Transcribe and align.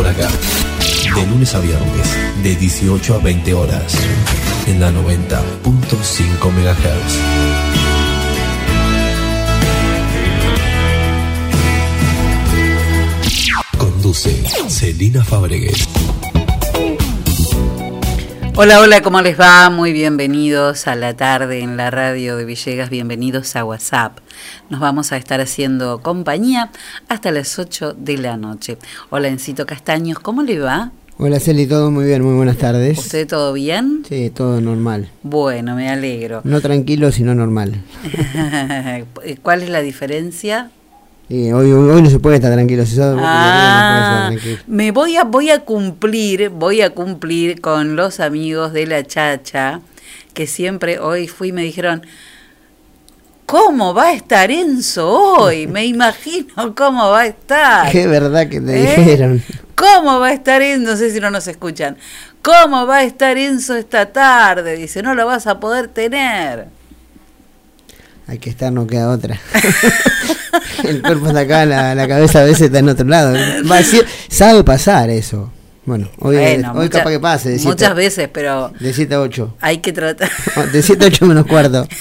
Por 0.00 0.08
acá. 0.08 0.28
De 1.14 1.26
lunes 1.26 1.54
a 1.54 1.60
viernes, 1.60 2.16
de 2.42 2.56
18 2.56 3.16
a 3.16 3.18
20 3.18 3.52
horas, 3.52 3.94
en 4.66 4.80
la 4.80 4.90
90.5 4.90 6.50
MHz. 6.50 7.18
Conduce 13.76 14.42
Celina 14.70 15.22
Fabregues. 15.22 15.86
Hola, 18.62 18.80
hola, 18.80 19.00
¿cómo 19.00 19.22
les 19.22 19.40
va? 19.40 19.70
Muy 19.70 19.92
bienvenidos 19.92 20.86
a 20.86 20.94
la 20.94 21.16
tarde 21.16 21.60
en 21.60 21.78
la 21.78 21.90
radio 21.90 22.36
de 22.36 22.44
Villegas, 22.44 22.90
bienvenidos 22.90 23.56
a 23.56 23.64
WhatsApp. 23.64 24.18
Nos 24.68 24.80
vamos 24.80 25.12
a 25.12 25.16
estar 25.16 25.40
haciendo 25.40 26.02
compañía 26.02 26.70
hasta 27.20 27.32
las 27.32 27.58
8 27.58 27.96
de 27.98 28.16
la 28.16 28.38
noche. 28.38 28.78
Hola, 29.10 29.28
Encito 29.28 29.66
Castaños, 29.66 30.18
¿cómo 30.20 30.40
le 30.42 30.58
va? 30.58 30.90
Hola 31.18 31.38
Celi, 31.38 31.66
todo 31.66 31.90
muy 31.90 32.06
bien, 32.06 32.22
muy 32.24 32.32
buenas 32.34 32.56
tardes. 32.56 32.96
¿Usted 32.98 33.28
todo 33.28 33.52
bien? 33.52 34.04
Sí, 34.08 34.30
todo 34.30 34.58
normal. 34.62 35.10
Bueno, 35.22 35.76
me 35.76 35.90
alegro. 35.90 36.40
No 36.44 36.62
tranquilo, 36.62 37.12
sino 37.12 37.34
normal. 37.34 37.74
¿Cuál 39.42 39.62
es 39.62 39.68
la 39.68 39.82
diferencia? 39.82 40.70
Y 41.28 41.52
hoy, 41.52 41.70
hoy, 41.72 42.00
no 42.00 42.08
se 42.08 42.20
puede 42.20 42.36
estar 42.36 42.54
tranquilo, 42.54 42.86
si 42.86 42.98
Ah, 42.98 43.10
no 43.10 43.16
puede 43.18 44.00
estar 44.00 44.28
tranquilo. 44.28 44.58
me 44.66 44.90
voy 44.90 45.16
a 45.18 45.24
voy 45.24 45.50
a 45.50 45.58
cumplir, 45.66 46.48
voy 46.48 46.80
a 46.80 46.88
cumplir 46.94 47.60
con 47.60 47.96
los 47.96 48.18
amigos 48.18 48.72
de 48.72 48.86
la 48.86 49.04
Chacha 49.04 49.82
que 50.32 50.46
siempre 50.46 50.98
hoy 50.98 51.28
fui 51.28 51.48
y 51.48 51.52
me 51.52 51.62
dijeron 51.64 52.00
¿Cómo 53.50 53.92
va 53.94 54.04
a 54.08 54.12
estar 54.12 54.48
Enzo 54.50 55.08
hoy? 55.10 55.66
Me 55.66 55.84
imagino 55.84 56.72
cómo 56.76 57.10
va 57.10 57.22
a 57.22 57.26
estar. 57.26 57.90
Qué 57.90 58.06
verdad 58.06 58.48
que 58.48 58.60
te 58.60 58.78
¿Eh? 58.80 58.96
dijeron. 58.96 59.42
¿Cómo 59.74 60.20
va 60.20 60.28
a 60.28 60.32
estar 60.32 60.62
Enzo? 60.62 60.92
No 60.92 60.96
sé 60.96 61.10
si 61.10 61.18
no 61.18 61.30
nos 61.30 61.48
escuchan. 61.48 61.96
¿Cómo 62.42 62.86
va 62.86 62.98
a 62.98 63.02
estar 63.04 63.36
Enzo 63.36 63.74
esta 63.74 64.06
tarde? 64.06 64.76
Dice, 64.76 65.02
no 65.02 65.14
lo 65.16 65.26
vas 65.26 65.48
a 65.48 65.58
poder 65.58 65.88
tener. 65.88 66.66
Hay 68.28 68.38
que 68.38 68.50
estar, 68.50 68.72
no 68.72 68.86
queda 68.86 69.10
otra. 69.10 69.40
El 70.84 71.02
cuerpo 71.02 71.26
está 71.26 71.40
acá, 71.40 71.66
la, 71.66 71.94
la 71.96 72.06
cabeza 72.06 72.40
a 72.42 72.44
veces 72.44 72.62
está 72.62 72.78
en 72.78 72.88
otro 72.88 73.06
lado. 73.06 73.32
Va 73.68 73.74
a 73.74 73.78
decir, 73.78 74.06
sabe 74.28 74.62
pasar 74.62 75.10
eso. 75.10 75.52
Bueno, 75.86 76.08
hoy, 76.20 76.36
Bueno, 76.36 76.72
hoy 76.74 76.82
mucha- 76.84 76.98
capaz 76.98 77.10
que 77.10 77.20
pase. 77.20 77.48
De 77.50 77.56
muchas 77.58 77.78
siete- 77.78 77.94
veces, 77.94 78.28
pero 78.32 78.70
De 78.78 78.92
7 78.92 79.14
a 79.14 79.20
8. 79.22 79.56
hay 79.60 79.78
que 79.78 79.92
tratar. 79.92 80.30
De 80.72 80.82
7 80.82 81.04
a 81.04 81.08
8 81.08 81.26
menos 81.26 81.46
cuarto. 81.46 81.88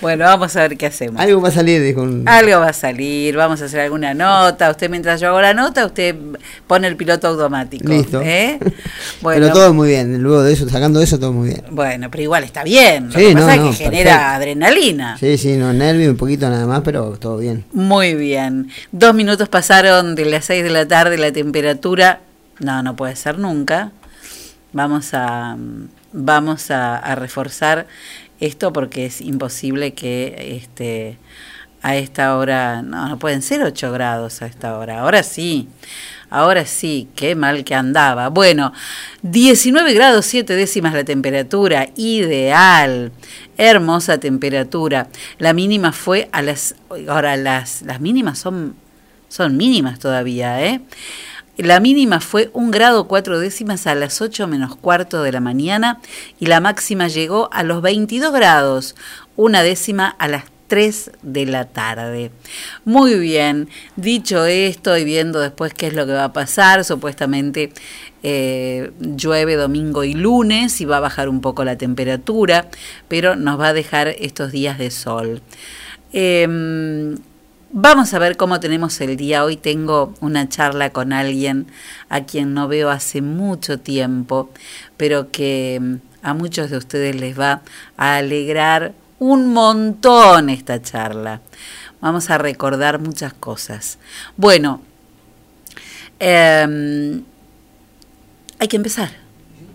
bueno, 0.00 0.24
vamos 0.24 0.54
a 0.56 0.62
ver 0.62 0.76
qué 0.76 0.86
hacemos. 0.86 1.20
Algo 1.20 1.40
va 1.40 1.48
a 1.48 1.52
salir, 1.52 1.82
dijo 1.82 2.02
un... 2.02 2.28
Algo 2.28 2.60
va 2.60 2.68
a 2.68 2.72
salir, 2.72 3.36
vamos 3.36 3.60
a 3.62 3.66
hacer 3.66 3.80
alguna 3.80 4.14
nota. 4.14 4.70
Usted 4.70 4.88
mientras 4.90 5.20
yo 5.20 5.28
hago 5.28 5.40
la 5.40 5.54
nota, 5.54 5.86
usted 5.86 6.14
pone 6.66 6.86
el 6.88 6.96
piloto 6.96 7.28
automático. 7.28 7.88
Listo. 7.88 8.20
¿eh? 8.22 8.58
Bueno, 9.20 9.42
Pero 9.42 9.52
todo 9.52 9.74
muy 9.74 9.88
bien. 9.88 10.22
Luego 10.22 10.42
de 10.42 10.52
eso, 10.52 10.68
sacando 10.68 11.00
eso, 11.00 11.18
todo 11.18 11.32
muy 11.32 11.48
bien. 11.50 11.62
bueno, 11.70 12.10
pero 12.10 12.22
igual 12.22 12.44
está 12.44 12.64
bien. 12.64 13.06
Lo 13.06 13.12
Sí, 13.12 13.18
que 13.26 13.34
no, 13.34 13.40
pasa 13.40 13.56
no, 13.56 13.70
es 13.70 13.78
que 13.78 13.84
genera 13.84 14.34
adrenalina. 14.34 15.16
Sí, 15.18 15.36
sí, 15.38 15.56
no, 15.56 15.72
nervio 15.72 16.10
un 16.10 16.16
poquito 16.16 16.48
nada 16.48 16.66
más, 16.66 16.80
pero 16.82 17.16
todo 17.18 17.38
bien. 17.38 17.64
Muy 17.72 18.14
bien. 18.14 18.70
Dos 18.92 19.14
minutos 19.14 19.48
pasaron 19.48 20.14
de 20.14 20.24
las 20.26 20.44
seis 20.44 20.62
de 20.62 20.70
la 20.70 20.86
tarde, 20.86 21.16
la 21.18 21.32
temperatura. 21.32 22.20
No, 22.58 22.82
no 22.82 22.96
puede 22.96 23.16
ser 23.16 23.38
nunca. 23.38 23.92
Vamos 24.72 25.10
a, 25.14 25.56
vamos 26.12 26.70
a, 26.70 26.96
a 26.96 27.14
reforzar 27.14 27.86
esto 28.40 28.72
porque 28.72 29.06
es 29.06 29.20
imposible 29.20 29.94
que 29.94 30.60
este, 30.62 31.18
a 31.82 31.96
esta 31.96 32.36
hora. 32.36 32.82
No, 32.82 33.08
no 33.08 33.18
pueden 33.18 33.42
ser 33.42 33.62
8 33.62 33.92
grados 33.92 34.42
a 34.42 34.46
esta 34.46 34.78
hora. 34.78 35.00
Ahora 35.00 35.22
sí. 35.22 35.68
Ahora 36.32 36.64
sí, 36.64 37.08
qué 37.16 37.34
mal 37.34 37.64
que 37.64 37.74
andaba. 37.74 38.28
Bueno, 38.28 38.72
19 39.22 39.92
grados 39.94 40.26
7 40.26 40.54
décimas 40.54 40.94
la 40.94 41.02
temperatura, 41.02 41.88
ideal, 41.96 43.10
hermosa 43.58 44.18
temperatura. 44.18 45.08
La 45.38 45.52
mínima 45.52 45.90
fue 45.90 46.28
a 46.30 46.42
las, 46.42 46.76
ahora 47.08 47.36
las, 47.36 47.82
las 47.82 48.00
mínimas 48.00 48.38
son, 48.38 48.76
son 49.28 49.56
mínimas 49.56 49.98
todavía, 49.98 50.64
¿eh? 50.64 50.80
La 51.62 51.78
mínima 51.78 52.20
fue 52.20 52.50
un 52.54 52.70
grado 52.70 53.06
cuatro 53.06 53.38
décimas 53.38 53.86
a 53.86 53.94
las 53.94 54.22
8 54.22 54.46
menos 54.46 54.76
cuarto 54.76 55.22
de 55.22 55.32
la 55.32 55.40
mañana 55.40 56.00
y 56.38 56.46
la 56.46 56.60
máxima 56.60 57.08
llegó 57.08 57.50
a 57.52 57.62
los 57.64 57.82
22 57.82 58.32
grados, 58.32 58.94
una 59.36 59.62
décima 59.62 60.08
a 60.08 60.28
las 60.28 60.44
3 60.68 61.10
de 61.22 61.44
la 61.44 61.66
tarde. 61.66 62.30
Muy 62.86 63.18
bien, 63.18 63.68
dicho 63.96 64.46
esto 64.46 64.96
y 64.96 65.04
viendo 65.04 65.40
después 65.40 65.74
qué 65.74 65.88
es 65.88 65.94
lo 65.94 66.06
que 66.06 66.12
va 66.12 66.24
a 66.24 66.32
pasar, 66.32 66.82
supuestamente 66.82 67.72
eh, 68.22 68.92
llueve 68.98 69.56
domingo 69.56 70.02
y 70.04 70.14
lunes 70.14 70.80
y 70.80 70.86
va 70.86 70.96
a 70.96 71.00
bajar 71.00 71.28
un 71.28 71.42
poco 71.42 71.64
la 71.64 71.76
temperatura, 71.76 72.68
pero 73.08 73.36
nos 73.36 73.60
va 73.60 73.68
a 73.68 73.72
dejar 73.74 74.08
estos 74.08 74.50
días 74.50 74.78
de 74.78 74.90
sol. 74.90 75.42
Em, 76.12 77.16
vamos 77.72 78.12
a 78.14 78.18
ver 78.18 78.36
cómo 78.36 78.60
tenemos 78.60 79.00
el 79.00 79.16
día. 79.16 79.44
Hoy 79.44 79.56
tengo 79.56 80.14
una 80.20 80.48
charla 80.48 80.90
con 80.90 81.12
alguien 81.12 81.66
a 82.08 82.22
quien 82.22 82.54
no 82.54 82.68
veo 82.68 82.90
hace 82.90 83.22
mucho 83.22 83.78
tiempo, 83.78 84.50
pero 84.96 85.30
que 85.30 85.76
em, 85.76 86.00
a 86.22 86.34
muchos 86.34 86.70
de 86.70 86.76
ustedes 86.76 87.16
les 87.16 87.38
va 87.38 87.62
a 87.96 88.16
alegrar 88.16 88.92
un 89.18 89.52
montón 89.52 90.50
esta 90.50 90.80
charla. 90.82 91.40
Vamos 92.00 92.30
a 92.30 92.38
recordar 92.38 92.98
muchas 93.00 93.34
cosas. 93.34 93.98
Bueno, 94.36 94.80
em, 96.18 97.22
hay 98.58 98.68
que 98.68 98.76
empezar. 98.76 99.10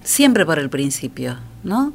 Siempre 0.03 0.45
por 0.45 0.59
el 0.59 0.69
principio, 0.69 1.37
¿no? 1.63 1.93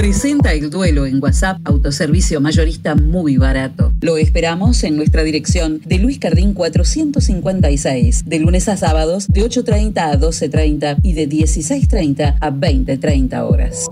Presenta 0.00 0.54
el 0.54 0.70
duelo 0.70 1.04
en 1.04 1.22
WhatsApp, 1.22 1.58
autoservicio 1.62 2.40
mayorista 2.40 2.94
muy 2.94 3.36
barato. 3.36 3.92
Lo 4.00 4.16
esperamos 4.16 4.82
en 4.82 4.96
nuestra 4.96 5.22
dirección 5.24 5.82
de 5.84 5.98
Luis 5.98 6.18
Cardín 6.18 6.54
456, 6.54 8.24
de 8.24 8.38
lunes 8.38 8.70
a 8.70 8.78
sábados 8.78 9.28
de 9.28 9.42
8.30 9.42 9.98
a 9.98 10.18
12.30 10.18 10.96
y 11.02 11.12
de 11.12 11.28
16.30 11.28 12.38
a 12.40 12.50
20.30 12.50 13.46
horas. 13.46 13.88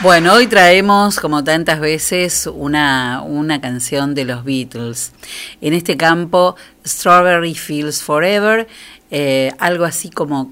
Bueno, 0.00 0.32
hoy 0.32 0.46
traemos, 0.46 1.20
como 1.20 1.44
tantas 1.44 1.78
veces, 1.78 2.46
una, 2.46 3.20
una 3.20 3.60
canción 3.60 4.14
de 4.14 4.24
los 4.24 4.44
Beatles. 4.44 5.12
En 5.60 5.74
este 5.74 5.98
campo, 5.98 6.56
Strawberry 6.86 7.54
Fields 7.54 8.02
Forever, 8.02 8.66
eh, 9.10 9.52
algo 9.58 9.84
así 9.84 10.08
como 10.08 10.50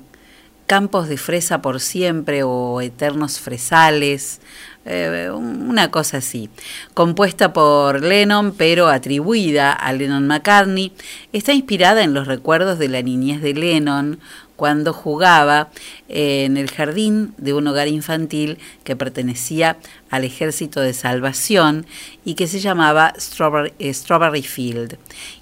campos 0.70 1.08
de 1.08 1.17
fresa 1.17 1.62
por 1.62 1.81
siempre 1.81 2.44
o 2.44 2.81
eternos 2.81 3.40
fresales, 3.40 4.40
eh, 4.84 5.28
una 5.34 5.90
cosa 5.90 6.19
así. 6.19 6.49
Compuesta 6.94 7.52
por 7.52 8.05
Lennon, 8.05 8.55
pero 8.56 8.87
atribuida 8.87 9.72
a 9.72 9.93
Lennon 9.93 10.28
McCartney, 10.28 10.93
está 11.32 11.55
inspirada 11.55 12.05
en 12.05 12.14
los 12.14 12.28
recuerdos 12.28 12.78
de 12.78 12.87
la 12.87 13.02
niñez 13.02 13.43
de 13.43 13.52
Lennon 13.52 14.20
cuando 14.55 14.93
jugaba 14.93 15.70
en 16.08 16.56
el 16.56 16.70
jardín 16.70 17.34
de 17.37 17.52
un 17.52 17.67
hogar 17.67 17.88
infantil 17.88 18.58
que 18.84 18.94
pertenecía 18.94 19.76
al 20.08 20.22
Ejército 20.22 20.81
de 20.81 20.93
Salvación 20.93 21.84
y 22.25 22.34
que 22.34 22.46
se 22.46 22.61
llamaba 22.61 23.12
Strawberry, 23.19 23.72
eh, 23.81 23.93
Strawberry 23.93 24.43
Field. 24.43 24.99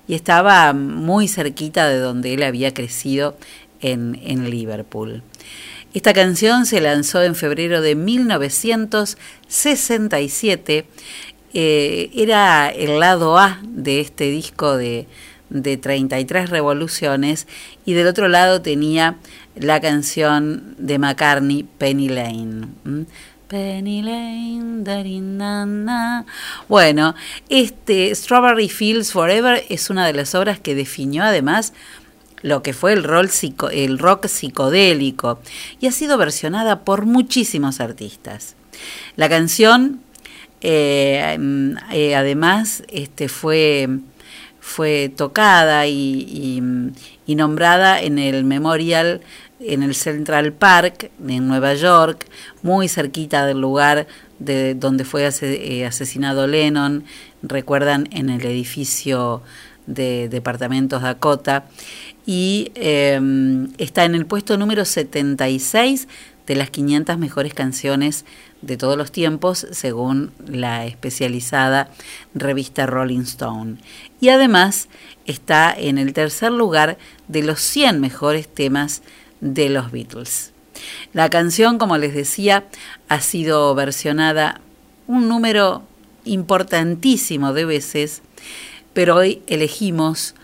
Y 0.06 0.14
estaba 0.14 0.72
muy 0.72 1.28
cerquita 1.28 1.86
de 1.86 1.98
donde 1.98 2.32
él 2.32 2.42
había 2.44 2.72
crecido 2.72 3.36
en, 3.80 4.50
Liverpool. 4.50 5.22
Esta 5.94 6.12
canción 6.12 6.66
se 6.66 6.80
lanzó 6.80 7.22
en 7.22 7.34
febrero 7.34 7.80
de 7.80 7.94
1967. 7.94 10.86
Eh, 11.54 12.10
era 12.14 12.68
el 12.68 13.00
lado 13.00 13.38
A 13.38 13.58
de 13.64 14.00
este 14.00 14.30
disco 14.30 14.76
de, 14.76 15.06
de 15.50 15.76
33 15.76 16.50
revoluciones 16.50 17.46
y 17.84 17.94
del 17.94 18.06
otro 18.06 18.28
lado 18.28 18.60
tenía 18.60 19.16
la 19.56 19.80
canción 19.80 20.74
de 20.78 20.98
McCartney, 20.98 21.64
Penny 21.78 22.08
Lane. 22.08 22.68
Penny 23.48 24.02
Lane, 24.02 24.84
darinana. 24.84 26.26
Bueno, 26.68 27.14
este 27.48 28.14
Strawberry 28.14 28.68
Fields 28.68 29.12
Forever 29.12 29.64
es 29.68 29.90
una 29.90 30.06
de 30.06 30.12
las 30.12 30.34
obras 30.34 30.60
que 30.60 30.74
definió 30.74 31.24
además 31.24 31.72
lo 32.42 32.62
que 32.62 32.72
fue 32.72 32.92
el, 32.92 33.04
rol 33.04 33.30
el 33.72 33.98
rock 33.98 34.26
psicodélico 34.26 35.40
y 35.80 35.86
ha 35.86 35.92
sido 35.92 36.18
versionada 36.18 36.80
por 36.80 37.06
muchísimos 37.06 37.80
artistas. 37.80 38.54
La 39.16 39.28
canción, 39.28 40.00
eh, 40.60 41.36
eh, 41.92 42.14
además, 42.14 42.84
este, 42.88 43.28
fue 43.28 43.88
fue 44.68 45.10
tocada 45.14 45.86
y, 45.86 46.60
nombrada 47.26 48.00
en 48.00 48.18
el 48.18 48.44
Memorial 48.44 49.20
en 49.60 49.82
el 49.82 49.94
Central 49.94 50.52
Park 50.52 51.10
en 51.26 51.48
Nueva 51.48 51.74
York, 51.74 52.26
muy 52.62 52.86
cerquita 52.88 53.44
del 53.44 53.60
lugar 53.60 54.06
de 54.38 54.74
donde 54.74 55.04
fue 55.04 55.28
eh, 55.42 55.84
asesinado 55.84 56.46
Lennon, 56.46 57.04
recuerdan 57.42 58.08
en 58.12 58.30
el 58.30 58.44
edificio 58.46 59.42
de 59.86 60.28
departamentos 60.28 61.02
Dakota, 61.02 61.64
y 62.28 62.72
em, 62.74 63.72
está 63.78 64.04
en 64.04 64.14
el 64.14 64.26
puesto 64.26 64.58
número 64.58 64.84
76 64.84 66.08
de 66.46 66.56
las 66.56 66.68
500 66.68 67.16
mejores 67.16 67.54
canciones 67.54 68.26
de 68.60 68.76
todos 68.76 68.98
los 68.98 69.10
tiempos, 69.10 69.66
según 69.70 70.32
la 70.46 70.84
especializada 70.84 71.90
revista 72.34 72.84
Rolling 72.84 73.20
Stone. 73.20 73.78
Y 74.20 74.28
además 74.28 74.88
está 75.24 75.74
en 75.74 75.96
el 75.96 76.12
tercer 76.12 76.52
lugar 76.52 76.98
de 77.28 77.44
los 77.44 77.60
100 77.60 77.98
mejores 77.98 78.46
temas 78.46 79.00
de 79.40 79.70
los 79.70 79.90
Beatles. 79.90 80.52
La 81.14 81.30
canción, 81.30 81.78
como 81.78 81.96
les 81.96 82.12
decía, 82.12 82.66
ha 83.08 83.22
sido 83.22 83.74
versionada 83.74 84.60
un 85.06 85.28
número 85.28 85.82
importantísimo 86.26 87.54
de 87.54 87.64
veces, 87.64 88.20
pero 88.92 89.16
hoy 89.16 89.40
elegimos 89.46 90.34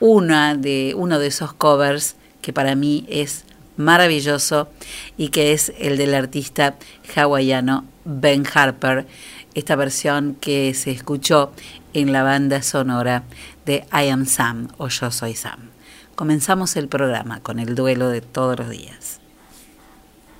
una 0.00 0.54
de, 0.54 0.94
uno 0.96 1.18
de 1.18 1.26
esos 1.26 1.52
covers 1.52 2.16
que 2.42 2.52
para 2.52 2.74
mí 2.74 3.04
es 3.08 3.44
maravilloso 3.76 4.68
y 5.16 5.28
que 5.28 5.52
es 5.52 5.72
el 5.78 5.96
del 5.96 6.14
artista 6.14 6.76
hawaiano 7.14 7.84
Ben 8.04 8.44
Harper, 8.52 9.06
esta 9.54 9.76
versión 9.76 10.36
que 10.40 10.74
se 10.74 10.90
escuchó 10.90 11.52
en 11.94 12.12
la 12.12 12.22
banda 12.22 12.62
sonora 12.62 13.24
de 13.64 13.86
I 13.92 14.08
Am 14.08 14.26
Sam 14.26 14.68
o 14.78 14.88
Yo 14.88 15.10
Soy 15.10 15.34
Sam. 15.34 15.70
Comenzamos 16.14 16.76
el 16.76 16.88
programa 16.88 17.40
con 17.40 17.58
el 17.58 17.74
duelo 17.74 18.08
de 18.08 18.20
todos 18.20 18.58
los 18.58 18.70
días. 18.70 19.20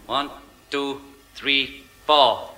One, 0.06 0.30
two, 0.70 1.00
three, 1.34 1.84
four. 2.06 2.56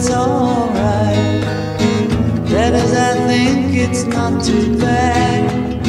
It's 0.00 0.10
alright. 0.10 1.42
That 2.48 2.72
is, 2.72 2.92
I 2.94 3.14
think 3.28 3.74
it's 3.74 4.04
not 4.04 4.42
too 4.42 4.78
bad. 4.78 5.84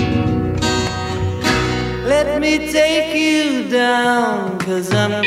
Let 2.05 2.41
me 2.41 2.69
take 2.73 3.15
you 3.15 3.69
down, 3.69 4.59
cause 4.59 4.93
I'm 4.93 5.23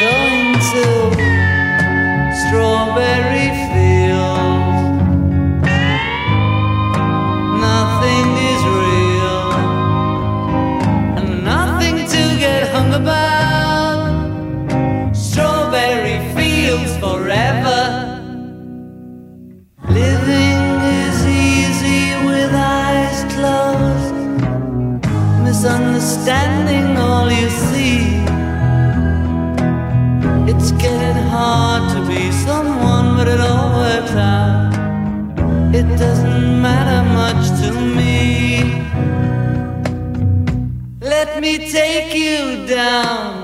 misunderstanding 25.65 26.95
all 26.99 27.31
you 27.31 27.49
see. 27.49 28.23
It's 30.47 30.73
getting 30.73 31.23
hard 31.31 31.91
to 31.95 32.07
be 32.07 32.31
someone, 32.33 33.17
but 33.17 33.29
it 33.29 33.41
all 33.41 33.71
works 33.79 34.13
out. 34.13 34.75
It 35.75 35.87
doesn't 35.97 36.61
matter 36.61 37.03
much 37.21 37.49
to 37.63 37.73
me. 37.97 38.85
Let 41.01 41.41
me 41.41 41.71
take 41.73 42.15
you 42.15 42.67
down, 42.67 43.44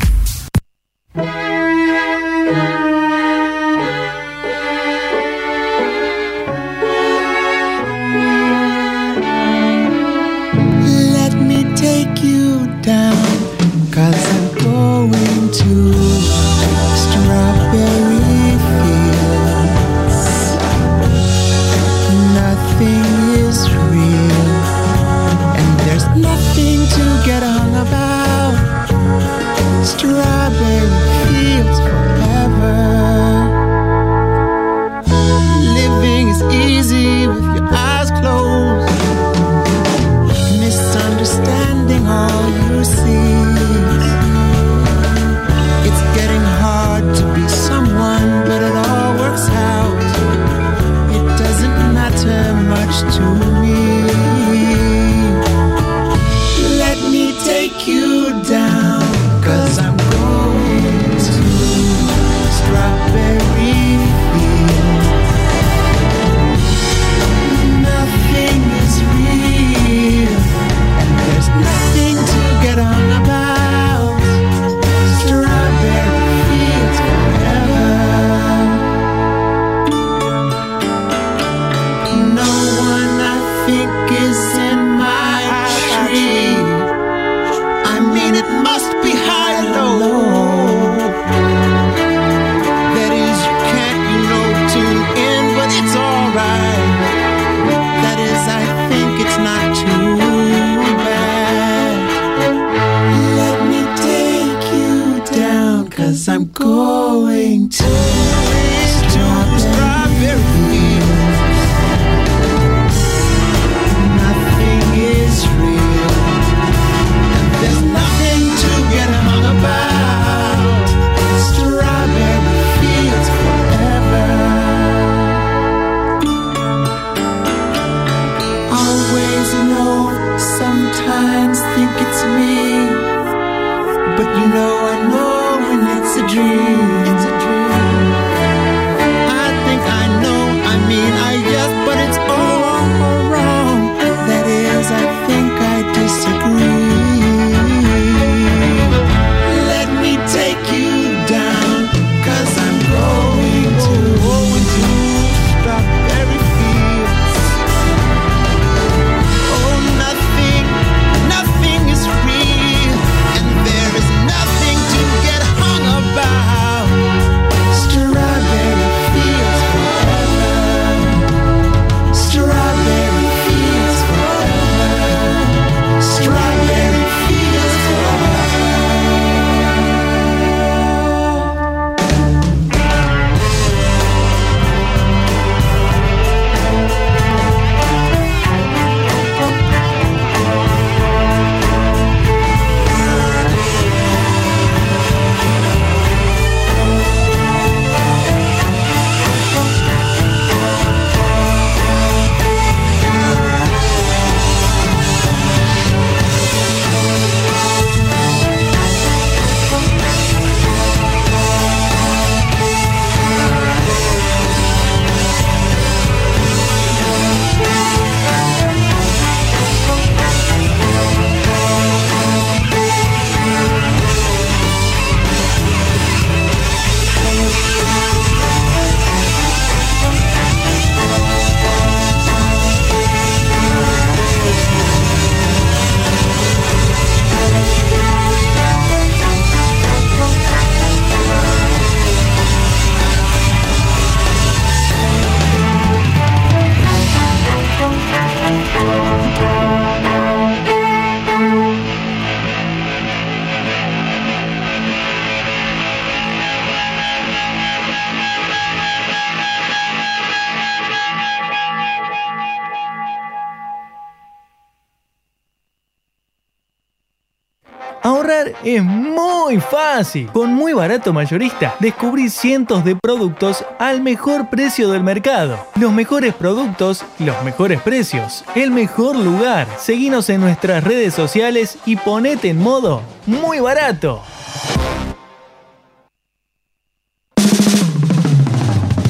Con 270.33 270.55
Muy 270.55 270.73
Barato 270.73 271.13
Mayorista 271.13 271.75
descubrí 271.79 272.31
cientos 272.31 272.83
de 272.83 272.95
productos 272.95 273.63
al 273.77 274.01
mejor 274.01 274.49
precio 274.49 274.89
del 274.89 275.03
mercado. 275.03 275.59
Los 275.75 275.91
mejores 275.91 276.33
productos, 276.33 277.05
los 277.19 277.43
mejores 277.43 277.79
precios, 277.81 278.43
el 278.55 278.71
mejor 278.71 279.15
lugar. 279.15 279.67
Seguinos 279.77 280.29
en 280.31 280.41
nuestras 280.41 280.83
redes 280.83 281.13
sociales 281.13 281.77
y 281.85 281.97
ponete 281.97 282.49
en 282.49 282.57
modo 282.57 283.03
Muy 283.27 283.59
Barato. 283.59 284.23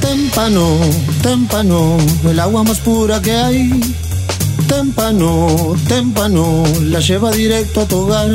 Témpano, 0.00 0.76
témpano, 1.22 1.96
el 2.28 2.38
agua 2.38 2.64
más 2.64 2.80
pura 2.80 3.22
que 3.22 3.32
hay. 3.32 3.80
Témpano, 4.68 5.74
témpano, 5.88 6.64
la 6.82 7.00
lleva 7.00 7.30
directo 7.30 7.80
a 7.80 7.86
tu 7.86 7.96
hogar. 7.96 8.28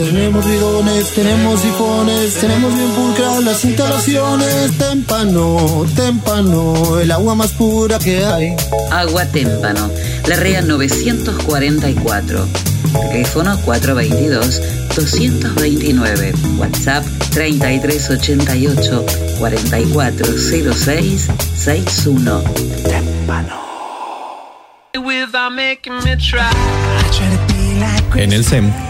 Tenemos 0.00 0.48
bidones, 0.48 1.12
tenemos 1.12 1.60
sifones, 1.60 2.32
tenemos 2.40 2.74
bien 2.74 2.90
pulcras 2.92 3.44
las 3.44 3.62
instalaciones. 3.66 4.78
Témpano, 4.78 5.84
témpano, 5.94 6.98
el 6.98 7.12
agua 7.12 7.34
más 7.34 7.52
pura 7.52 7.98
que 7.98 8.24
hay. 8.24 8.56
Agua 8.90 9.26
Témpano, 9.26 9.90
la 10.26 10.36
REA 10.36 10.62
944. 10.62 12.48
Teléfono 13.10 13.58
422-229. 13.66 16.32
WhatsApp 16.56 17.04
3388 17.32 19.04
4406 19.38 21.28
61. 21.56 22.42
En 28.16 28.32
el 28.32 28.44
SEM 28.44 28.89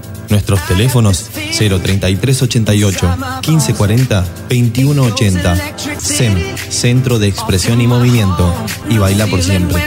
Nuestros 0.31 0.65
teléfonos 0.65 1.29
03388 1.33 3.17
1540 3.47 4.25
2180. 4.49 5.55
SEM, 5.99 6.35
Centro 6.69 7.19
de 7.19 7.27
Expresión 7.27 7.81
y 7.81 7.87
Movimiento. 7.87 8.55
Y 8.89 8.97
baila 8.97 9.27
por 9.27 9.43
siempre. 9.43 9.83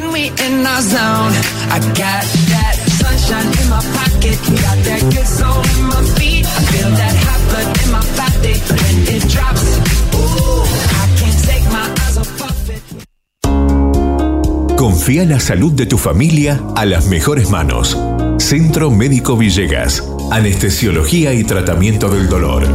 Confía 14.77 15.25
la 15.25 15.41
salud 15.41 15.73
de 15.73 15.87
tu 15.87 15.97
familia 15.97 16.61
a 16.77 16.85
las 16.85 17.07
mejores 17.07 17.49
manos. 17.49 17.99
Centro 18.39 18.91
Médico 18.91 19.37
Villegas. 19.39 20.03
Anestesiología 20.31 21.33
y 21.35 21.45
tratamiento 21.45 22.09
del 22.09 22.29
dolor. 22.29 22.67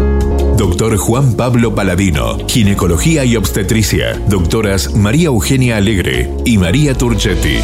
Doctor 0.58 0.98
Juan 0.98 1.34
Pablo 1.34 1.76
Paladino, 1.76 2.38
Ginecología 2.48 3.26
y 3.26 3.36
Obstetricia. 3.36 4.20
Doctoras 4.28 4.96
María 4.96 5.28
Eugenia 5.28 5.78
Alegre 5.78 6.32
y 6.46 6.58
María 6.58 6.94
Turchetti. 6.94 7.58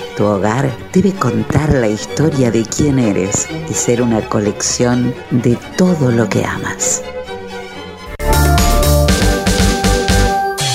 Tu 0.17 0.25
hogar 0.25 0.69
debe 0.93 1.13
contar 1.13 1.73
la 1.73 1.87
historia 1.87 2.51
de 2.51 2.63
quién 2.63 2.99
eres 2.99 3.47
y 3.69 3.73
ser 3.73 4.01
una 4.01 4.27
colección 4.27 5.13
de 5.31 5.57
todo 5.77 6.11
lo 6.11 6.27
que 6.27 6.43
amas. 6.43 7.01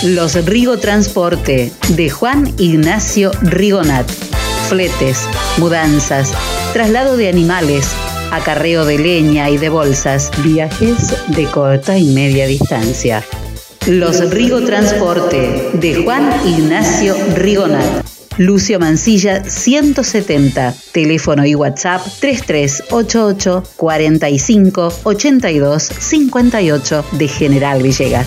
Los 0.03 0.35
Rigo 0.45 0.79
Transporte 0.79 1.73
de 1.89 2.11
Juan 2.11 2.55
Ignacio 2.59 3.31
Rigonat. 3.43 4.09
Fletes, 4.69 5.19
mudanzas, 5.59 6.33
traslado 6.73 7.17
de 7.17 7.29
animales, 7.29 7.87
acarreo 8.31 8.85
de 8.85 8.99
leña 8.99 9.51
y 9.51 9.59
de 9.59 9.69
bolsas, 9.69 10.31
viajes 10.45 11.15
de 11.29 11.47
corta 11.47 11.99
y 11.99 12.07
media 12.15 12.47
distancia. 12.47 13.25
Los 13.87 14.31
Rigo 14.31 14.63
Transporte 14.63 15.71
de 15.75 16.03
Juan 16.03 16.31
Ignacio 16.47 17.15
Rigonat. 17.35 18.16
Lucio 18.39 18.79
Mancilla 18.79 19.45
170, 19.45 20.75
teléfono 20.93 21.47
y 21.47 21.55
WhatsApp 21.55 22.03
3388 22.21 23.63
45 23.77 24.93
82 25.05 25.83
58 25.83 27.05
de 27.13 27.29
General 27.29 27.83
Villegas. 27.83 28.27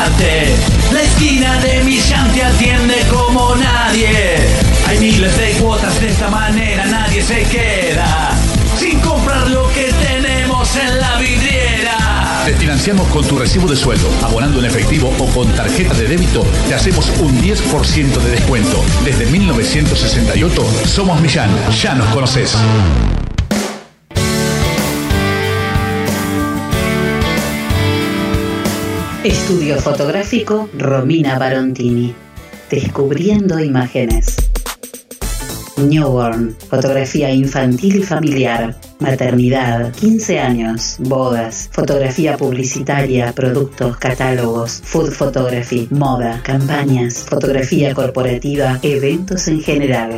La 0.91 1.01
esquina 1.01 1.57
de 1.61 1.83
Millán 1.83 2.31
te 2.33 2.43
atiende 2.43 2.95
como 3.09 3.55
nadie. 3.55 4.37
Hay 4.87 4.99
miles 4.99 5.37
de 5.37 5.51
cuotas 5.53 5.99
de 6.01 6.09
esta 6.09 6.29
manera, 6.29 6.85
nadie 6.85 7.21
se 7.21 7.43
queda 7.43 8.31
sin 8.77 8.99
comprar 8.99 9.47
lo 9.49 9.67
que 9.73 9.91
tenemos 9.93 10.75
en 10.75 10.99
la 10.99 11.17
vidriera. 11.17 12.43
Te 12.45 12.55
financiamos 12.55 13.07
con 13.09 13.23
tu 13.27 13.37
recibo 13.37 13.67
de 13.67 13.75
sueldo, 13.75 14.09
abonando 14.23 14.59
en 14.59 14.65
efectivo 14.65 15.13
o 15.19 15.25
con 15.27 15.47
tarjeta 15.53 15.93
de 15.93 16.07
débito, 16.07 16.43
te 16.67 16.73
hacemos 16.73 17.09
un 17.19 17.39
10% 17.41 18.17
de 18.17 18.31
descuento. 18.31 18.83
Desde 19.05 19.27
1968 19.27 20.65
somos 20.87 21.21
Millán, 21.21 21.51
ya 21.71 21.93
nos 21.93 22.07
conoces. 22.07 22.57
Estudio 29.23 29.79
fotográfico 29.79 30.67
Romina 30.75 31.37
Barontini. 31.37 32.11
Descubriendo 32.71 33.59
imágenes. 33.59 34.35
Newborn, 35.77 36.55
fotografía 36.67 37.31
infantil 37.31 37.97
y 37.97 38.01
familiar, 38.01 38.75
maternidad, 38.97 39.93
15 39.93 40.39
años, 40.39 40.95
bodas, 40.97 41.69
fotografía 41.71 42.35
publicitaria, 42.35 43.31
productos, 43.33 43.95
catálogos, 43.97 44.81
food 44.83 45.11
photography, 45.11 45.87
moda, 45.91 46.41
campañas, 46.41 47.23
fotografía 47.23 47.93
corporativa, 47.93 48.79
eventos 48.81 49.47
en 49.47 49.61
general. 49.61 50.17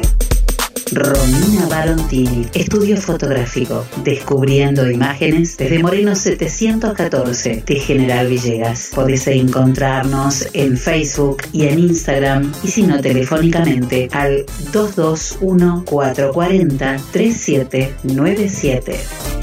Romina 0.92 1.66
Barontini, 1.70 2.48
estudio 2.54 2.98
fotográfico, 2.98 3.86
descubriendo 4.04 4.90
imágenes 4.90 5.56
desde 5.58 5.80
Moreno 5.80 6.16
714 6.16 7.64
de 7.66 7.76
General 7.76 8.28
Villegas. 8.28 8.92
Podés 8.94 9.26
encontrarnos 9.28 10.48
en 10.54 10.78
Facebook 10.78 11.44
y 11.52 11.68
en 11.68 11.80
Instagram 11.80 12.52
y 12.64 12.68
si 12.68 12.84
no 12.84 13.02
telefónicamente 13.02 14.08
al 14.12 14.46
221 14.72 15.84
440 15.86 16.98
3797. 17.12 19.43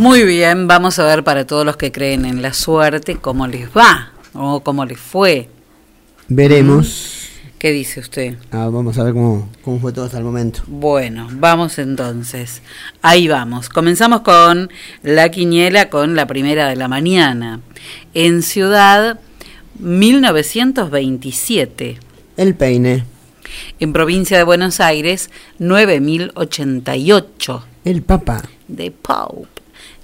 Muy 0.00 0.24
bien, 0.24 0.66
vamos 0.66 0.98
a 0.98 1.04
ver 1.04 1.22
para 1.24 1.46
todos 1.46 1.66
los 1.66 1.76
que 1.76 1.92
creen 1.92 2.24
en 2.24 2.40
la 2.40 2.54
suerte 2.54 3.16
cómo 3.16 3.46
les 3.46 3.68
va 3.68 4.12
o 4.32 4.60
cómo 4.60 4.86
les 4.86 4.98
fue. 4.98 5.50
Veremos. 6.26 7.28
¿Qué 7.58 7.70
dice 7.70 8.00
usted? 8.00 8.38
Ah, 8.50 8.70
vamos 8.72 8.96
a 8.96 9.04
ver 9.04 9.12
cómo, 9.12 9.50
cómo 9.62 9.78
fue 9.78 9.92
todo 9.92 10.06
hasta 10.06 10.16
el 10.16 10.24
momento. 10.24 10.62
Bueno, 10.68 11.28
vamos 11.32 11.78
entonces. 11.78 12.62
Ahí 13.02 13.28
vamos. 13.28 13.68
Comenzamos 13.68 14.22
con 14.22 14.70
la 15.02 15.28
quiniela 15.28 15.90
con 15.90 16.16
la 16.16 16.26
primera 16.26 16.70
de 16.70 16.76
la 16.76 16.88
mañana. 16.88 17.60
En 18.14 18.40
Ciudad 18.40 19.20
1927. 19.80 21.98
El 22.38 22.54
peine. 22.54 23.04
En 23.78 23.92
provincia 23.92 24.38
de 24.38 24.44
Buenos 24.44 24.80
Aires 24.80 25.28
9088. 25.58 27.66
El 27.84 28.00
Papa. 28.00 28.40
De 28.66 28.90
Pope. 28.90 29.59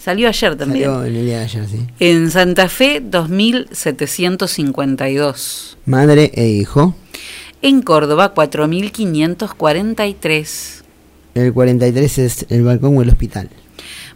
Salió 0.07 0.29
ayer 0.29 0.55
también. 0.55 0.85
Salió 0.85 1.05
en 1.05 1.17
el 1.17 1.27
día 1.27 1.39
de 1.39 1.45
ayer, 1.47 1.67
sí. 1.67 1.81
En 1.99 2.31
Santa 2.31 2.69
Fe 2.69 3.03
2752. 3.05 5.79
Madre 5.85 6.31
e 6.33 6.47
hijo. 6.47 6.95
En 7.61 7.83
Córdoba 7.83 8.33
4543. 8.33 10.85
El 11.35 11.53
43 11.53 12.19
es 12.19 12.47
el 12.51 12.63
balcón 12.63 12.97
o 12.97 13.03
el 13.03 13.09
hospital. 13.09 13.51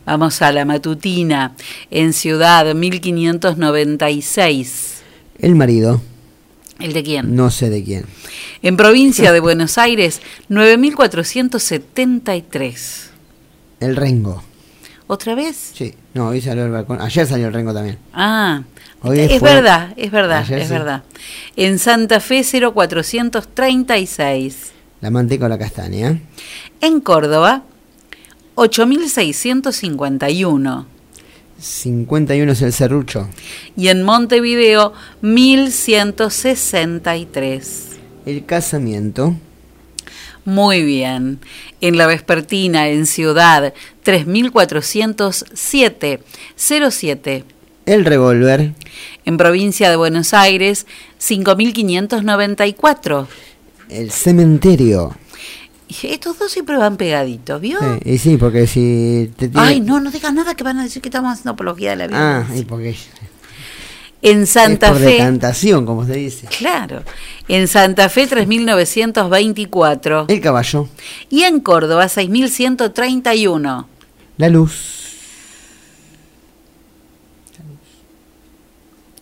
Vamos 0.07 0.41
a 0.43 0.53
la 0.53 0.65
matutina. 0.65 1.57
En 1.91 2.13
Ciudad 2.13 2.73
1596. 2.73 5.03
El 5.41 5.57
marido. 5.57 6.01
¿El 6.79 6.93
de 6.93 7.03
quién? 7.03 7.35
No 7.35 7.51
sé 7.51 7.69
de 7.69 7.83
quién. 7.83 8.05
En 8.63 8.77
provincia 8.77 9.33
de 9.33 9.41
Buenos 9.41 9.77
Aires 9.77 10.21
9473. 10.51 13.11
El 13.81 13.97
rengo. 13.97 14.45
¿Otra 15.11 15.35
vez? 15.35 15.73
Sí. 15.75 15.93
No, 16.15 16.29
hoy 16.29 16.41
salió 16.41 16.65
el 16.67 16.71
balcón. 16.71 17.01
Ayer 17.01 17.27
salió 17.27 17.49
el 17.49 17.53
rengo 17.53 17.75
también. 17.75 17.99
Ah, 18.15 18.63
Hoy 19.03 19.19
es 19.19 19.41
fue- 19.41 19.55
verdad, 19.55 19.93
es 19.97 20.13
verdad, 20.13 20.43
Ayer 20.43 20.61
es 20.61 20.69
sí. 20.69 20.73
verdad. 20.73 21.03
En 21.57 21.81
Santa 21.81 22.21
Fe 22.21 22.45
0436. 22.45 24.71
La 25.01 25.11
manteca 25.11 25.47
o 25.47 25.49
la 25.49 25.59
castaña. 25.59 26.21
En 26.81 27.01
Córdoba 27.01 27.65
8651. 28.55 30.87
51 31.59 32.53
es 32.53 32.63
el 32.63 32.73
serrucho. 32.73 33.29
Y 33.77 33.89
en 33.89 34.05
Montevideo 34.05 34.93
1163. 35.23 37.87
El 38.27 38.47
casamiento. 38.47 39.35
Muy 40.45 40.83
bien. 40.83 41.39
En 41.81 41.97
la 41.99 42.07
vespertina, 42.07 42.89
en 42.89 43.07
Ciudad 43.07 43.73
3407 44.03 46.21
07. 46.57 47.45
El 47.87 48.05
revólver. 48.05 48.73
En 49.25 49.37
provincia 49.37 49.89
de 49.91 49.97
Buenos 49.97 50.33
Aires 50.35 50.87
5594. 51.19 53.29
El 53.89 54.11
cementerio. 54.11 55.17
Estos 56.05 56.39
dos 56.39 56.53
siempre 56.53 56.77
van 56.77 56.97
pegaditos, 56.97 57.61
¿vio? 57.61 57.79
Sí, 57.81 57.87
y 58.13 58.19
sí, 58.19 58.37
porque 58.37 58.69
si 58.69 59.33
te 59.37 59.49
tiene- 59.49 59.67
Ay, 59.67 59.81
no, 59.81 59.99
no 59.99 60.13
digas 60.13 60.33
nada 60.33 60.55
que 60.55 60.63
van 60.63 60.79
a 60.79 60.85
decir 60.85 61.03
que 61.03 61.09
estamos 61.09 61.33
haciendo 61.33 61.51
apología 61.53 61.97
de 61.97 61.97
la 61.97 62.05
Ah, 62.05 62.09
violencia. 62.45 62.61
y 62.61 62.65
porque 62.65 62.95
En 64.23 64.47
Santa 64.47 64.87
es 64.89 64.93
por 64.93 65.01
Fe. 65.01 65.07
decantación, 65.13 65.87
como 65.87 66.05
se 66.05 66.13
dice. 66.15 66.47
Claro. 66.47 67.03
En 67.49 67.67
Santa 67.69 68.09
Fe 68.11 68.27
3924. 68.27 70.27
El 70.29 70.41
caballo. 70.41 70.89
Y 71.31 71.43
en 71.45 71.61
Córdoba 71.61 72.09
6131. 72.09 73.89
La 74.37 74.49
luz. 74.51 74.97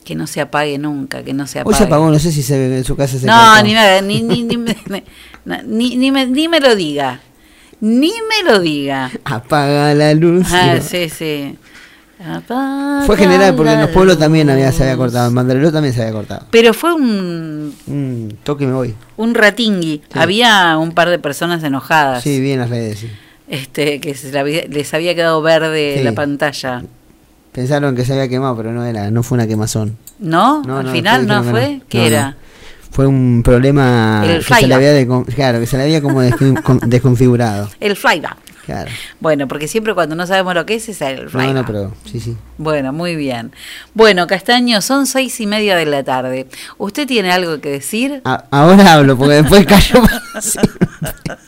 Que 0.05 0.15
no 0.15 0.27
se 0.27 0.41
apague 0.41 0.79
nunca, 0.79 1.23
que 1.23 1.35
no 1.35 1.47
se 1.47 1.59
Hoy 1.59 1.63
apague. 1.63 1.77
se 1.77 1.85
apagó, 1.85 2.11
no 2.11 2.19
sé 2.19 2.33
si 2.33 2.43
se 2.43 2.59
ve 2.59 2.79
en 2.79 2.85
su 2.85 2.97
casa 2.97 3.19
se 3.19 3.27
No, 3.27 3.63
ni 3.63 3.75
me, 3.75 4.01
ni, 4.03 4.23
ni, 4.23 4.43
ni, 4.43 4.57
me- 4.57 5.05
no, 5.45 5.63
ni, 5.65 5.97
ni 5.97 6.11
me, 6.11 6.27
ni 6.27 6.49
me 6.49 6.61
lo 6.61 6.75
diga. 6.75 7.21
Ni 7.81 8.11
me 8.11 8.51
lo 8.51 8.59
diga. 8.59 9.11
Apaga 9.25 9.95
la 9.95 10.15
luz. 10.15 10.47
Ah, 10.51 10.79
sí, 10.81 11.09
sí. 11.11 11.57
Fue 13.07 13.17
general 13.17 13.55
porque 13.55 13.73
en 13.73 13.81
los 13.81 13.91
pueblos 13.91 14.19
también 14.19 14.51
había, 14.51 14.73
se 14.73 14.83
había 14.83 14.97
cortado. 14.97 15.29
En 15.29 15.35
Mandareló 15.35 15.71
también 15.73 15.95
se 15.95 16.03
había 16.03 16.13
cortado. 16.13 16.47
Pero 16.51 16.75
fue 16.75 16.93
un, 16.93 17.75
Mm, 17.87 18.35
toque 18.43 18.67
me 18.67 18.73
voy. 18.73 18.95
un 19.17 19.35
ratingui. 19.35 20.03
Había 20.15 20.77
un 20.79 20.93
par 20.93 21.09
de 21.11 21.19
personas 21.19 21.63
enojadas. 21.63 22.23
Sí, 22.23 22.41
vi 22.41 22.53
en 22.53 22.61
las 22.61 22.71
redes. 22.71 22.99
sí. 22.99 23.11
Este, 23.49 23.99
que 24.01 24.15
se 24.15 24.31
la 24.31 24.41
había- 24.41 24.67
les 24.69 24.93
había 24.93 25.15
quedado 25.15 25.41
verde 25.41 25.95
Sí. 25.99 26.05
la 26.05 26.13
pantalla. 26.13 26.83
Pensaron 27.53 27.97
que 27.97 28.05
se 28.05 28.13
había 28.13 28.29
quemado, 28.29 28.55
pero 28.57 28.73
no 28.73 28.85
era, 28.85 29.11
no 29.11 29.23
fue 29.23 29.37
una 29.37 29.47
quemazón. 29.47 29.97
¿No? 30.19 30.63
No, 30.67 30.79
Al 30.79 30.87
no, 30.87 30.93
final 30.93 31.27
no 31.27 31.43
que 31.43 31.51
fue. 31.51 31.77
no. 31.79 31.83
¿Qué 31.89 32.07
era? 32.09 32.37
Fue 32.91 33.07
un 33.07 33.43
problema 33.45 34.23
El 34.27 34.45
que 34.45 34.55
se 34.55 34.67
le 34.67 34.75
había 34.75 35.07
claro, 35.35 35.61
que 35.61 35.67
se 35.67 35.77
le 35.77 35.85
había 35.85 36.03
como 36.03 36.23
descon- 36.23 36.63
con- 36.63 36.81
desconfigurado. 36.91 37.71
El 37.81 37.97
flyback. 37.97 38.37
Claro. 38.69 38.91
Bueno, 39.19 39.49
porque 39.49 39.67
siempre 39.67 39.95
cuando 39.95 40.15
no 40.15 40.27
sabemos 40.27 40.55
lo 40.55 40.67
que 40.67 40.75
es, 40.75 40.87
es 40.91 41.01
el 41.01 41.25
No, 41.25 41.31
flyback. 41.31 41.55
no, 41.55 41.65
pero 41.65 41.95
sí, 42.05 42.21
sí. 42.21 42.37
Bueno, 42.59 42.93
muy 42.93 43.17
bien. 43.17 43.51
Bueno, 43.95 44.27
Castaño, 44.27 44.83
son 44.83 45.07
seis 45.07 45.41
y 45.41 45.47
media 45.47 45.75
de 45.75 45.87
la 45.87 46.05
tarde. 46.05 46.47
¿Usted 46.77 47.07
tiene 47.07 47.33
algo 47.33 47.63
que 47.63 47.71
decir? 47.71 48.21
A- 48.27 48.45
ahora 48.51 48.93
hablo, 48.93 49.17
porque 49.17 49.37
después 49.37 49.65
callo. 49.67 50.03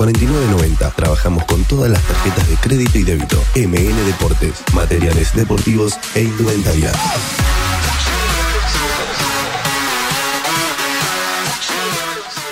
4990. 0.01 0.89
Trabajamos 0.95 1.45
con 1.45 1.63
todas 1.65 1.91
las 1.91 2.01
tarjetas 2.01 2.49
de 2.49 2.55
crédito 2.55 2.97
y 2.97 3.03
débito. 3.03 3.37
MN 3.55 4.05
Deportes, 4.07 4.53
materiales 4.73 5.31
deportivos 5.35 5.93
e 6.15 6.23
indumentaria. 6.23 6.91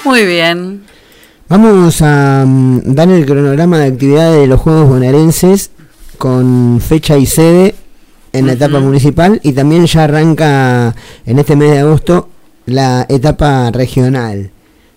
Muy 0.06 0.26
bien. 0.28 0.84
Vamos 1.48 2.04
a 2.04 2.46
mm, 2.46 2.82
dar 2.94 3.10
el 3.10 3.26
cronograma 3.26 3.80
de 3.80 3.88
actividades 3.88 4.42
de 4.42 4.46
los 4.46 4.62
Juegos 4.62 4.88
Bonaerenses 4.88 5.72
con 6.20 6.80
fecha 6.80 7.18
y 7.18 7.26
sede 7.26 7.74
en 8.32 8.46
la 8.46 8.54
etapa 8.54 8.80
municipal 8.80 9.40
y 9.42 9.54
también 9.54 9.88
ya 9.88 10.04
arranca 10.04 10.96
en 11.26 11.40
este 11.40 11.56
mes 11.56 11.72
de 11.72 11.80
agosto 11.80 12.30
la 12.68 13.08
etapa 13.10 13.72
regional. 13.72 14.52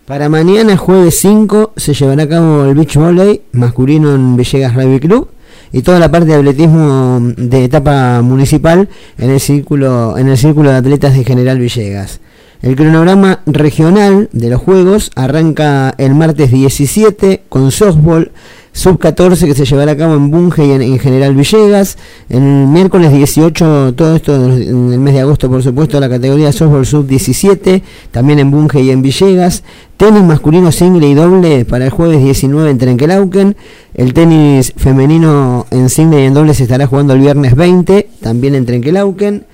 Para 0.06 0.28
mañana, 0.28 0.76
jueves 0.76 1.20
5, 1.20 1.74
se 1.76 1.94
llevará 1.94 2.24
a 2.24 2.28
cabo 2.28 2.64
el 2.64 2.74
beach 2.74 2.96
volley 2.96 3.42
masculino 3.52 4.12
en 4.12 4.36
Villegas 4.36 4.74
Rugby 4.74 4.98
Club 4.98 5.28
y 5.72 5.82
toda 5.82 6.00
la 6.00 6.10
parte 6.10 6.26
de 6.26 6.34
atletismo 6.34 7.20
de 7.36 7.64
etapa 7.64 8.20
municipal 8.20 8.88
en 9.16 9.30
el 9.30 9.38
círculo 9.38 10.18
en 10.18 10.28
el 10.28 10.36
círculo 10.36 10.70
de 10.70 10.76
atletas 10.78 11.16
de 11.16 11.24
General 11.24 11.56
Villegas. 11.56 12.18
El 12.62 12.74
cronograma 12.74 13.42
regional 13.46 14.28
de 14.32 14.50
los 14.50 14.60
Juegos 14.60 15.12
arranca 15.14 15.94
el 15.98 16.16
martes 16.16 16.50
17 16.50 17.44
con 17.48 17.70
softball, 17.70 18.32
sub 18.72 18.98
14 18.98 19.46
que 19.46 19.54
se 19.54 19.64
llevará 19.64 19.92
a 19.92 19.96
cabo 19.96 20.14
en 20.14 20.30
Bunge 20.30 20.64
y 20.64 20.72
en, 20.72 20.82
en 20.82 20.98
General 20.98 21.34
Villegas. 21.34 21.98
El 22.28 22.40
miércoles 22.40 23.12
18, 23.12 23.94
todo 23.94 24.16
esto 24.16 24.34
en 24.34 24.92
el 24.92 24.98
mes 24.98 25.14
de 25.14 25.20
agosto, 25.20 25.50
por 25.50 25.62
supuesto, 25.62 26.00
la 26.00 26.08
categoría 26.08 26.52
softball 26.52 26.86
sub 26.86 27.06
17, 27.06 27.82
también 28.10 28.38
en 28.38 28.50
Bunge 28.50 28.80
y 28.80 28.90
en 28.90 29.02
Villegas. 29.02 29.62
Tenis 29.96 30.22
masculino 30.22 30.72
single 30.72 31.06
y 31.06 31.14
doble 31.14 31.64
para 31.64 31.84
el 31.84 31.90
jueves 31.90 32.22
19 32.22 32.70
en 32.70 32.78
Trenquelauquen. 32.78 33.56
El 33.94 34.14
tenis 34.14 34.72
femenino 34.76 35.66
en 35.70 35.88
single 35.88 36.22
y 36.22 36.26
en 36.26 36.34
doble 36.34 36.54
se 36.54 36.64
estará 36.64 36.86
jugando 36.86 37.12
el 37.12 37.20
viernes 37.20 37.54
20, 37.54 38.08
también 38.20 38.54
en 38.54 38.66
Trenquelauquen 38.66 39.51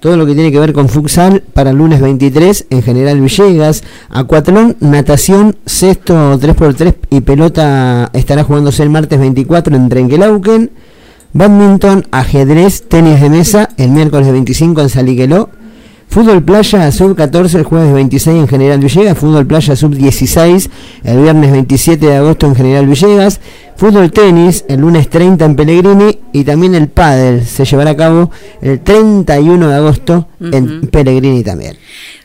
todo 0.00 0.16
lo 0.16 0.26
que 0.26 0.34
tiene 0.34 0.50
que 0.50 0.58
ver 0.58 0.72
con 0.72 0.88
futsal 0.88 1.42
para 1.52 1.72
lunes 1.72 2.00
23 2.00 2.66
en 2.70 2.82
General 2.82 3.20
Villegas, 3.20 3.84
acuatlón, 4.08 4.76
natación, 4.80 5.56
sexto 5.66 6.38
3x3 6.38 6.94
y 7.10 7.20
pelota 7.20 8.10
estará 8.14 8.42
jugándose 8.42 8.82
el 8.82 8.90
martes 8.90 9.20
24 9.20 9.76
en 9.76 9.88
Trenquelauquen, 9.88 10.70
badminton, 11.34 12.06
ajedrez, 12.10 12.88
tenis 12.88 13.20
de 13.20 13.28
mesa 13.28 13.68
el 13.76 13.90
miércoles 13.90 14.32
25 14.32 14.80
en 14.80 14.88
Saliqueló, 14.88 15.50
Fútbol 16.10 16.42
Playa 16.42 16.90
Sub 16.90 17.14
14 17.14 17.58
el 17.58 17.62
jueves 17.62 17.92
26 17.94 18.36
en 18.36 18.48
General 18.48 18.80
Villegas, 18.80 19.16
Fútbol 19.16 19.46
Playa 19.46 19.76
Sub 19.76 19.94
16 19.94 20.68
el 21.04 21.22
viernes 21.22 21.52
27 21.52 22.04
de 22.04 22.16
agosto 22.16 22.46
en 22.46 22.56
General 22.56 22.84
Villegas, 22.84 23.40
Fútbol 23.76 24.10
Tenis 24.10 24.64
el 24.68 24.80
lunes 24.80 25.08
30 25.08 25.44
en 25.44 25.54
Pellegrini. 25.54 26.18
Y 26.32 26.42
también 26.42 26.74
el 26.74 26.88
Pádel 26.88 27.46
se 27.46 27.64
llevará 27.64 27.90
a 27.90 27.96
cabo 27.96 28.30
el 28.60 28.80
31 28.80 29.68
de 29.68 29.74
agosto 29.74 30.28
en 30.40 30.88
Pellegrini 30.88 31.44
también. 31.44 31.76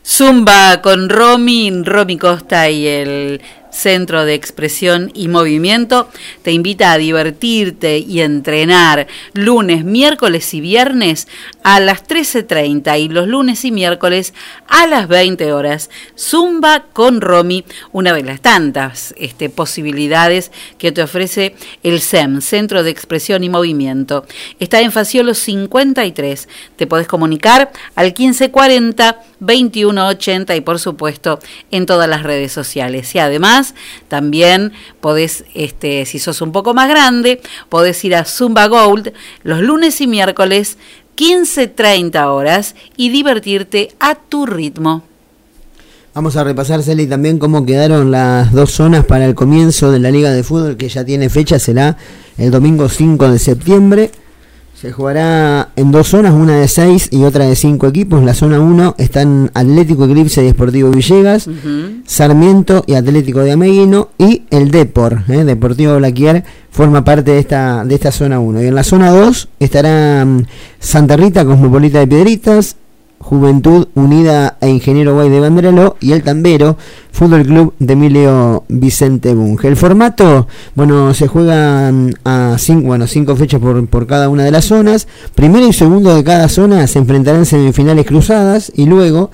Zumba 0.04 0.82
con 0.82 1.08
Romy, 1.08 1.82
Romy 1.84 2.18
Costa 2.18 2.68
y 2.68 2.86
el 2.88 3.40
Centro 3.76 4.24
de 4.24 4.34
Expresión 4.34 5.10
y 5.14 5.28
Movimiento 5.28 6.08
te 6.42 6.52
invita 6.52 6.92
a 6.92 6.98
divertirte 6.98 7.98
y 7.98 8.20
entrenar 8.20 9.06
lunes, 9.34 9.84
miércoles 9.84 10.54
y 10.54 10.60
viernes 10.60 11.28
a 11.62 11.78
las 11.80 12.06
13.30 12.06 12.98
y 12.98 13.08
los 13.08 13.28
lunes 13.28 13.64
y 13.64 13.72
miércoles 13.72 14.32
a 14.66 14.86
las 14.86 15.08
20 15.08 15.52
horas. 15.52 15.90
Zumba 16.18 16.86
con 16.92 17.20
Romy, 17.20 17.64
una 17.92 18.14
de 18.14 18.22
las 18.22 18.40
tantas 18.40 19.14
este, 19.18 19.50
posibilidades 19.50 20.52
que 20.78 20.90
te 20.90 21.02
ofrece 21.02 21.54
el 21.82 22.00
SEM, 22.00 22.40
Centro 22.40 22.82
de 22.82 22.90
Expresión 22.90 23.44
y 23.44 23.50
Movimiento. 23.50 24.24
Está 24.58 24.80
en 24.80 24.90
Faciolo 24.90 25.34
53. 25.34 26.48
Te 26.76 26.86
podés 26.86 27.06
comunicar 27.06 27.70
al 27.94 28.06
1540 28.06 29.20
2180 29.40 30.56
y 30.56 30.60
por 30.60 30.78
supuesto 30.78 31.38
en 31.70 31.86
todas 31.86 32.08
las 32.08 32.22
redes 32.22 32.52
sociales. 32.52 33.14
Y 33.14 33.18
además 33.18 33.74
también 34.08 34.72
podés, 35.00 35.44
este, 35.54 36.06
si 36.06 36.18
sos 36.18 36.40
un 36.40 36.52
poco 36.52 36.74
más 36.74 36.88
grande, 36.88 37.40
podés 37.68 38.04
ir 38.04 38.14
a 38.14 38.24
Zumba 38.24 38.66
Gold 38.68 39.12
los 39.42 39.60
lunes 39.60 40.00
y 40.00 40.06
miércoles 40.06 40.78
15-30 41.16 42.26
horas 42.26 42.74
y 42.96 43.08
divertirte 43.10 43.94
a 44.00 44.14
tu 44.14 44.46
ritmo. 44.46 45.02
Vamos 46.14 46.36
a 46.36 46.44
repasar, 46.44 46.82
Celi, 46.82 47.06
también 47.06 47.38
cómo 47.38 47.66
quedaron 47.66 48.10
las 48.10 48.50
dos 48.52 48.70
zonas 48.70 49.04
para 49.04 49.26
el 49.26 49.34
comienzo 49.34 49.90
de 49.90 49.98
la 49.98 50.10
Liga 50.10 50.30
de 50.30 50.42
Fútbol, 50.42 50.78
que 50.78 50.88
ya 50.88 51.04
tiene 51.04 51.28
fecha, 51.28 51.58
será 51.58 51.98
el 52.38 52.50
domingo 52.50 52.88
5 52.88 53.30
de 53.30 53.38
septiembre. 53.38 54.10
Se 54.78 54.92
jugará 54.92 55.70
en 55.76 55.90
dos 55.90 56.08
zonas, 56.08 56.34
una 56.34 56.58
de 56.58 56.68
seis 56.68 57.08
y 57.10 57.24
otra 57.24 57.46
de 57.46 57.56
cinco 57.56 57.86
equipos. 57.86 58.22
La 58.22 58.34
zona 58.34 58.60
1 58.60 58.96
están 58.98 59.50
Atlético 59.54 60.04
Eclipse 60.04 60.42
y 60.42 60.46
Deportivo 60.48 60.90
Villegas, 60.90 61.48
Sarmiento 62.04 62.84
y 62.86 62.92
Atlético 62.92 63.40
de 63.40 63.52
Ameguino 63.52 64.10
y 64.18 64.42
el 64.50 64.70
Depor, 64.70 65.22
¿eh? 65.28 65.44
Deportivo 65.44 65.96
Blaquier, 65.96 66.44
forma 66.70 67.04
parte 67.04 67.30
de 67.30 67.38
esta, 67.38 67.86
de 67.86 67.94
esta 67.94 68.12
zona 68.12 68.38
1. 68.38 68.64
Y 68.64 68.66
en 68.66 68.74
la 68.74 68.84
zona 68.84 69.10
2 69.12 69.48
estará 69.60 70.26
mm, 70.26 70.44
Santa 70.78 71.16
Rita, 71.16 71.46
Cosmopolita 71.46 72.00
de 72.00 72.06
Piedritas, 72.06 72.76
Juventud 73.18 73.88
Unida 73.94 74.56
e 74.60 74.68
Ingeniero 74.68 75.14
Guay 75.14 75.28
de 75.30 75.40
Banderelo 75.40 75.96
y 76.00 76.12
el 76.12 76.22
Tambero, 76.22 76.76
Fútbol 77.10 77.44
Club 77.44 77.74
de 77.78 77.92
Emilio 77.94 78.64
Vicente 78.68 79.34
Bunge. 79.34 79.68
El 79.68 79.76
formato, 79.76 80.46
bueno, 80.74 81.12
se 81.14 81.26
juegan 81.26 82.14
a 82.24 82.56
cinco, 82.58 82.88
bueno, 82.88 83.06
cinco 83.06 83.34
fechas 83.34 83.60
por, 83.60 83.86
por 83.88 84.06
cada 84.06 84.28
una 84.28 84.44
de 84.44 84.50
las 84.50 84.66
zonas. 84.66 85.08
Primero 85.34 85.66
y 85.66 85.72
segundo 85.72 86.14
de 86.14 86.22
cada 86.22 86.48
zona 86.48 86.86
se 86.86 86.98
enfrentarán 86.98 87.40
en 87.40 87.46
semifinales 87.46 88.06
cruzadas 88.06 88.70
y 88.74 88.86
luego 88.86 89.30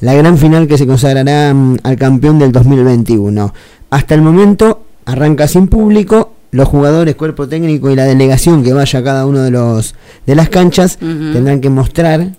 la 0.00 0.14
gran 0.14 0.38
final 0.38 0.66
que 0.66 0.78
se 0.78 0.86
consagrará 0.86 1.54
mm, 1.54 1.78
al 1.82 1.96
campeón 1.96 2.38
del 2.38 2.52
2021. 2.52 3.54
Hasta 3.90 4.14
el 4.14 4.22
momento 4.22 4.82
arranca 5.04 5.46
sin 5.48 5.68
público. 5.68 6.32
Los 6.50 6.68
jugadores, 6.68 7.16
cuerpo 7.16 7.48
técnico 7.48 7.90
y 7.90 7.96
la 7.96 8.04
delegación 8.04 8.62
que 8.62 8.72
vaya 8.72 9.00
a 9.00 9.04
cada 9.04 9.26
uno 9.26 9.40
de 9.42 9.50
los 9.50 9.94
de 10.26 10.34
las 10.34 10.48
canchas 10.48 10.96
tendrán 10.98 11.60
que 11.60 11.68
mostrar 11.70 12.32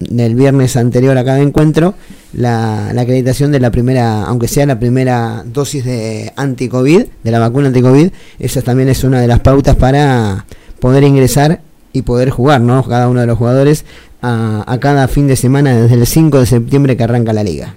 del 0.00 0.34
viernes 0.34 0.76
anterior 0.76 1.16
a 1.16 1.24
cada 1.24 1.40
encuentro 1.40 1.94
la, 2.32 2.90
la 2.94 3.02
acreditación 3.02 3.52
de 3.52 3.60
la 3.60 3.70
primera, 3.70 4.24
aunque 4.24 4.48
sea 4.48 4.66
la 4.66 4.78
primera 4.78 5.44
dosis 5.46 5.84
de 5.84 6.32
anti-COVID, 6.36 7.04
de 7.22 7.30
la 7.30 7.38
vacuna 7.38 7.68
anti-COVID, 7.68 8.10
esa 8.38 8.62
también 8.62 8.88
es 8.88 9.04
una 9.04 9.20
de 9.20 9.28
las 9.28 9.40
pautas 9.40 9.76
para 9.76 10.46
poder 10.80 11.04
ingresar 11.04 11.60
y 11.92 12.02
poder 12.02 12.30
jugar, 12.30 12.60
¿no? 12.60 12.82
Cada 12.84 13.08
uno 13.08 13.20
de 13.20 13.26
los 13.26 13.36
jugadores 13.36 13.84
a, 14.22 14.64
a 14.66 14.80
cada 14.80 15.06
fin 15.08 15.26
de 15.26 15.36
semana 15.36 15.76
desde 15.76 15.96
el 15.96 16.06
5 16.06 16.40
de 16.40 16.46
septiembre 16.46 16.96
que 16.96 17.04
arranca 17.04 17.32
la 17.32 17.44
liga. 17.44 17.74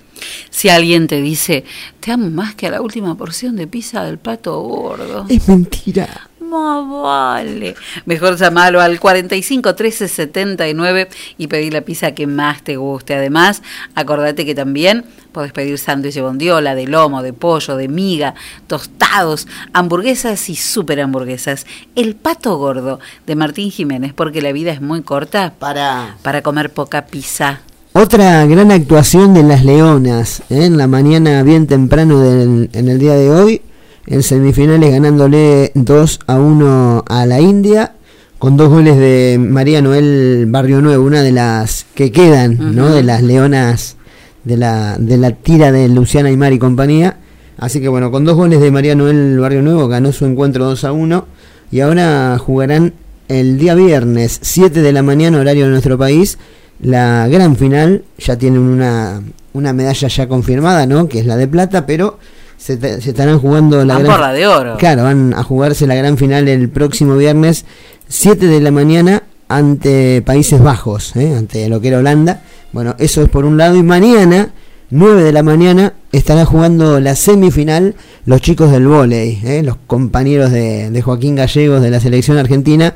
Si 0.50 0.70
alguien 0.70 1.08
te 1.08 1.22
dice, 1.22 1.66
te 2.00 2.12
amo 2.12 2.30
más 2.30 2.56
que 2.56 2.68
a 2.68 2.72
la 2.72 2.82
última 2.82 3.16
porción 3.16 3.56
de 3.56 3.68
pizza 3.68 4.04
del 4.04 4.18
pato 4.18 4.62
gordo. 4.62 5.26
Es 5.28 5.48
mentira. 5.50 6.30
Más 6.54 6.88
vale. 6.88 7.74
Mejor 8.06 8.38
llamarlo 8.38 8.80
al 8.80 8.99
45 8.99 9.74
13 9.74 10.08
79 10.08 11.10
y 11.39 11.47
pedir 11.47 11.74
la 11.74 11.82
pizza 11.82 12.12
que 12.12 12.28
más 12.28 12.62
te 12.62 12.78
guste. 12.78 13.16
Además, 13.16 13.64
acordate 13.95 14.45
que 14.45 14.54
también 14.54 15.04
podés 15.32 15.51
pedir 15.51 15.80
sándwich 15.80 16.14
de 16.14 16.22
bondiola, 16.22 16.76
de 16.76 16.86
lomo, 16.86 17.24
de 17.24 17.34
pollo, 17.34 17.76
de 17.76 17.88
miga, 17.88 18.36
tostados, 18.68 19.47
hamburguesas 19.74 20.47
y 20.47 20.56
super 20.56 21.01
hamburguesas. 21.01 21.66
El 21.95 22.16
pato 22.16 22.56
gordo 22.58 22.99
de 23.26 23.36
Martín 23.36 23.72
Jiménez, 23.72 24.14
porque 24.14 24.43
la 24.43 24.51
vida 24.51 24.72
es 24.72 24.80
muy 24.80 25.01
corta 25.01 25.54
para, 25.58 26.18
para 26.22 26.43
comer 26.43 26.72
poca 26.72 27.08
pizza. 27.08 27.62
Otra 27.93 28.45
gran 28.45 28.70
actuación 28.70 29.34
de 29.34 29.41
las 29.41 29.66
Leonas, 29.66 30.41
¿eh? 30.51 30.66
en 30.66 30.78
la 30.78 30.86
mañana 30.86 31.41
bien 31.41 31.66
temprano 31.66 32.20
del, 32.20 32.70
en 32.74 32.89
el 32.89 32.99
día 32.99 33.16
de 33.16 33.32
hoy, 33.32 33.62
en 34.08 34.24
semifinales 34.24 34.91
ganándole 34.91 35.72
2 35.76 36.20
a 36.28 36.39
1 36.39 37.06
a 37.08 37.26
la 37.26 37.39
India, 37.39 37.93
con 38.39 38.58
dos 38.58 38.70
goles 38.70 38.97
de 38.97 39.38
María 39.39 39.82
Noel 39.82 40.45
Barrio 40.49 40.82
Nuevo, 40.82 41.06
una 41.06 41.22
de 41.22 41.32
las 41.32 41.86
que 41.95 42.12
quedan, 42.12 42.76
¿no? 42.76 42.89
De 42.89 43.04
las 43.04 43.24
Leonas 43.24 43.95
de 44.43 44.58
la, 44.58 44.97
de 44.99 45.18
la 45.18 45.32
tira 45.32 45.72
de 45.72 45.88
Luciana 45.88 46.30
Aymar 46.30 46.51
y 46.54 46.60
compañía. 46.60 47.18
Así 47.58 47.80
que 47.80 47.88
bueno, 47.88 48.12
con 48.12 48.26
dos 48.26 48.36
goles 48.36 48.60
de 48.60 48.72
María 48.72 48.95
Noel 48.95 49.39
Barrio 49.39 49.62
Nuevo 49.62 49.88
ganó 49.88 50.12
su 50.12 50.26
encuentro 50.26 50.66
2 50.66 50.84
a 50.84 50.91
1 50.91 51.26
y 51.72 51.80
ahora 51.80 52.38
jugarán 52.38 52.93
el 53.30 53.58
día 53.58 53.76
viernes 53.76 54.39
7 54.41 54.82
de 54.82 54.91
la 54.91 55.04
mañana 55.04 55.39
horario 55.39 55.66
de 55.66 55.72
nuestro 55.72 55.97
país 55.97 56.38
la 56.82 57.28
gran 57.30 57.56
final, 57.56 58.04
ya 58.18 58.38
tienen 58.38 58.60
una, 58.60 59.22
una 59.54 59.74
medalla 59.74 60.08
ya 60.08 60.28
confirmada, 60.28 60.86
¿no? 60.86 61.08
Que 61.08 61.20
es 61.20 61.26
la 61.26 61.38
de 61.38 61.47
plata, 61.47 61.86
pero 61.86 62.20
se, 62.64 63.09
estarán 63.09 63.39
jugando 63.39 63.84
la 63.84 63.95
Van 63.95 64.03
gran 64.03 64.16
por 64.16 64.22
la 64.22 64.34
de 64.34 64.47
oro. 64.47 64.78
Claro, 64.78 65.03
van 65.03 65.34
a 65.34 65.43
jugarse 65.43 65.86
la 65.86 65.95
gran 65.95 66.18
final 66.18 66.47
el 66.47 66.70
próximo 66.70 67.18
viernes 67.18 67.66
7 68.07 68.47
de 68.47 68.61
la 68.61 68.72
mañana 68.72 69.24
ante 69.49 70.22
Países 70.22 70.61
Bajos, 70.61 71.16
¿eh? 71.18 71.36
ante 71.38 71.68
lo 71.68 71.82
que 71.82 71.89
era 71.89 71.99
Holanda. 71.99 72.41
Bueno, 72.72 72.95
eso 72.99 73.22
es 73.22 73.30
por 73.30 73.43
un 73.43 73.57
lado 73.57 73.76
y 73.76 73.84
mañana 73.84 74.51
9 74.91 75.24
de 75.24 75.34
la 75.34 75.43
mañana 75.43 75.93
estará 76.14 76.45
jugando 76.45 77.01
la 77.01 77.16
semifinal 77.16 77.95
los 78.26 78.39
chicos 78.39 78.72
del 78.72 78.88
vóley, 78.88 79.41
¿eh? 79.43 79.61
los 79.61 79.76
compañeros 79.86 80.51
de, 80.51 80.89
de 80.89 81.01
Joaquín 81.01 81.36
Gallegos 81.36 81.82
de 81.82 81.91
la 81.91 81.99
selección 81.99 82.38
argentina 82.38 82.95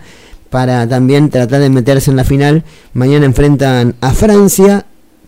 para 0.49 0.87
también 0.87 1.29
tratar 1.29 1.59
de 1.59 1.69
meterse 1.69 2.09
en 2.09 2.15
la 2.15 2.23
final. 2.23 2.63
Mañana 2.93 3.25
enfrentan 3.25 3.95
a 3.99 4.11
Francia, 4.11 4.85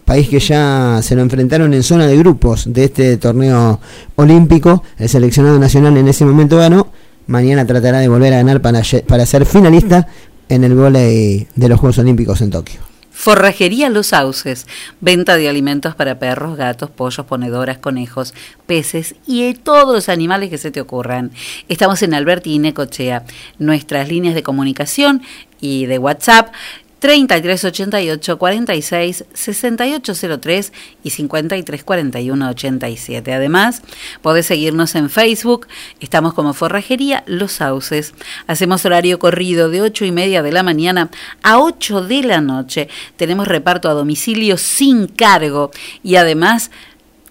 país 0.09 0.27
que 0.27 0.39
ya 0.39 1.01
se 1.03 1.13
lo 1.13 1.21
enfrentaron 1.21 1.71
en 1.71 1.83
zona 1.83 2.07
de 2.07 2.17
grupos 2.17 2.63
de 2.73 2.85
este 2.85 3.17
torneo 3.17 3.79
olímpico. 4.15 4.83
El 4.97 5.07
seleccionado 5.07 5.59
nacional 5.59 5.95
en 5.97 6.07
ese 6.07 6.25
momento 6.25 6.57
ganó. 6.57 6.91
Mañana 7.27 7.67
tratará 7.67 7.99
de 7.99 8.07
volver 8.07 8.33
a 8.33 8.37
ganar 8.37 8.59
para, 8.59 8.81
para 9.07 9.27
ser 9.27 9.45
finalista 9.45 10.07
en 10.49 10.63
el 10.63 10.73
vóley 10.73 11.47
de 11.55 11.69
los 11.69 11.79
Juegos 11.79 11.99
Olímpicos 11.99 12.41
en 12.41 12.49
Tokio. 12.49 12.79
Forrajería 13.11 13.89
Los 13.89 14.07
Sauces, 14.07 14.65
venta 14.99 15.35
de 15.35 15.47
alimentos 15.47 15.93
para 15.93 16.17
perros, 16.17 16.57
gatos, 16.57 16.89
pollos, 16.89 17.27
ponedoras, 17.27 17.77
conejos, 17.77 18.33
peces 18.65 19.13
y 19.27 19.45
de 19.45 19.53
todos 19.53 19.93
los 19.93 20.09
animales 20.09 20.49
que 20.49 20.57
se 20.57 20.71
te 20.71 20.81
ocurran. 20.81 21.29
Estamos 21.67 22.01
en 22.01 22.15
Alberti 22.15 22.55
y. 22.55 23.25
Nuestras 23.59 24.09
líneas 24.09 24.33
de 24.33 24.41
comunicación 24.41 25.21
y 25.61 25.85
de 25.85 25.99
WhatsApp 25.99 26.51
3388 26.99 28.37
46 28.37 29.25
6803 29.33 30.73
y 31.03 31.09
5341 31.09 32.49
87. 32.49 33.33
Además, 33.33 33.81
podés 34.21 34.45
seguirnos 34.45 34.95
en 34.95 35.09
Facebook, 35.09 35.67
estamos 35.99 36.33
como 36.33 36.53
Forrajería 36.53 37.23
Los 37.25 37.53
Sauces. 37.53 38.13
Hacemos 38.47 38.85
horario 38.85 39.19
corrido 39.19 39.69
de 39.69 39.81
8 39.81 40.05
y 40.05 40.11
media 40.11 40.43
de 40.43 40.51
la 40.51 40.63
mañana 40.63 41.09
a 41.41 41.59
8 41.59 42.01
de 42.03 42.23
la 42.23 42.41
noche. 42.41 42.89
Tenemos 43.15 43.47
reparto 43.47 43.89
a 43.89 43.93
domicilio 43.93 44.57
sin 44.57 45.07
cargo 45.07 45.71
y 46.03 46.17
además 46.17 46.71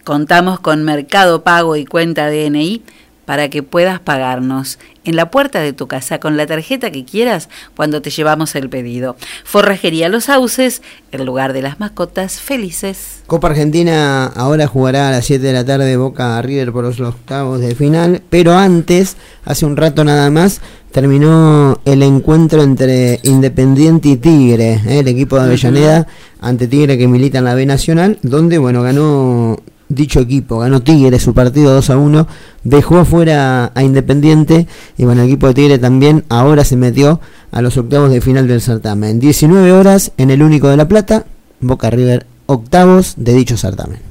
contamos 0.04 0.60
con 0.60 0.84
Mercado 0.84 1.44
Pago 1.44 1.76
y 1.76 1.84
cuenta 1.84 2.30
DNI 2.30 2.82
para 3.28 3.50
que 3.50 3.62
puedas 3.62 4.00
pagarnos 4.00 4.78
en 5.04 5.14
la 5.14 5.30
puerta 5.30 5.60
de 5.60 5.74
tu 5.74 5.86
casa 5.86 6.18
con 6.18 6.38
la 6.38 6.46
tarjeta 6.46 6.90
que 6.90 7.04
quieras 7.04 7.50
cuando 7.76 8.00
te 8.00 8.08
llevamos 8.08 8.54
el 8.54 8.70
pedido. 8.70 9.16
Forrajería 9.44 10.08
Los 10.08 10.24
Sauces, 10.24 10.80
el 11.12 11.26
lugar 11.26 11.52
de 11.52 11.60
las 11.60 11.78
mascotas 11.78 12.40
felices. 12.40 13.20
Copa 13.26 13.48
Argentina 13.48 14.24
ahora 14.28 14.66
jugará 14.66 15.08
a 15.08 15.10
las 15.10 15.26
7 15.26 15.44
de 15.44 15.52
la 15.52 15.62
tarde 15.62 15.98
Boca 15.98 16.38
a 16.38 16.40
River 16.40 16.72
por 16.72 16.84
los 16.84 16.98
octavos 17.00 17.60
de 17.60 17.74
final, 17.74 18.22
pero 18.30 18.56
antes, 18.56 19.18
hace 19.44 19.66
un 19.66 19.76
rato 19.76 20.04
nada 20.04 20.30
más, 20.30 20.62
terminó 20.90 21.82
el 21.84 22.02
encuentro 22.02 22.62
entre 22.62 23.20
Independiente 23.24 24.08
y 24.08 24.16
Tigre, 24.16 24.80
¿eh? 24.86 25.00
el 25.00 25.08
equipo 25.08 25.36
de 25.36 25.42
Avellaneda 25.42 26.06
ante 26.40 26.66
Tigre 26.66 26.96
que 26.96 27.06
milita 27.06 27.40
en 27.40 27.44
la 27.44 27.52
B 27.52 27.66
Nacional, 27.66 28.18
donde 28.22 28.56
bueno 28.56 28.82
ganó 28.82 29.58
dicho 29.88 30.20
equipo, 30.20 30.58
ganó 30.58 30.80
Tigre 30.82 31.18
su 31.18 31.34
partido 31.34 31.72
2 31.74 31.90
a 31.90 31.96
1, 31.96 32.26
dejó 32.64 32.98
afuera 32.98 33.72
a 33.74 33.82
Independiente 33.82 34.66
y 34.96 35.04
bueno, 35.04 35.22
el 35.22 35.28
equipo 35.28 35.48
de 35.48 35.54
Tigre 35.54 35.78
también 35.78 36.24
ahora 36.28 36.64
se 36.64 36.76
metió 36.76 37.20
a 37.50 37.62
los 37.62 37.76
octavos 37.76 38.10
de 38.10 38.20
final 38.20 38.46
del 38.48 38.60
certamen. 38.60 39.20
19 39.20 39.72
horas 39.72 40.12
en 40.16 40.30
el 40.30 40.42
único 40.42 40.68
de 40.68 40.76
La 40.76 40.88
Plata, 40.88 41.24
Boca 41.60 41.90
River 41.90 42.26
octavos 42.46 43.14
de 43.16 43.34
dicho 43.34 43.56
certamen. 43.56 44.07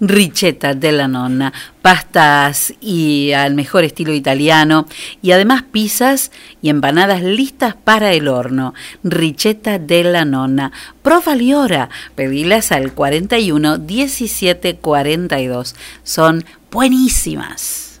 Richetta 0.00 0.74
de 0.74 0.92
la 0.92 1.08
nonna, 1.08 1.52
pastas 1.82 2.74
y 2.80 3.32
al 3.32 3.54
mejor 3.54 3.84
estilo 3.84 4.12
italiano 4.12 4.86
y 5.22 5.32
además 5.32 5.64
pizzas 5.70 6.30
y 6.62 6.68
empanadas 6.70 7.22
listas 7.22 7.74
para 7.74 8.12
el 8.12 8.28
horno. 8.28 8.74
Richetta 9.04 9.78
de 9.78 10.04
la 10.04 10.24
nonna. 10.24 10.72
Próbale 11.02 11.52
ahora, 11.52 11.88
pedilas 12.14 12.72
al 12.72 12.92
41 12.92 13.78
17 13.78 14.76
42. 14.76 15.74
Son 16.02 16.44
buenísimas. 16.70 18.00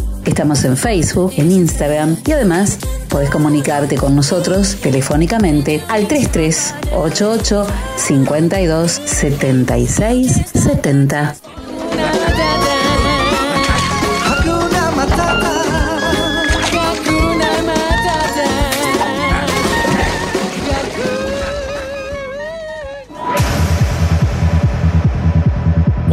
Estamos 0.25 0.63
en 0.65 0.77
Facebook, 0.77 1.33
en 1.37 1.51
Instagram 1.51 2.17
y 2.25 2.31
además 2.31 2.77
podés 3.09 3.29
comunicarte 3.29 3.95
con 3.95 4.15
nosotros 4.15 4.77
telefónicamente 4.81 5.81
al 5.89 6.07
3388 6.07 7.67
52 7.97 8.91
76 8.91 10.41
70. 10.53 11.35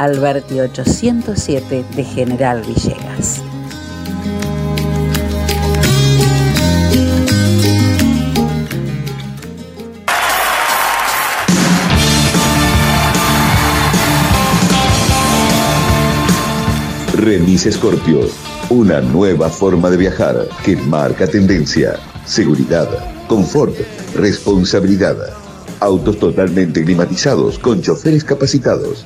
Alberti 0.00 0.58
807 0.58 1.84
de 1.94 2.04
General 2.04 2.62
Villegas. 2.62 3.42
Remis 17.12 17.68
Scorpio, 17.70 18.20
una 18.70 19.02
nueva 19.02 19.50
forma 19.50 19.90
de 19.90 19.98
viajar 19.98 20.48
que 20.64 20.78
marca 20.78 21.26
tendencia, 21.26 21.96
seguridad, 22.24 22.88
confort, 23.28 23.74
responsabilidad. 24.14 25.18
Autos 25.80 26.18
totalmente 26.18 26.82
climatizados 26.82 27.58
con 27.58 27.82
choferes 27.82 28.24
capacitados 28.24 29.04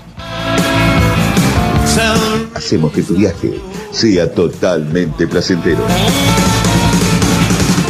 Hacemos 2.55 2.93
que 2.93 3.03
tu 3.03 3.15
viaje 3.15 3.61
sea 3.93 4.33
totalmente 4.33 5.29
placentero. 5.29 5.79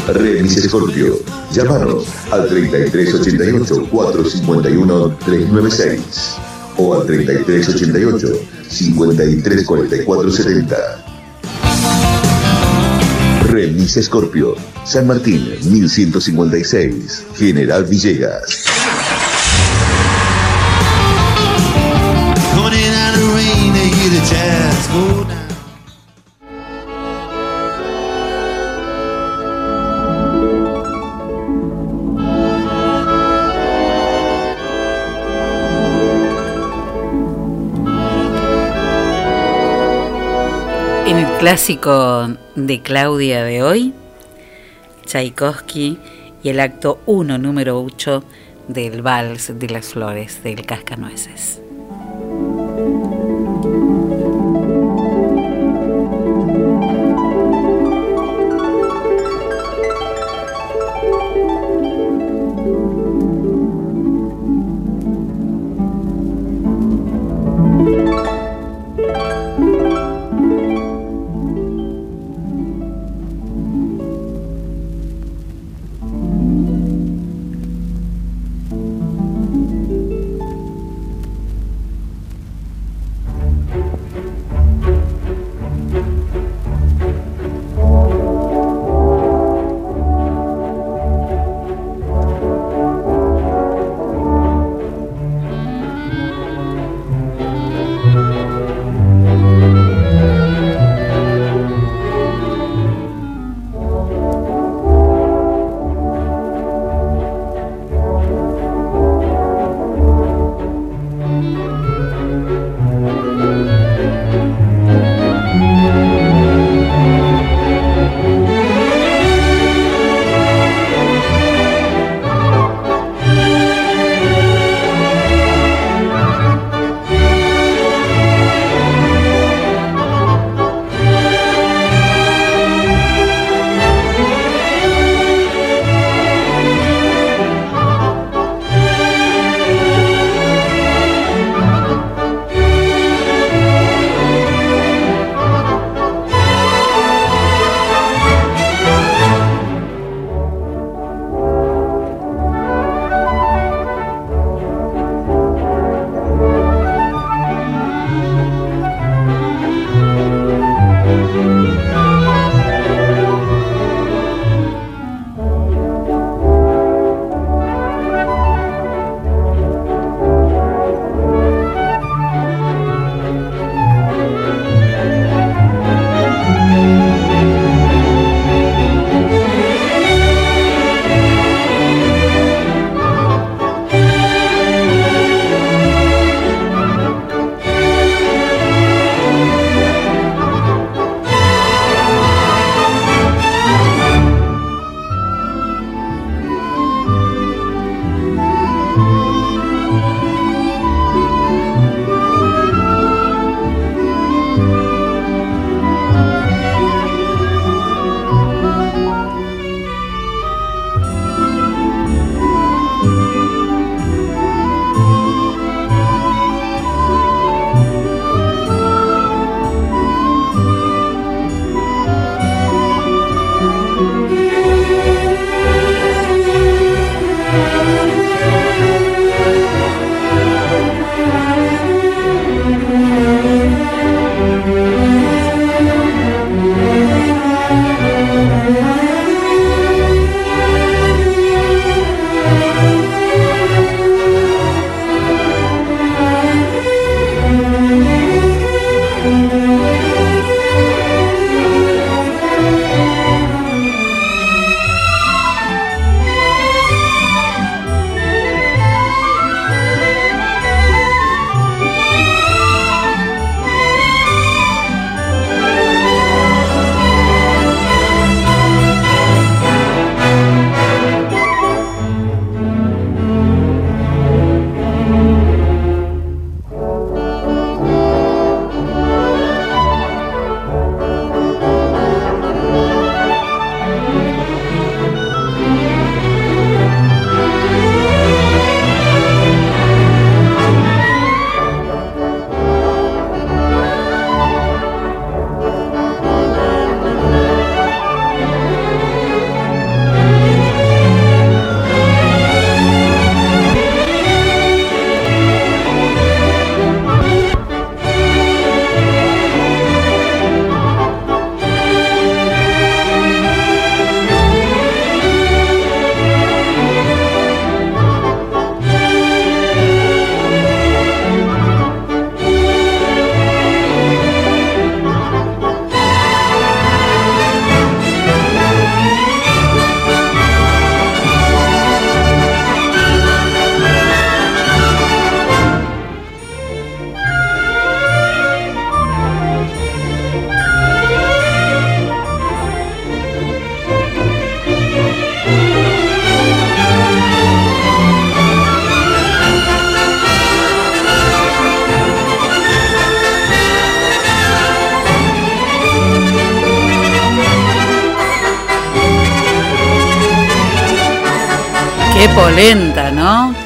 Remis 0.08 0.62
Scorpio. 0.64 1.20
Llámanos 1.52 2.06
al 2.30 2.48
3388 2.48 3.88
451 3.90 5.16
396 5.24 6.36
o 6.76 6.94
al 6.94 7.06
3388 7.06 8.28
534470. 8.68 10.76
Remis 13.44 13.98
Scorpio. 14.02 14.56
San 14.84 15.06
Martín 15.06 15.48
1156. 15.62 17.24
General 17.36 17.84
Villegas. 17.84 18.64
En 41.06 41.18
el 41.18 41.26
clásico 41.38 42.28
de 42.54 42.80
Claudia 42.82 43.42
de 43.44 43.62
hoy, 43.62 43.92
Tchaikovsky 45.06 45.98
y 46.42 46.48
el 46.48 46.60
acto 46.60 47.00
1, 47.06 47.38
número 47.38 47.82
8 47.82 48.22
del 48.68 49.02
Vals 49.02 49.58
de 49.58 49.68
las 49.68 49.86
Flores 49.86 50.42
del 50.42 50.64
Cascanueces. 50.64 51.63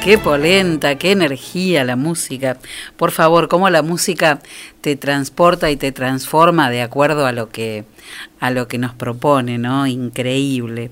Qué 0.09 0.17
polenta, 0.17 0.97
qué 0.97 1.11
energía 1.11 1.83
la 1.83 1.95
música. 1.95 2.57
Por 2.97 3.11
favor, 3.11 3.47
cómo 3.47 3.69
la 3.69 3.83
música 3.83 4.39
te 4.81 4.95
transporta 4.95 5.69
y 5.69 5.75
te 5.75 5.91
transforma 5.91 6.71
de 6.71 6.81
acuerdo 6.81 7.27
a 7.27 7.31
lo 7.31 7.49
que 7.49 7.85
a 8.39 8.51
lo 8.51 8.67
que 8.67 8.77
nos 8.77 8.93
propone, 8.93 9.57
¿no? 9.57 9.87
Increíble. 9.87 10.91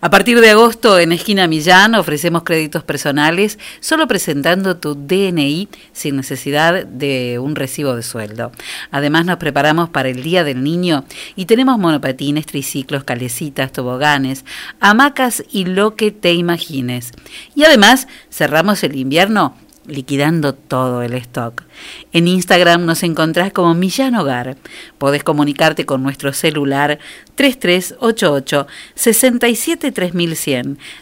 A 0.00 0.10
partir 0.10 0.40
de 0.40 0.50
agosto 0.50 0.98
en 0.98 1.12
Esquina 1.12 1.46
Millán 1.46 1.94
ofrecemos 1.94 2.42
créditos 2.42 2.82
personales 2.82 3.58
solo 3.80 4.08
presentando 4.08 4.76
tu 4.76 4.94
DNI 4.94 5.68
sin 5.92 6.16
necesidad 6.16 6.86
de 6.86 7.38
un 7.38 7.56
recibo 7.56 7.94
de 7.94 8.02
sueldo. 8.02 8.52
Además 8.90 9.26
nos 9.26 9.36
preparamos 9.36 9.88
para 9.90 10.08
el 10.08 10.22
Día 10.22 10.44
del 10.44 10.62
Niño 10.62 11.04
y 11.36 11.46
tenemos 11.46 11.78
monopatines, 11.78 12.46
triciclos, 12.46 13.04
calecitas, 13.04 13.72
toboganes, 13.72 14.44
hamacas 14.80 15.44
y 15.50 15.64
lo 15.64 15.94
que 15.96 16.10
te 16.10 16.32
imagines. 16.32 17.12
Y 17.54 17.64
además 17.64 18.08
cerramos 18.30 18.82
el 18.82 18.96
invierno 18.96 19.54
liquidando 19.88 20.54
todo 20.54 21.02
el 21.02 21.14
stock. 21.14 21.64
En 22.12 22.28
Instagram 22.28 22.84
nos 22.84 23.02
encontrás 23.02 23.52
como 23.52 23.74
Millán 23.74 24.14
Hogar. 24.14 24.56
Podés 24.98 25.24
comunicarte 25.24 25.86
con 25.86 26.02
nuestro 26.02 26.32
celular 26.32 26.98
3388 27.34 28.66
673 28.94 30.14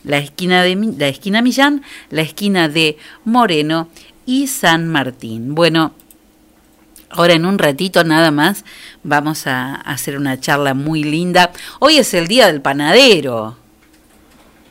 la 0.05 0.19
esquina 0.19 0.63
de 0.63 0.95
la 0.97 1.09
esquina 1.09 1.43
Millán, 1.43 1.83
la 2.11 2.23
esquina 2.23 2.69
de 2.69 2.97
Moreno 3.25 3.89
y 4.25 4.47
San 4.47 4.89
Martín. 4.89 5.55
Bueno, 5.55 5.93
Ahora 7.09 7.35
en 7.35 7.47
un 7.47 7.59
ratito 7.59 8.03
nada 8.03 8.31
más 8.33 8.65
vamos 9.05 9.47
a 9.47 9.77
hacer 9.77 10.17
una 10.19 10.41
charla 10.41 10.75
muy 10.75 11.05
linda. 11.05 11.53
Hoy 11.79 11.99
es 11.99 12.13
el 12.15 12.27
día 12.27 12.49
del 12.49 12.61
panadero. 12.61 13.57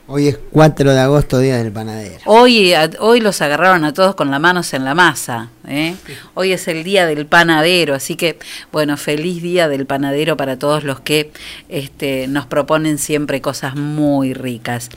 Hoy 0.08 0.28
es 0.28 0.38
4 0.52 0.94
de 0.94 1.00
agosto, 1.00 1.40
Día 1.40 1.58
del 1.58 1.72
Panadero. 1.72 2.20
Hoy, 2.26 2.74
a- 2.74 2.92
hoy 3.00 3.22
los 3.22 3.42
agarraron 3.42 3.84
a 3.86 3.94
todos 3.94 4.14
con 4.14 4.30
las 4.30 4.40
manos 4.40 4.72
en 4.76 4.86
la 4.86 4.94
masa. 4.94 5.50
¿eh? 5.68 5.96
Hoy 6.36 6.52
es 6.52 6.68
el 6.68 6.84
día 6.84 7.08
del 7.08 7.26
panadero, 7.26 7.96
así 7.96 8.16
que 8.16 8.38
bueno, 8.72 8.98
feliz 8.98 9.42
día 9.42 9.68
del 9.68 9.88
panadero 9.88 10.38
para 10.38 10.60
todos 10.60 10.84
los 10.84 11.00
que 11.00 11.32
este, 11.70 12.28
nos 12.28 12.46
proponen 12.46 13.00
siempre 13.00 13.42
cosas 13.42 13.76
muy 13.76 14.36
ricas. 14.36 14.90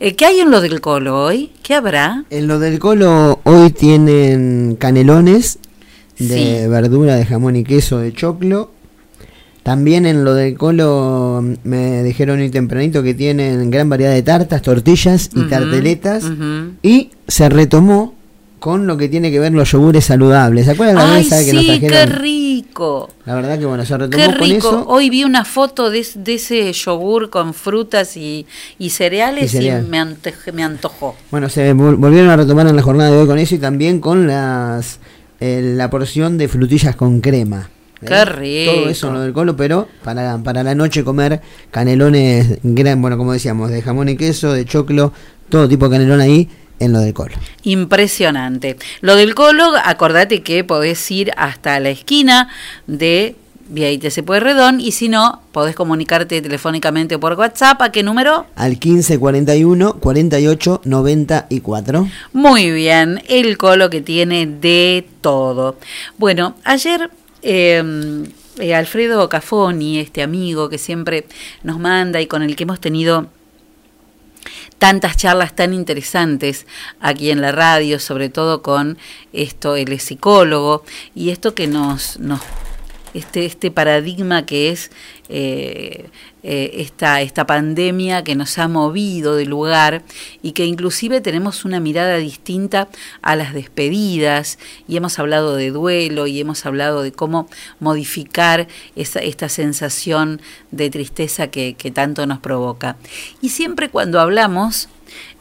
Eh, 0.00 0.16
¿Qué 0.16 0.26
hay 0.26 0.40
en 0.40 0.50
lo 0.50 0.60
del 0.60 0.80
colo 0.80 1.22
hoy? 1.22 1.52
¿Qué 1.62 1.74
habrá? 1.74 2.24
En 2.30 2.48
lo 2.48 2.58
del 2.58 2.80
colo 2.80 3.38
hoy 3.44 3.70
tienen 3.70 4.76
canelones 4.80 5.60
de 6.18 6.62
Sí. 6.62 6.68
verdura, 6.68 7.14
de 7.14 7.24
jamón 7.24 7.54
y 7.54 7.62
queso, 7.62 7.98
de 7.98 8.12
choclo. 8.12 8.72
También 9.66 10.06
en 10.06 10.22
lo 10.24 10.32
del 10.34 10.56
colo 10.56 11.40
mm, 11.42 11.54
me 11.68 12.04
dijeron 12.04 12.38
hoy 12.38 12.50
tempranito 12.50 13.02
que 13.02 13.14
tienen 13.14 13.68
gran 13.68 13.88
variedad 13.88 14.12
de 14.12 14.22
tartas, 14.22 14.62
tortillas 14.62 15.28
y 15.34 15.42
tarteletas. 15.48 16.22
Y 16.84 17.10
se 17.26 17.48
retomó 17.48 18.14
con 18.60 18.86
lo 18.86 18.96
que 18.96 19.08
tiene 19.08 19.32
que 19.32 19.40
ver 19.40 19.52
los 19.52 19.68
yogures 19.72 20.04
saludables. 20.04 20.66
¿Se 20.66 20.70
acuerdan 20.70 20.94
la 20.94 21.14
Ay, 21.14 21.24
mesa 21.24 21.44
que 21.44 21.52
nos 21.52 21.64
sí, 21.64 21.80
qué 21.80 21.88
trajeron? 21.88 22.18
rico. 22.20 23.10
La 23.24 23.34
verdad 23.34 23.58
que 23.58 23.66
bueno, 23.66 23.84
se 23.84 23.98
retomó 23.98 24.22
Qué 24.24 24.38
con 24.38 24.48
rico. 24.48 24.68
eso. 24.68 24.84
Hoy 24.86 25.10
vi 25.10 25.24
una 25.24 25.44
foto 25.44 25.90
de, 25.90 25.98
es- 25.98 26.22
de 26.22 26.34
ese 26.34 26.72
yogur 26.72 27.28
con 27.30 27.52
frutas 27.52 28.16
y, 28.16 28.46
y 28.78 28.90
cereales 28.90 29.52
y, 29.54 29.68
me, 29.88 29.98
ante- 29.98 30.32
me 30.52 30.62
antojó. 30.62 31.16
Bueno, 31.32 31.48
se 31.48 31.74
vol- 31.74 31.96
volvieron 31.96 32.30
a 32.30 32.36
retomar 32.36 32.68
en 32.68 32.76
la 32.76 32.82
jornada 32.82 33.10
de 33.10 33.16
hoy 33.18 33.26
con 33.26 33.38
eso 33.40 33.56
y 33.56 33.58
también 33.58 33.98
con 33.98 34.28
las 34.28 35.00
eh, 35.40 35.60
la 35.76 35.90
porción 35.90 36.38
de 36.38 36.46
frutillas 36.46 36.94
con 36.94 37.20
crema. 37.20 37.68
¿Eh? 38.02 38.06
Qué 38.06 38.24
rico. 38.24 38.72
Todo 38.72 38.88
eso 38.88 39.08
en 39.08 39.14
lo 39.14 39.20
del 39.20 39.32
colo, 39.32 39.56
pero 39.56 39.88
para, 40.04 40.38
para 40.38 40.62
la 40.62 40.74
noche 40.74 41.04
comer 41.04 41.40
canelones, 41.70 42.58
gran, 42.62 43.00
bueno, 43.00 43.16
como 43.16 43.32
decíamos, 43.32 43.70
de 43.70 43.82
jamón 43.82 44.08
y 44.08 44.16
queso, 44.16 44.52
de 44.52 44.64
choclo, 44.64 45.12
todo 45.48 45.68
tipo 45.68 45.88
de 45.88 45.96
canelón 45.96 46.20
ahí 46.20 46.48
en 46.78 46.92
lo 46.92 47.00
del 47.00 47.14
colo. 47.14 47.34
Impresionante. 47.62 48.76
Lo 49.00 49.16
del 49.16 49.34
colo, 49.34 49.72
acordate 49.84 50.42
que 50.42 50.64
podés 50.64 51.10
ir 51.10 51.32
hasta 51.36 51.80
la 51.80 51.90
esquina 51.90 52.48
de 52.86 53.36
Vía 53.68 53.90
ITC 53.90 54.22
Pueyrredón 54.24 54.80
y 54.80 54.92
si 54.92 55.08
no, 55.08 55.42
podés 55.50 55.74
comunicarte 55.74 56.40
telefónicamente 56.40 57.18
por 57.18 57.32
WhatsApp. 57.32 57.82
¿A 57.82 57.90
qué 57.90 58.02
número? 58.02 58.46
Al 58.54 58.72
1541 58.72 59.94
48 59.94 60.80
94. 60.84 62.08
Muy 62.32 62.70
bien, 62.70 63.22
el 63.28 63.58
colo 63.58 63.90
que 63.90 64.00
tiene 64.02 64.46
de 64.46 65.08
todo. 65.20 65.76
Bueno, 66.16 66.54
ayer 66.62 67.10
eh, 67.48 68.26
eh, 68.58 68.74
Alfredo 68.74 69.28
Cafoni, 69.28 70.00
este 70.00 70.22
amigo 70.22 70.68
que 70.68 70.78
siempre 70.78 71.26
nos 71.62 71.78
manda 71.78 72.20
y 72.20 72.26
con 72.26 72.42
el 72.42 72.56
que 72.56 72.64
hemos 72.64 72.80
tenido 72.80 73.28
tantas 74.78 75.16
charlas 75.16 75.54
tan 75.54 75.72
interesantes 75.72 76.66
aquí 77.00 77.30
en 77.30 77.40
la 77.40 77.52
radio, 77.52 78.00
sobre 78.00 78.30
todo 78.30 78.62
con 78.62 78.98
esto, 79.32 79.76
es 79.76 80.02
psicólogo, 80.02 80.84
y 81.14 81.30
esto 81.30 81.54
que 81.54 81.66
nos, 81.66 82.18
nos 82.18 82.40
este, 83.16 83.46
este 83.46 83.70
paradigma 83.70 84.44
que 84.44 84.70
es 84.70 84.90
eh, 85.28 86.08
eh, 86.42 86.70
esta, 86.74 87.22
esta 87.22 87.46
pandemia 87.46 88.22
que 88.22 88.36
nos 88.36 88.58
ha 88.58 88.68
movido 88.68 89.36
de 89.36 89.46
lugar 89.46 90.02
y 90.42 90.52
que 90.52 90.66
inclusive 90.66 91.20
tenemos 91.20 91.64
una 91.64 91.80
mirada 91.80 92.18
distinta 92.18 92.88
a 93.22 93.34
las 93.34 93.54
despedidas 93.54 94.58
y 94.86 94.96
hemos 94.96 95.18
hablado 95.18 95.56
de 95.56 95.70
duelo 95.70 96.26
y 96.26 96.40
hemos 96.40 96.66
hablado 96.66 97.02
de 97.02 97.10
cómo 97.10 97.48
modificar 97.80 98.68
esa, 98.94 99.20
esta 99.20 99.48
sensación 99.48 100.40
de 100.70 100.90
tristeza 100.90 101.48
que, 101.48 101.74
tanto 101.94 102.26
nos 102.26 102.40
provoca. 102.40 102.96
Y 103.40 103.48
siempre 103.48 103.88
cuando 103.88 104.20
hablamos, 104.20 104.88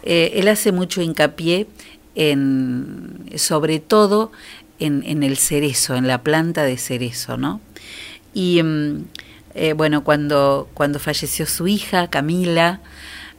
eh, 0.03 0.31
él 0.35 0.47
hace 0.47 0.71
mucho 0.71 1.01
hincapié 1.01 1.67
en, 2.15 3.29
sobre 3.35 3.79
todo, 3.79 4.31
en, 4.79 5.23
el 5.23 5.37
cerezo, 5.37 5.95
en 5.95 6.07
la 6.07 6.21
planta 6.21 6.63
de 6.63 6.77
cerezo, 6.77 7.37
¿no? 7.37 7.61
Y 8.33 8.61
mm, 8.61 9.05
eh, 9.55 9.73
bueno, 9.73 10.03
cuando, 10.03 10.69
cuando 10.73 10.99
falleció 10.99 11.45
su 11.45 11.67
hija, 11.67 12.09
Camila, 12.09 12.81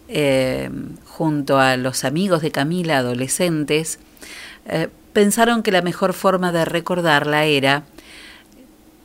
eh, 0.08 0.70
junto 1.04 1.58
a 1.58 1.76
los 1.76 2.04
amigos 2.04 2.42
de 2.42 2.50
Camila, 2.50 2.98
adolescentes, 2.98 3.98
eh, 4.66 4.88
pensaron 5.12 5.62
que 5.62 5.72
la 5.72 5.82
mejor 5.82 6.14
forma 6.14 6.52
de 6.52 6.64
recordarla 6.64 7.44
era, 7.44 7.84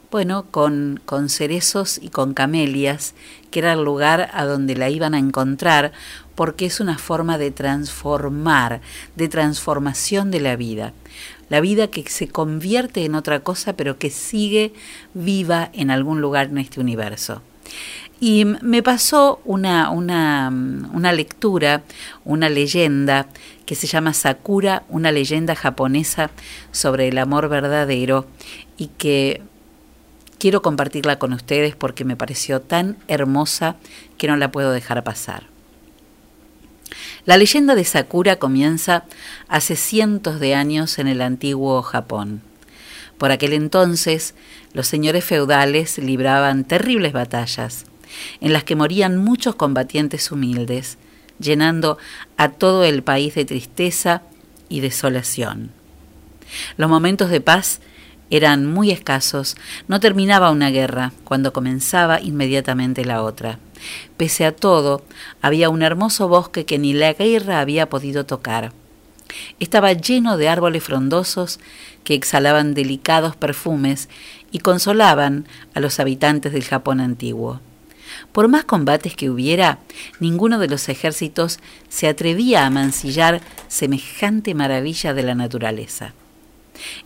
bueno, 0.09 0.45
con, 0.51 1.01
con 1.05 1.29
cerezos 1.29 1.99
y 2.01 2.09
con 2.09 2.33
camelias, 2.33 3.13
que 3.49 3.59
era 3.59 3.73
el 3.73 3.83
lugar 3.83 4.29
a 4.33 4.45
donde 4.45 4.75
la 4.75 4.89
iban 4.89 5.13
a 5.13 5.19
encontrar, 5.19 5.91
porque 6.35 6.65
es 6.65 6.79
una 6.79 6.97
forma 6.97 7.37
de 7.37 7.51
transformar, 7.51 8.81
de 9.15 9.27
transformación 9.27 10.31
de 10.31 10.39
la 10.39 10.55
vida 10.55 10.93
la 11.51 11.59
vida 11.59 11.89
que 11.89 12.03
se 12.07 12.29
convierte 12.29 13.03
en 13.03 13.13
otra 13.13 13.41
cosa, 13.41 13.73
pero 13.73 13.99
que 13.99 14.09
sigue 14.09 14.71
viva 15.13 15.69
en 15.73 15.91
algún 15.91 16.21
lugar 16.21 16.47
en 16.47 16.59
este 16.59 16.79
universo. 16.79 17.41
Y 18.21 18.45
me 18.45 18.81
pasó 18.81 19.41
una, 19.43 19.89
una, 19.89 20.49
una, 20.93 21.11
lectura, 21.11 21.83
una 22.23 22.47
leyenda 22.47 23.27
que 23.65 23.75
se 23.75 23.85
llama 23.85 24.13
Sakura, 24.13 24.83
una 24.87 25.11
leyenda 25.11 25.53
japonesa 25.53 26.31
sobre 26.71 27.09
el 27.09 27.17
amor 27.17 27.49
verdadero 27.49 28.27
y 28.77 28.87
que 28.87 29.41
quiero 30.39 30.61
compartirla 30.61 31.19
con 31.19 31.33
ustedes 31.33 31.75
porque 31.75 32.05
me 32.05 32.15
pareció 32.15 32.61
tan 32.61 32.95
hermosa 33.09 33.75
que 34.17 34.27
no 34.29 34.37
la 34.37 34.53
puedo 34.53 34.71
dejar 34.71 35.03
pasar. 35.03 35.50
La 37.25 37.37
leyenda 37.37 37.75
de 37.75 37.85
Sakura 37.85 38.37
comienza 38.37 39.03
hace 39.47 39.75
cientos 39.75 40.39
de 40.39 40.55
años 40.55 40.97
en 40.97 41.07
el 41.07 41.21
antiguo 41.21 41.81
Japón. 41.83 42.41
Por 43.19 43.31
aquel 43.31 43.53
entonces, 43.53 44.33
los 44.73 44.87
señores 44.87 45.23
feudales 45.23 45.99
libraban 45.99 46.63
terribles 46.63 47.13
batallas, 47.13 47.85
en 48.39 48.53
las 48.53 48.63
que 48.63 48.75
morían 48.75 49.17
muchos 49.17 49.53
combatientes 49.53 50.31
humildes, 50.31 50.97
llenando 51.39 51.99
a 52.37 52.49
todo 52.49 52.83
el 52.83 53.03
país 53.03 53.35
de 53.35 53.45
tristeza 53.45 54.23
y 54.67 54.79
desolación. 54.79 55.69
Los 56.77 56.89
momentos 56.89 57.29
de 57.29 57.41
paz 57.41 57.81
eran 58.31 58.65
muy 58.65 58.89
escasos, 58.89 59.57
no 59.87 59.99
terminaba 59.99 60.49
una 60.49 60.71
guerra 60.71 61.11
cuando 61.23 61.53
comenzaba 61.53 62.19
inmediatamente 62.19 63.05
la 63.05 63.21
otra. 63.21 63.59
Pese 64.17 64.45
a 64.45 64.55
todo, 64.55 65.03
había 65.41 65.69
un 65.69 65.81
hermoso 65.81 66.27
bosque 66.27 66.65
que 66.65 66.79
ni 66.79 66.93
la 66.93 67.13
guerra 67.13 67.59
había 67.59 67.89
podido 67.89 68.25
tocar. 68.25 68.73
Estaba 69.59 69.93
lleno 69.93 70.37
de 70.37 70.49
árboles 70.49 70.83
frondosos 70.83 71.59
que 72.03 72.13
exhalaban 72.13 72.73
delicados 72.73 73.35
perfumes 73.35 74.09
y 74.51 74.59
consolaban 74.59 75.47
a 75.73 75.79
los 75.79 75.99
habitantes 75.99 76.51
del 76.53 76.63
Japón 76.63 76.99
antiguo. 76.99 77.61
Por 78.31 78.47
más 78.49 78.65
combates 78.65 79.15
que 79.15 79.29
hubiera, 79.29 79.79
ninguno 80.19 80.59
de 80.59 80.67
los 80.67 80.89
ejércitos 80.89 81.59
se 81.89 82.07
atrevía 82.07 82.65
a 82.65 82.69
mancillar 82.69 83.41
semejante 83.67 84.53
maravilla 84.53 85.13
de 85.13 85.23
la 85.23 85.35
naturaleza. 85.35 86.13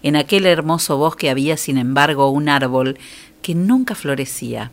En 0.01 0.15
aquel 0.15 0.45
hermoso 0.45 0.97
bosque 0.97 1.29
había, 1.29 1.57
sin 1.57 1.77
embargo, 1.77 2.29
un 2.29 2.49
árbol 2.49 2.97
que 3.41 3.55
nunca 3.55 3.93
florecía. 3.93 4.71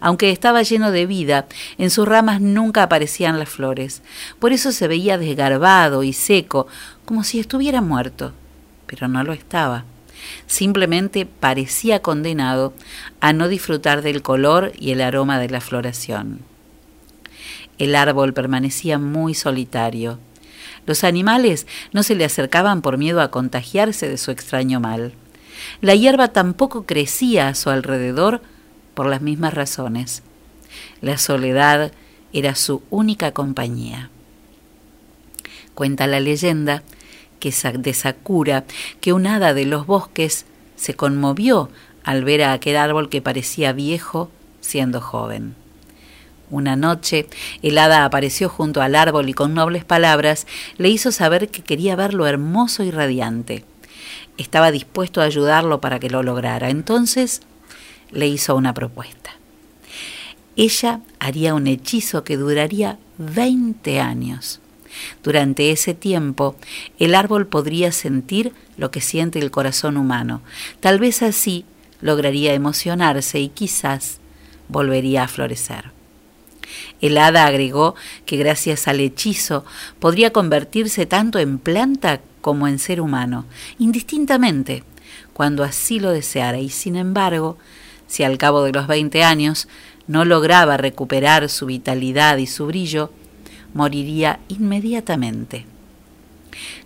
Aunque 0.00 0.30
estaba 0.30 0.62
lleno 0.62 0.90
de 0.90 1.06
vida, 1.06 1.46
en 1.78 1.90
sus 1.90 2.06
ramas 2.06 2.40
nunca 2.40 2.82
aparecían 2.82 3.38
las 3.38 3.48
flores. 3.48 4.02
Por 4.38 4.52
eso 4.52 4.72
se 4.72 4.88
veía 4.88 5.18
desgarbado 5.18 6.02
y 6.02 6.12
seco, 6.12 6.66
como 7.04 7.24
si 7.24 7.38
estuviera 7.38 7.80
muerto. 7.80 8.32
Pero 8.86 9.08
no 9.08 9.22
lo 9.24 9.32
estaba. 9.32 9.84
Simplemente 10.46 11.26
parecía 11.26 12.00
condenado 12.00 12.72
a 13.20 13.32
no 13.32 13.48
disfrutar 13.48 14.02
del 14.02 14.22
color 14.22 14.72
y 14.78 14.90
el 14.90 15.00
aroma 15.00 15.38
de 15.38 15.50
la 15.50 15.60
floración. 15.60 16.40
El 17.78 17.96
árbol 17.96 18.32
permanecía 18.32 18.98
muy 18.98 19.34
solitario. 19.34 20.18
Los 20.86 21.02
animales 21.02 21.66
no 21.92 22.02
se 22.02 22.14
le 22.14 22.24
acercaban 22.24 22.82
por 22.82 22.98
miedo 22.98 23.20
a 23.20 23.30
contagiarse 23.30 24.08
de 24.08 24.18
su 24.18 24.30
extraño 24.30 24.80
mal. 24.80 25.12
La 25.80 25.94
hierba 25.94 26.28
tampoco 26.28 26.84
crecía 26.84 27.48
a 27.48 27.54
su 27.54 27.70
alrededor 27.70 28.42
por 28.94 29.06
las 29.06 29.20
mismas 29.20 29.54
razones. 29.54 30.22
La 31.00 31.18
soledad 31.18 31.92
era 32.32 32.54
su 32.54 32.82
única 32.90 33.32
compañía. 33.32 34.10
Cuenta 35.74 36.06
la 36.06 36.20
leyenda 36.20 36.82
que 37.40 37.52
de 37.78 37.94
Sakura 37.94 38.64
que 39.00 39.12
un 39.12 39.26
hada 39.26 39.54
de 39.54 39.66
los 39.66 39.86
bosques 39.86 40.46
se 40.76 40.94
conmovió 40.94 41.68
al 42.02 42.24
ver 42.24 42.42
a 42.42 42.52
aquel 42.52 42.76
árbol 42.76 43.08
que 43.08 43.22
parecía 43.22 43.72
viejo 43.72 44.30
siendo 44.60 45.00
joven. 45.00 45.54
Una 46.50 46.76
noche 46.76 47.26
el 47.62 47.78
hada 47.78 48.04
apareció 48.04 48.48
junto 48.48 48.82
al 48.82 48.94
árbol 48.94 49.28
y 49.28 49.34
con 49.34 49.54
nobles 49.54 49.84
palabras 49.84 50.46
le 50.78 50.88
hizo 50.88 51.10
saber 51.10 51.48
que 51.48 51.62
quería 51.62 51.96
verlo 51.96 52.26
hermoso 52.26 52.82
y 52.82 52.90
radiante. 52.90 53.64
Estaba 54.38 54.70
dispuesto 54.70 55.20
a 55.20 55.24
ayudarlo 55.24 55.80
para 55.80 55.98
que 55.98 56.10
lo 56.10 56.22
lograra. 56.22 56.70
Entonces 56.70 57.42
le 58.10 58.26
hizo 58.28 58.54
una 58.56 58.74
propuesta. 58.74 59.32
Ella 60.56 61.00
haría 61.18 61.54
un 61.54 61.66
hechizo 61.66 62.24
que 62.24 62.36
duraría 62.36 62.98
20 63.18 64.00
años. 64.00 64.60
Durante 65.22 65.70
ese 65.70 65.94
tiempo, 65.94 66.56
el 66.98 67.14
árbol 67.14 67.46
podría 67.46 67.90
sentir 67.90 68.52
lo 68.76 68.90
que 68.90 69.00
siente 69.00 69.40
el 69.40 69.50
corazón 69.50 69.96
humano. 69.96 70.42
Tal 70.80 71.00
vez 71.00 71.22
así 71.22 71.64
lograría 72.00 72.54
emocionarse 72.54 73.40
y 73.40 73.48
quizás 73.48 74.18
volvería 74.68 75.24
a 75.24 75.28
florecer. 75.28 75.92
El 77.00 77.18
hada 77.18 77.46
agregó 77.46 77.94
que 78.24 78.36
gracias 78.36 78.88
al 78.88 79.00
hechizo 79.00 79.64
podría 79.98 80.32
convertirse 80.32 81.06
tanto 81.06 81.38
en 81.38 81.58
planta 81.58 82.20
como 82.40 82.68
en 82.68 82.78
ser 82.78 83.00
humano, 83.00 83.46
indistintamente, 83.78 84.84
cuando 85.32 85.64
así 85.64 85.98
lo 85.98 86.10
deseara, 86.10 86.58
y 86.58 86.70
sin 86.70 86.96
embargo, 86.96 87.58
si 88.06 88.22
al 88.22 88.38
cabo 88.38 88.62
de 88.62 88.72
los 88.72 88.86
20 88.86 89.22
años 89.22 89.68
no 90.06 90.24
lograba 90.24 90.76
recuperar 90.76 91.48
su 91.48 91.66
vitalidad 91.66 92.36
y 92.38 92.46
su 92.46 92.66
brillo, 92.66 93.10
moriría 93.72 94.40
inmediatamente. 94.48 95.66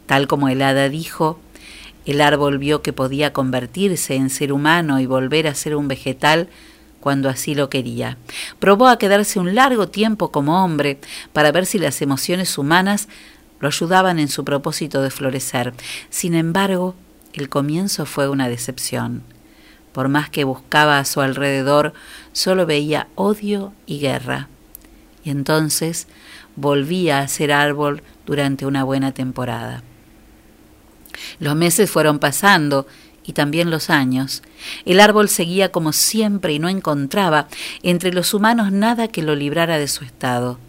Tal 0.07 0.27
como 0.27 0.49
el 0.49 0.63
hada 0.63 0.89
dijo, 0.89 1.39
el 2.07 2.21
árbol 2.21 2.59
vio 2.59 2.81
que 2.81 2.93
podía 2.93 3.33
convertirse 3.33 4.15
en 4.15 4.31
ser 4.31 4.53
humano 4.53 4.99
y 5.01 5.07
volver 5.07 5.47
a 5.47 5.55
ser 5.55 5.77
un 5.77 5.89
vegetal 5.89 6.49
cuando 7.01 7.29
así 7.29 7.55
lo 7.55 7.69
quería. 7.69 8.17
Probó 8.59 8.89
a 8.89 8.99
quedarse 8.99 9.39
un 9.39 9.55
largo 9.55 9.89
tiempo 9.89 10.31
como 10.31 10.65
hombre 10.65 10.99
para 11.33 11.53
ver 11.53 11.67
si 11.67 11.79
las 11.79 12.01
emociones 12.01 12.57
humanas 12.57 13.09
lo 13.61 13.69
ayudaban 13.69 14.19
en 14.19 14.29
su 14.29 14.45
propósito 14.45 15.03
de 15.03 15.11
florecer. 15.11 15.75
Sin 16.11 16.35
embargo, 16.35 16.95
el 17.35 17.49
comienzo 17.49 18.07
fue 18.07 18.29
una 18.29 18.49
decepción. 18.49 19.23
Por 19.99 20.09
más 20.09 20.31
que 20.31 20.45
buscaba 20.45 21.01
a 21.01 21.05
su 21.05 21.21
alrededor, 21.21 21.93
solo 22.33 22.67
veía 22.67 23.09
odio 23.17 23.73
y 23.85 23.99
guerra. 23.99 24.47
Y 25.25 25.31
entonces 25.31 26.07
volvía 26.55 27.19
a 27.19 27.27
ser 27.27 27.51
árbol 27.51 28.05
durante 28.25 28.65
una 28.65 28.85
buena 28.85 29.11
temporada. 29.11 29.83
Los 31.41 31.57
meses 31.57 31.91
fueron 31.91 32.21
pasando 32.21 32.87
y 33.25 33.33
también 33.33 33.71
los 33.71 33.91
años. 33.91 34.45
El 34.85 35.01
árbol 35.01 35.29
seguía 35.29 35.73
como 35.73 35.93
siempre 35.93 36.53
y 36.53 36.61
no 36.61 36.69
encontraba 36.69 37.49
entre 37.83 38.13
los 38.13 38.35
humanos 38.35 38.71
nada 38.71 39.09
que 39.09 39.25
lo 39.25 39.35
librara 39.35 39.79
de 39.79 39.89
su 39.89 40.05
estado. 40.05 40.61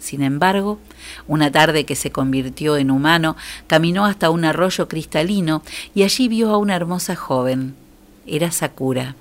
Sin 0.00 0.20
embargo, 0.20 0.80
una 1.28 1.52
tarde 1.52 1.84
que 1.84 1.94
se 1.94 2.10
convirtió 2.10 2.76
en 2.76 2.90
humano, 2.90 3.36
caminó 3.68 4.04
hasta 4.04 4.30
un 4.30 4.44
arroyo 4.44 4.88
cristalino 4.88 5.62
y 5.94 6.02
allí 6.02 6.26
vio 6.26 6.50
a 6.50 6.56
una 6.56 6.74
hermosa 6.74 7.14
joven. 7.14 7.76
Era 8.28 8.50
Sakura. 8.50 9.14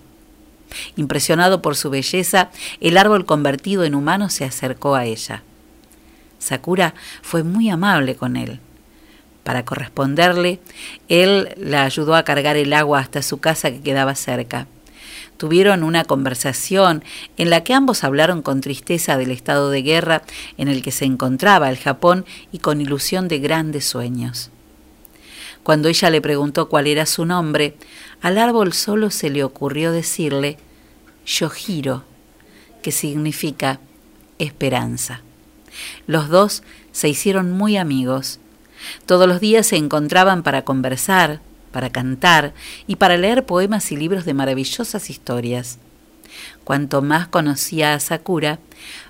Impresionado 0.95 1.61
por 1.61 1.75
su 1.75 1.89
belleza, 1.89 2.49
el 2.81 2.97
árbol 2.97 3.25
convertido 3.25 3.83
en 3.83 3.95
humano 3.95 4.29
se 4.29 4.45
acercó 4.45 4.95
a 4.95 5.05
ella. 5.05 5.43
Sakura 6.39 6.93
fue 7.21 7.43
muy 7.43 7.69
amable 7.69 8.15
con 8.15 8.35
él. 8.35 8.59
Para 9.43 9.63
corresponderle, 9.63 10.59
él 11.07 11.53
la 11.55 11.83
ayudó 11.83 12.15
a 12.15 12.23
cargar 12.23 12.57
el 12.57 12.73
agua 12.73 12.99
hasta 12.99 13.21
su 13.21 13.39
casa 13.39 13.71
que 13.71 13.79
quedaba 13.79 14.13
cerca. 14.13 14.67
Tuvieron 15.37 15.83
una 15.83 16.03
conversación 16.03 17.03
en 17.37 17.49
la 17.49 17.63
que 17.63 17.73
ambos 17.73 18.03
hablaron 18.03 18.41
con 18.41 18.59
tristeza 18.59 19.17
del 19.17 19.31
estado 19.31 19.69
de 19.69 19.83
guerra 19.83 20.23
en 20.57 20.67
el 20.67 20.81
que 20.81 20.91
se 20.91 21.05
encontraba 21.05 21.69
el 21.69 21.77
Japón 21.77 22.25
y 22.51 22.59
con 22.59 22.81
ilusión 22.81 23.27
de 23.27 23.39
grandes 23.39 23.85
sueños. 23.85 24.49
Cuando 25.63 25.89
ella 25.89 26.09
le 26.09 26.21
preguntó 26.21 26.69
cuál 26.69 26.87
era 26.87 27.05
su 27.05 27.25
nombre, 27.25 27.75
al 28.21 28.37
árbol 28.37 28.73
solo 28.73 29.09
se 29.09 29.29
le 29.29 29.43
ocurrió 29.43 29.91
decirle 29.91 30.57
Yohiro, 31.25 32.03
que 32.81 32.91
significa 32.91 33.79
esperanza. 34.39 35.21
Los 36.07 36.29
dos 36.29 36.63
se 36.91 37.09
hicieron 37.09 37.51
muy 37.51 37.77
amigos 37.77 38.39
todos 39.05 39.27
los 39.27 39.39
días 39.39 39.67
se 39.67 39.77
encontraban 39.77 40.43
para 40.43 40.63
conversar, 40.63 41.41
para 41.71 41.89
cantar 41.89 42.53
y 42.87 42.97
para 42.97 43.17
leer 43.17 43.45
poemas 43.45 43.91
y 43.91 43.97
libros 43.97 44.25
de 44.25 44.33
maravillosas 44.33 45.09
historias. 45.09 45.79
Cuanto 46.63 47.01
más 47.01 47.27
conocía 47.27 47.93
a 47.93 47.99
Sakura, 47.99 48.59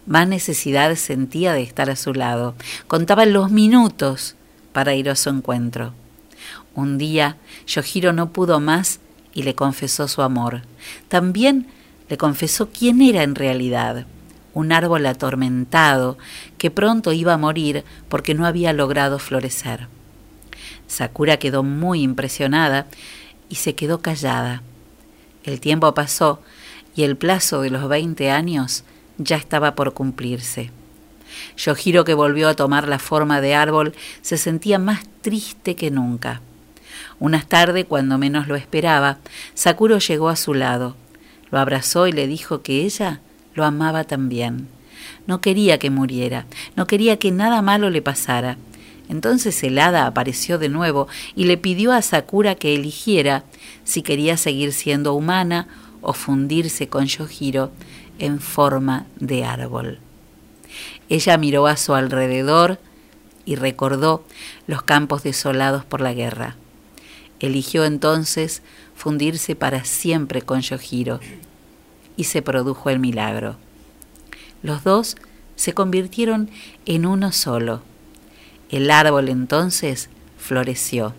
más 0.05 0.27
necesidad 0.27 0.95
sentía 0.95 1.53
de 1.53 1.63
estar 1.63 1.89
a 1.89 1.95
su 1.95 2.13
lado. 2.13 2.55
Contaba 2.87 3.25
los 3.25 3.51
minutos 3.51 4.35
para 4.71 4.93
ir 4.93 5.09
a 5.09 5.15
su 5.15 5.29
encuentro. 5.29 5.93
Un 6.77 6.99
día, 6.99 7.37
Yohiro 7.65 8.13
no 8.13 8.29
pudo 8.31 8.59
más 8.59 8.99
y 9.33 9.41
le 9.41 9.55
confesó 9.55 10.07
su 10.07 10.21
amor. 10.21 10.61
También 11.07 11.65
le 12.07 12.17
confesó 12.17 12.69
quién 12.69 13.01
era 13.01 13.23
en 13.23 13.33
realidad 13.33 14.05
un 14.53 14.71
árbol 14.71 15.07
atormentado 15.07 16.19
que 16.59 16.69
pronto 16.69 17.13
iba 17.13 17.33
a 17.33 17.37
morir 17.37 17.83
porque 18.09 18.35
no 18.35 18.45
había 18.45 18.73
logrado 18.73 19.17
florecer. 19.17 19.87
Sakura 20.85 21.37
quedó 21.37 21.63
muy 21.63 22.03
impresionada 22.03 22.85
y 23.49 23.55
se 23.55 23.73
quedó 23.73 24.03
callada. 24.03 24.61
El 25.45 25.59
tiempo 25.59 25.91
pasó 25.95 26.43
y 26.95 27.01
el 27.05 27.17
plazo 27.17 27.61
de 27.61 27.71
los 27.71 27.89
veinte 27.89 28.29
años 28.29 28.83
ya 29.17 29.37
estaba 29.37 29.73
por 29.73 29.95
cumplirse. 29.95 30.69
Yohiro, 31.57 32.05
que 32.05 32.13
volvió 32.13 32.49
a 32.49 32.55
tomar 32.55 32.87
la 32.87 32.99
forma 32.99 33.41
de 33.41 33.55
árbol, 33.55 33.95
se 34.21 34.37
sentía 34.37 34.77
más 34.77 35.01
triste 35.21 35.75
que 35.75 35.89
nunca. 35.89 36.41
Una 37.19 37.41
tarde, 37.41 37.85
cuando 37.85 38.17
menos 38.17 38.47
lo 38.47 38.55
esperaba, 38.55 39.17
Sakura 39.55 39.97
llegó 39.97 40.29
a 40.29 40.35
su 40.35 40.53
lado, 40.53 40.95
lo 41.49 41.59
abrazó 41.59 42.07
y 42.07 42.11
le 42.11 42.27
dijo 42.27 42.61
que 42.61 42.83
ella 42.83 43.21
lo 43.55 43.65
amaba 43.65 44.03
también. 44.03 44.67
No 45.25 45.41
quería 45.41 45.79
que 45.79 45.89
muriera, 45.89 46.45
no 46.75 46.85
quería 46.85 47.17
que 47.17 47.31
nada 47.31 47.61
malo 47.61 47.89
le 47.89 48.01
pasara. 48.01 48.57
Entonces 49.09 49.63
el 49.63 49.79
hada 49.79 50.05
apareció 50.05 50.57
de 50.59 50.69
nuevo 50.69 51.07
y 51.35 51.45
le 51.45 51.57
pidió 51.57 51.91
a 51.91 52.01
Sakura 52.01 52.55
que 52.55 52.75
eligiera 52.75 53.43
si 53.83 54.01
quería 54.01 54.37
seguir 54.37 54.73
siendo 54.73 55.13
humana 55.13 55.67
o 56.01 56.13
fundirse 56.13 56.87
con 56.87 57.05
Yohiro 57.05 57.71
en 58.19 58.39
forma 58.39 59.05
de 59.15 59.43
árbol. 59.43 59.99
Ella 61.09 61.37
miró 61.37 61.67
a 61.67 61.77
su 61.77 61.95
alrededor 61.95 62.79
y 63.45 63.55
recordó 63.55 64.25
los 64.67 64.83
campos 64.83 65.23
desolados 65.23 65.85
por 65.85 66.01
la 66.01 66.13
guerra. 66.13 66.55
Eligió 67.39 67.85
entonces 67.85 68.61
fundirse 68.95 69.55
para 69.55 69.85
siempre 69.85 70.41
con 70.41 70.61
Yohiro 70.61 71.19
y 72.15 72.25
se 72.25 72.41
produjo 72.41 72.89
el 72.89 72.99
milagro. 72.99 73.57
Los 74.63 74.83
dos 74.83 75.15
se 75.55 75.73
convirtieron 75.73 76.49
en 76.85 77.05
uno 77.05 77.31
solo. 77.31 77.81
El 78.69 78.89
árbol 78.89 79.29
entonces 79.29 80.09
floreció. 80.37 81.13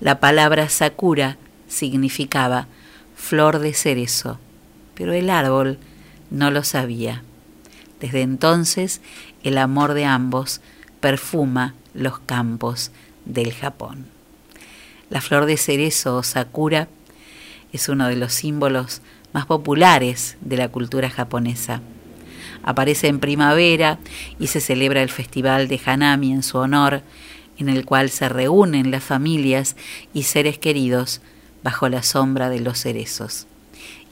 La 0.00 0.18
palabra 0.18 0.68
Sakura 0.68 1.36
significaba 1.68 2.66
flor 3.14 3.58
de 3.58 3.74
cerezo, 3.74 4.38
pero 4.94 5.12
el 5.12 5.30
árbol 5.30 5.78
no 6.30 6.50
lo 6.50 6.64
sabía. 6.64 7.22
Desde 8.00 8.22
entonces 8.22 9.02
el 9.42 9.58
amor 9.58 9.92
de 9.94 10.06
ambos 10.06 10.60
perfuma 11.00 11.74
los 11.94 12.18
campos 12.20 12.90
del 13.24 13.52
Japón. 13.52 14.06
La 15.10 15.20
flor 15.20 15.46
de 15.46 15.56
cerezo 15.56 16.16
o 16.16 16.22
sakura 16.22 16.88
es 17.72 17.88
uno 17.88 18.08
de 18.08 18.16
los 18.16 18.32
símbolos 18.32 19.02
más 19.32 19.44
populares 19.46 20.36
de 20.40 20.56
la 20.56 20.68
cultura 20.68 21.10
japonesa. 21.10 21.82
Aparece 22.62 23.08
en 23.08 23.18
primavera 23.20 23.98
y 24.38 24.46
se 24.46 24.60
celebra 24.60 25.02
el 25.02 25.10
festival 25.10 25.66
de 25.66 25.80
Hanami 25.84 26.32
en 26.32 26.42
su 26.42 26.58
honor, 26.58 27.02
en 27.58 27.68
el 27.68 27.84
cual 27.84 28.10
se 28.10 28.28
reúnen 28.28 28.90
las 28.90 29.02
familias 29.02 29.76
y 30.14 30.22
seres 30.22 30.58
queridos 30.58 31.20
bajo 31.62 31.88
la 31.88 32.02
sombra 32.02 32.48
de 32.48 32.60
los 32.60 32.78
cerezos. 32.78 33.46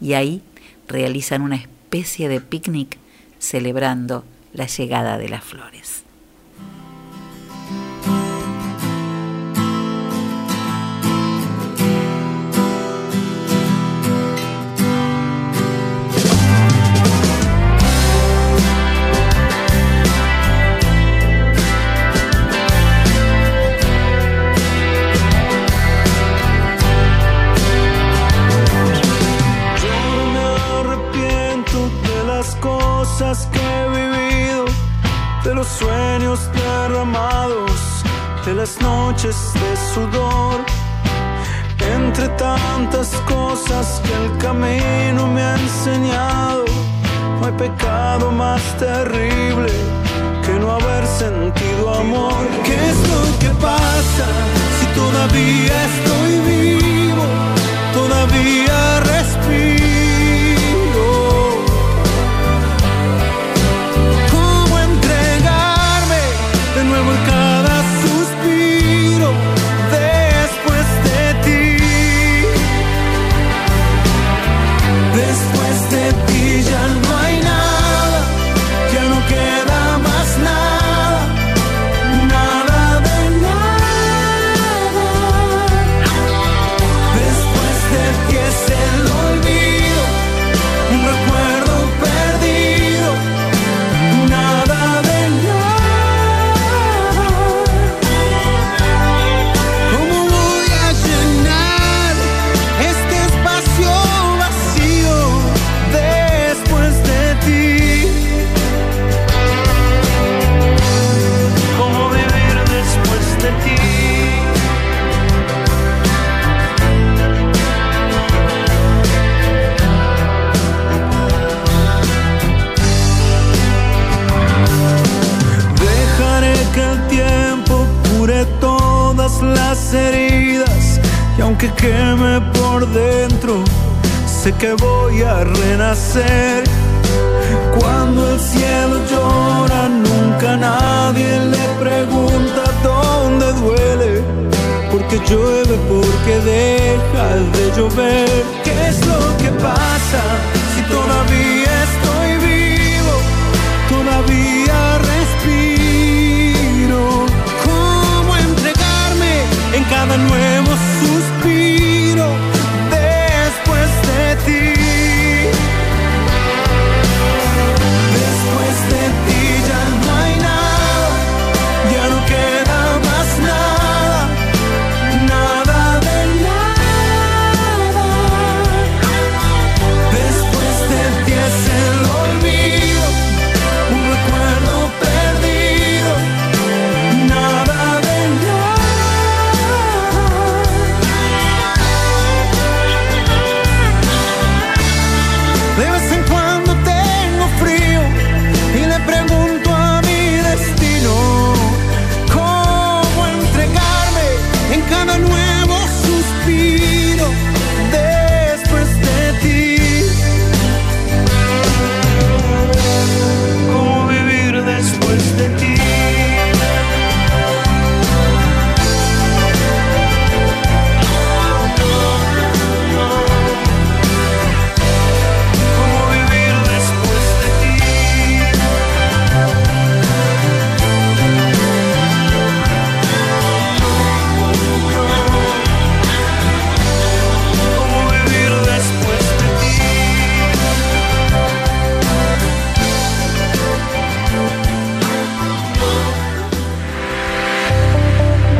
Y 0.01 0.15
ahí 0.15 0.43
realizan 0.87 1.43
una 1.43 1.57
especie 1.57 2.29
de 2.29 2.41
picnic 2.41 2.99
celebrando 3.39 4.25
la 4.53 4.67
llegada 4.67 5.17
de 5.19 5.29
las 5.29 5.45
flores. 5.45 6.08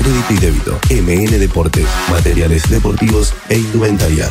crédito 0.00 0.32
y 0.32 0.36
débito. 0.38 0.80
MN 0.90 1.38
Deportes, 1.38 1.86
materiales 2.08 2.68
deportivos 2.70 3.34
e 3.48 3.58
indumentaria. 3.58 4.30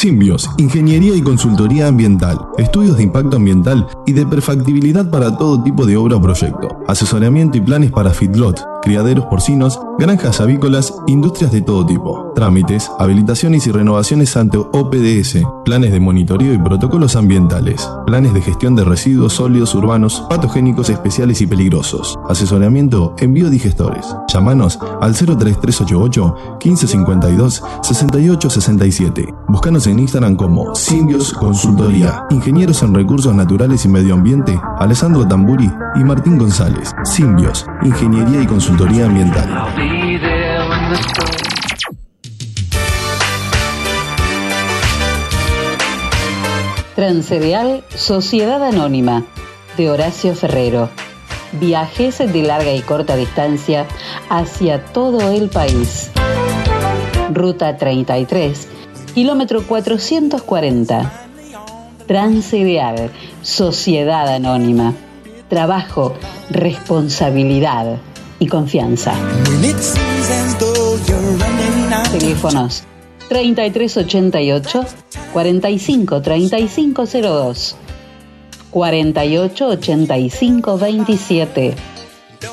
Simbios, 0.00 0.48
Ingeniería 0.56 1.14
y 1.14 1.20
Consultoría 1.20 1.86
Ambiental, 1.86 2.38
estudios 2.56 2.96
de 2.96 3.02
impacto 3.02 3.36
ambiental 3.36 3.86
y 4.06 4.14
de 4.14 4.24
perfectibilidad 4.24 5.10
para 5.10 5.36
todo 5.36 5.62
tipo 5.62 5.84
de 5.84 5.98
obra 5.98 6.16
o 6.16 6.22
proyecto, 6.22 6.68
asesoramiento 6.88 7.58
y 7.58 7.60
planes 7.60 7.90
para 7.90 8.14
feedlot, 8.14 8.64
criaderos 8.80 9.26
porcinos, 9.26 9.78
granjas 9.98 10.40
avícolas, 10.40 10.94
industrias 11.06 11.52
de 11.52 11.60
todo 11.60 11.84
tipo, 11.84 12.32
trámites, 12.34 12.90
habilitaciones 12.98 13.66
y 13.66 13.72
renovaciones 13.72 14.34
ante 14.38 14.56
OPDS, 14.56 15.44
planes 15.66 15.92
de 15.92 16.00
monitoreo 16.00 16.54
y 16.54 16.58
protocolos 16.58 17.14
ambientales, 17.14 17.86
planes 18.06 18.32
de 18.32 18.40
gestión 18.40 18.74
de 18.76 18.84
residuos 18.84 19.34
sólidos 19.34 19.74
urbanos, 19.74 20.24
patogénicos 20.30 20.88
especiales 20.88 21.42
y 21.42 21.46
peligrosos, 21.46 22.18
asesoramiento 22.26 23.14
en 23.18 23.34
biodigestores. 23.34 24.06
Llámanos 24.32 24.78
al 25.02 25.14
03388 25.14 26.34
1552 26.64 27.62
6867. 27.82 29.34
Búscanos 29.48 29.86
en 29.86 29.89
Instagram 29.98 30.36
como 30.36 30.74
Simbios 30.74 31.32
Consultoría. 31.32 32.24
Ingenieros 32.30 32.82
en 32.82 32.94
Recursos 32.94 33.34
Naturales 33.34 33.84
y 33.84 33.88
Medio 33.88 34.14
Ambiente, 34.14 34.58
Alessandro 34.78 35.26
Tamburi 35.26 35.70
y 35.96 36.04
Martín 36.04 36.38
González. 36.38 36.92
Simbios, 37.04 37.66
Ingeniería 37.82 38.42
y 38.42 38.46
Consultoría 38.46 39.06
Ambiental. 39.06 39.48
Transcereal 46.94 47.82
Sociedad 47.94 48.62
Anónima 48.62 49.24
de 49.78 49.90
Horacio 49.90 50.34
Ferrero. 50.34 50.90
Viajes 51.52 52.18
de 52.18 52.42
larga 52.42 52.72
y 52.72 52.82
corta 52.82 53.16
distancia 53.16 53.86
hacia 54.28 54.84
todo 54.84 55.30
el 55.30 55.48
país. 55.48 56.10
Ruta 57.32 57.76
33, 57.76 58.68
kilómetro 59.14 59.62
440. 59.66 61.12
Transcereal 62.06 63.10
Sociedad 63.42 64.28
Anónima. 64.28 64.94
Trabajo, 65.48 66.14
responsabilidad 66.50 67.98
y 68.38 68.46
confianza. 68.46 69.14
Teléfonos 72.12 72.84
3388 73.28 74.84
45 75.32 76.22
3502 76.22 77.76
48 78.70 79.68
85 79.68 80.78
27 80.78 81.74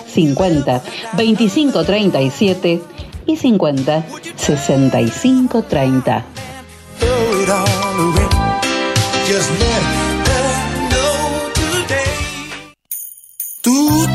50 0.07 0.81
25 1.13 1.83
37 1.83 2.81
y 3.27 3.35
50 3.35 4.05
65 4.35 5.63
30. 5.63 6.25
Just 9.27 9.51
let 9.59 10.07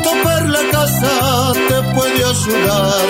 topar 0.03 0.43
la 0.49 0.63
casa 0.71 1.53
te 1.69 1.81
puede 1.93 2.21
ayudar 2.33 3.05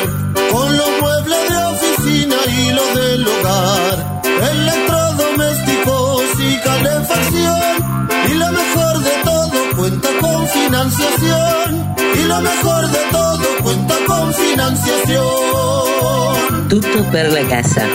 con 0.51 0.77
los 0.77 0.89
muebles 1.01 1.49
de 1.49 1.57
oficina 1.73 2.35
y 2.59 2.61
los 2.73 2.89
del 2.95 3.25
hogar, 3.25 4.21
electrodomésticos 4.51 6.23
y 6.39 6.57
calefacción. 6.57 8.09
Y 8.29 8.33
lo 8.33 8.51
mejor 8.51 8.99
de 8.99 9.11
todo 9.23 9.57
cuenta 9.77 10.09
con 10.19 10.45
financiación. 10.49 11.95
Y 12.15 12.23
lo 12.27 12.41
mejor 12.41 12.87
de 12.87 12.99
todo 13.11 13.45
cuenta 13.63 13.95
con 14.05 14.33
financiación. 14.33 16.32
Tuto 16.73 17.05
per 17.11 17.29
la 17.31 17.45
casa. 17.47 17.87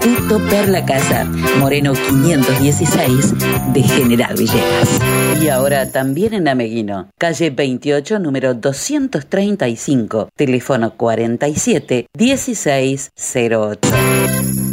Tuto 0.00 0.38
per 0.48 0.68
la 0.68 0.84
casa. 0.84 1.24
Moreno 1.58 1.94
516 1.94 3.34
de 3.72 3.82
General 3.82 4.36
Villegas. 4.36 5.00
Y 5.42 5.48
ahora 5.48 5.90
también 5.90 6.34
en 6.34 6.46
Ameguino. 6.46 7.08
Calle 7.18 7.50
28, 7.50 8.20
número 8.20 8.54
235. 8.54 10.28
Teléfono 10.36 10.94
47 10.94 12.06
1608. 12.16 14.67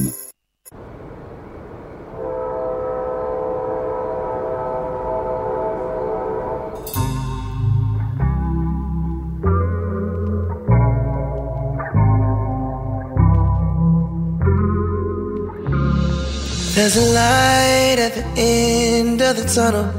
There's 16.86 16.98
a 16.98 17.14
light 17.14 17.98
at 17.98 18.14
the 18.14 18.24
end 18.38 19.20
of 19.20 19.38
the 19.38 19.46
tunnel. 19.46 19.90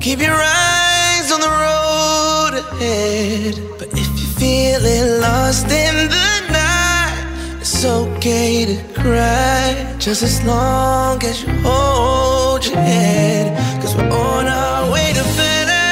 Keep 0.00 0.18
your 0.18 0.34
eyes 0.34 1.30
on 1.30 1.40
the 1.40 1.52
road 1.64 2.54
ahead. 2.58 3.62
But 3.78 3.92
if 3.92 4.08
you're 4.18 4.34
feeling 4.42 5.20
lost 5.20 5.70
in 5.70 6.08
the 6.08 6.40
night, 6.50 7.60
it's 7.60 7.84
okay 7.84 8.64
to 8.64 8.76
cry. 8.92 9.94
Just 10.00 10.24
as 10.24 10.42
long 10.42 11.22
as 11.22 11.44
you 11.44 11.52
hold 11.62 12.66
your 12.66 12.74
head. 12.74 13.56
Cause 13.80 13.94
we're 13.94 14.10
on 14.10 14.48
our 14.48 14.90
way 14.90 15.12
to 15.12 15.22
better. 15.38 15.86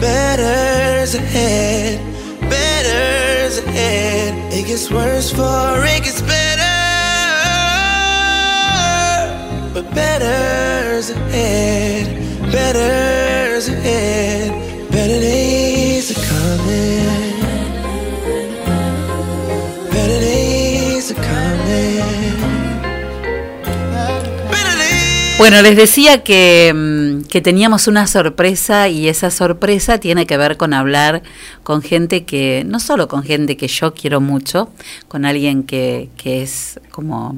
better's 0.00 1.14
ahead. 1.16 2.07
It 4.58 4.66
gets 4.66 4.90
worse 4.90 5.30
for 5.30 5.84
it 5.84 6.02
gets 6.02 6.20
better, 6.20 6.74
but 9.72 9.84
better's 9.94 11.10
ahead, 11.10 12.06
better's 12.50 13.68
ahead. 13.68 14.50
Better 14.90 15.20
days 15.20 16.10
are 16.10 16.22
coming, 16.26 17.17
Bueno, 25.38 25.62
les 25.62 25.76
decía 25.76 26.24
que, 26.24 26.72
mm, 26.74 27.28
que 27.28 27.40
teníamos 27.40 27.86
una 27.86 28.08
sorpresa 28.08 28.88
y 28.88 29.06
esa 29.08 29.30
sorpresa 29.30 29.98
tiene 29.98 30.26
que 30.26 30.36
ver 30.36 30.56
con 30.56 30.74
hablar 30.74 31.22
con 31.62 31.80
gente 31.80 32.24
que, 32.24 32.64
no 32.66 32.80
solo 32.80 33.06
con 33.06 33.22
gente 33.22 33.56
que 33.56 33.68
yo 33.68 33.94
quiero 33.94 34.20
mucho, 34.20 34.70
con 35.06 35.24
alguien 35.24 35.62
que, 35.62 36.08
que 36.16 36.42
es 36.42 36.80
como, 36.90 37.36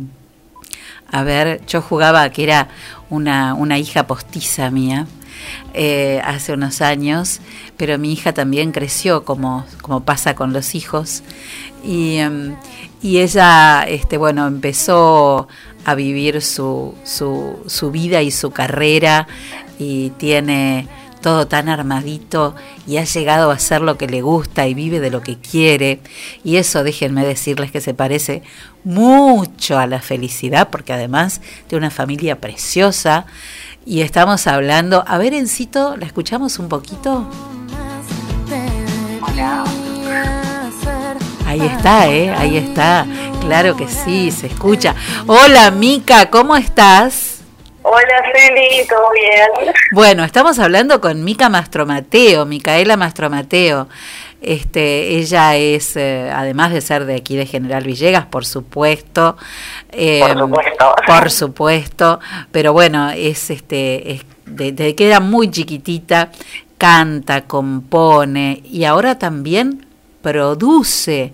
a 1.13 1.23
ver, 1.25 1.61
yo 1.67 1.83
jugaba 1.83 2.31
que 2.31 2.45
era 2.45 2.69
una, 3.11 3.53
una 3.55 3.79
hija 3.79 4.07
postiza 4.07 4.71
mía. 4.71 5.07
eh, 5.75 6.21
hace 6.25 6.53
unos 6.53 6.81
años, 6.83 7.41
pero 7.77 7.99
mi 7.99 8.13
hija 8.13 8.33
también 8.33 8.73
creció 8.73 9.25
como, 9.25 9.65
como 9.83 10.05
pasa 10.05 10.35
con 10.35 10.53
los 10.53 10.75
hijos 10.75 11.23
y, 11.85 12.17
em, 12.17 12.57
y 13.03 13.19
ella, 13.19 13.85
este, 13.89 14.19
bueno, 14.19 14.47
empezó 14.47 15.49
a 15.85 15.95
vivir 15.95 16.43
su, 16.43 16.95
su, 17.05 17.59
su 17.67 17.91
vida 17.91 18.23
y 18.23 18.31
su 18.31 18.51
carrera 18.51 19.27
y 19.79 20.11
tiene 20.11 20.89
todo 21.21 21.47
tan 21.47 21.69
armadito 21.69 22.55
y 22.87 22.97
ha 22.97 23.05
llegado 23.05 23.51
a 23.51 23.55
hacer 23.55 23.83
lo 23.83 23.97
que 23.97 24.07
le 24.07 24.23
gusta 24.23 24.67
y 24.67 24.75
vive 24.75 25.01
de 25.01 25.11
lo 25.11 25.21
que 25.23 25.39
quiere. 25.39 26.01
Y 26.45 26.57
eso 26.57 26.83
déjenme 26.83 27.25
decirles 27.25 27.71
que 27.71 27.81
se 27.81 27.95
parece 27.95 28.43
mucho 28.85 29.79
a 29.79 29.87
la 29.87 30.01
felicidad 30.01 30.71
porque 30.71 30.93
además 30.93 31.41
de 31.69 31.77
una 31.77 31.91
familia 31.91 32.41
preciosa 32.41 33.27
y 33.85 34.03
estamos 34.03 34.47
hablando, 34.47 35.05
a 35.07 35.19
ver 35.19 35.35
Encito, 35.35 35.97
¿la 35.97 36.07
escuchamos 36.07 36.59
un 36.59 36.69
poquito? 36.69 37.27
Ahí 41.51 41.63
está, 41.67 42.07
¿eh? 42.09 42.31
Ahí 42.31 42.57
está. 42.57 43.05
Claro 43.41 43.77
que 43.77 43.89
sí, 43.89 44.31
se 44.31 44.47
escucha. 44.47 44.95
Hola, 45.27 45.73
Mica, 45.73 46.31
¿cómo 46.31 46.55
estás? 46.55 47.41
Hola, 47.83 48.23
Celi, 48.33 48.87
¿todo 48.89 49.11
bien? 49.11 49.75
Bueno, 49.91 50.23
estamos 50.23 50.61
hablando 50.61 51.01
con 51.01 51.25
Mica 51.25 51.49
Mastromateo, 51.49 52.47
Micaela 52.47 52.97
Mastromateo. 52.97 53.89
Este, 54.41 55.17
ella 55.17 55.57
es, 55.57 55.97
eh, 55.97 56.31
además 56.33 56.71
de 56.73 56.83
ser 56.83 57.05
de 57.05 57.17
aquí 57.17 57.35
de 57.35 57.47
General 57.47 57.83
Villegas, 57.83 58.27
por 58.27 58.47
supuesto, 58.47 59.37
eh, 59.91 60.21
Por 60.21 60.39
supuesto. 60.39 60.95
por 61.05 61.31
supuesto, 61.33 62.21
pero 62.53 62.73
bueno, 62.73 63.11
es 63.11 63.51
este, 63.51 64.13
es 64.13 64.23
de- 64.47 64.71
desde 64.71 64.95
que 64.95 65.09
era 65.09 65.19
muy 65.19 65.51
chiquitita, 65.51 66.31
canta, 66.79 67.41
compone 67.43 68.63
y 68.65 68.85
ahora 68.85 69.19
también 69.19 69.85
produce. 70.23 71.33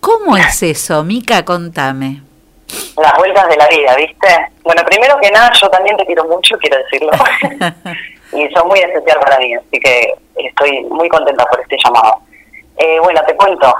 ¿Cómo 0.00 0.36
es 0.36 0.62
eso, 0.62 1.02
Mica? 1.04 1.44
Contame. 1.44 2.22
Las 2.96 3.16
vueltas 3.18 3.48
de 3.48 3.56
la 3.56 3.68
vida, 3.68 3.94
¿viste? 3.96 4.28
Bueno, 4.64 4.82
primero 4.84 5.16
que 5.20 5.30
nada, 5.30 5.50
yo 5.60 5.68
también 5.68 5.96
te 5.96 6.06
quiero 6.06 6.24
mucho, 6.24 6.56
quiero 6.58 6.76
decirlo. 6.78 7.10
y 8.32 8.48
son 8.54 8.68
muy 8.68 8.80
especial 8.80 9.18
para 9.20 9.38
mí, 9.38 9.54
así 9.54 9.78
que 9.80 10.14
estoy 10.36 10.82
muy 10.84 11.08
contenta 11.08 11.44
por 11.46 11.60
este 11.60 11.76
llamado. 11.84 12.20
Eh, 12.78 12.98
bueno, 13.02 13.20
te 13.26 13.34
cuento. 13.36 13.74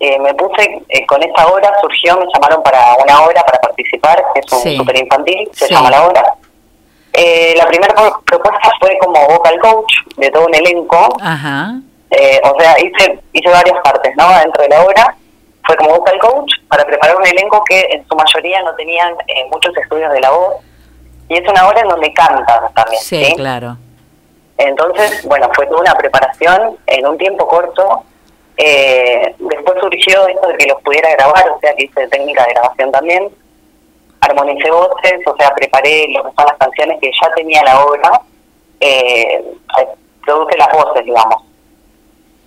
Eh, 0.00 0.18
me 0.18 0.34
puse 0.34 0.82
eh, 0.88 1.06
con 1.06 1.22
esta 1.22 1.46
obra, 1.46 1.72
surgió, 1.80 2.18
me 2.18 2.26
llamaron 2.34 2.62
para 2.64 2.96
una 3.02 3.22
obra 3.22 3.42
para 3.44 3.60
participar, 3.60 4.22
que 4.34 4.40
es 4.40 4.52
un 4.52 4.58
Sí. 4.58 4.76
super 4.76 4.98
infantil, 4.98 5.48
se 5.52 5.68
Sí. 5.68 5.74
llama 5.74 5.90
la 5.90 6.02
obra. 6.06 6.34
Eh, 7.12 7.54
la 7.56 7.66
primera 7.68 7.94
pro- 7.94 8.20
propuesta 8.26 8.70
fue 8.80 8.98
como 8.98 9.24
vocal 9.28 9.56
coach 9.60 9.92
de 10.16 10.30
todo 10.32 10.46
un 10.46 10.54
elenco. 10.54 11.16
Ajá. 11.22 11.76
Eh, 12.16 12.40
o 12.44 12.60
sea, 12.60 12.76
hice, 12.78 13.18
hice 13.32 13.48
varias 13.50 13.76
partes, 13.82 14.12
¿no? 14.16 14.28
Dentro 14.38 14.62
de 14.62 14.68
la 14.68 14.84
obra 14.84 15.16
fue 15.66 15.76
como 15.76 15.96
vocal 15.96 16.18
coach 16.20 16.52
para 16.68 16.84
preparar 16.84 17.16
un 17.16 17.26
elenco 17.26 17.64
que 17.64 17.80
en 17.90 18.06
su 18.06 18.14
mayoría 18.14 18.62
no 18.62 18.74
tenían 18.76 19.14
eh, 19.26 19.46
muchos 19.50 19.76
estudios 19.76 20.12
de 20.12 20.20
la 20.20 20.30
voz. 20.30 20.54
Y 21.28 21.38
es 21.38 21.48
una 21.48 21.66
obra 21.68 21.80
en 21.80 21.88
donde 21.88 22.12
cantan 22.12 22.72
también, 22.74 23.00
Sí, 23.02 23.24
¿sí? 23.24 23.34
claro. 23.34 23.76
Entonces, 24.58 25.24
bueno, 25.26 25.48
fue 25.54 25.66
toda 25.66 25.80
una 25.80 25.94
preparación 25.94 26.76
en 26.86 27.06
un 27.06 27.18
tiempo 27.18 27.48
corto. 27.48 28.04
Eh, 28.56 29.34
después 29.38 29.80
surgió 29.80 30.28
esto 30.28 30.46
de 30.48 30.56
que 30.58 30.66
los 30.66 30.80
pudiera 30.82 31.10
grabar, 31.12 31.50
o 31.50 31.58
sea, 31.60 31.74
que 31.74 31.84
hice 31.84 32.06
técnica 32.08 32.44
de 32.44 32.52
grabación 32.52 32.92
también. 32.92 33.28
Armonicé 34.20 34.70
voces, 34.70 35.20
o 35.26 35.34
sea, 35.36 35.52
preparé 35.54 36.06
lo 36.10 36.22
que 36.24 36.30
son 36.36 36.46
las 36.46 36.56
canciones 36.58 37.00
que 37.00 37.10
ya 37.20 37.30
tenía 37.34 37.62
la 37.64 37.84
obra. 37.84 38.20
Eh, 38.80 39.42
produje 40.24 40.56
las 40.56 40.72
voces, 40.72 41.04
digamos. 41.04 41.42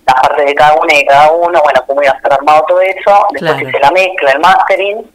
Las 0.08 0.20
partes 0.22 0.46
de 0.46 0.54
cada 0.54 0.74
uno 0.74 0.86
y 0.90 0.96
de 0.96 1.04
cada 1.06 1.30
uno, 1.32 1.60
bueno, 1.62 1.84
cómo 1.86 2.02
iba 2.02 2.12
a 2.12 2.20
ser 2.20 2.32
armado 2.32 2.64
todo 2.66 2.80
eso. 2.80 3.26
Después 3.32 3.52
Claro. 3.52 3.68
hice 3.68 3.78
la 3.78 3.90
mezcla, 3.90 4.32
el 4.32 4.40
mastering. 4.40 5.10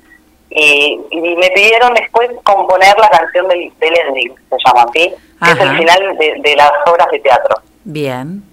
Y, 0.56 1.00
y 1.10 1.36
me 1.36 1.50
pidieron 1.50 1.96
después 1.96 2.30
componer 2.44 2.96
la 3.00 3.10
canción 3.10 3.48
del, 3.48 3.74
del 3.80 3.98
ending, 4.08 4.36
se 4.52 4.56
llama 4.68 4.84
así, 4.88 5.12
que 5.44 5.52
es 5.52 5.60
el 5.60 5.78
final 5.78 6.18
de, 6.20 6.36
de 6.44 6.56
las 6.56 6.72
obras 6.86 7.08
de 7.12 7.20
teatro. 7.22 7.56
Bien. 7.86 8.44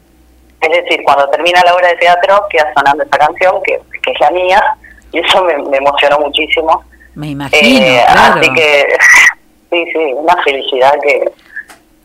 Es 0.62 0.70
decir, 0.70 1.02
cuando 1.04 1.28
termina 1.28 1.60
la 1.62 1.74
obra 1.74 1.88
de 1.88 1.96
teatro 1.96 2.42
queda 2.48 2.72
sonando 2.74 3.02
esa 3.04 3.18
canción, 3.18 3.62
que, 3.64 3.78
que 4.02 4.12
es 4.12 4.20
la 4.20 4.30
mía, 4.30 4.76
y 5.12 5.18
eso 5.18 5.44
me, 5.44 5.58
me 5.58 5.76
emocionó 5.76 6.18
muchísimo. 6.20 6.82
Me 7.16 7.28
imagino, 7.28 7.84
Eh, 7.84 8.02
claro. 8.10 8.40
Así 8.40 8.50
que, 8.54 8.86
sí, 9.70 9.84
sí, 9.92 10.12
una 10.14 10.42
felicidad 10.42 10.94
que 11.02 11.30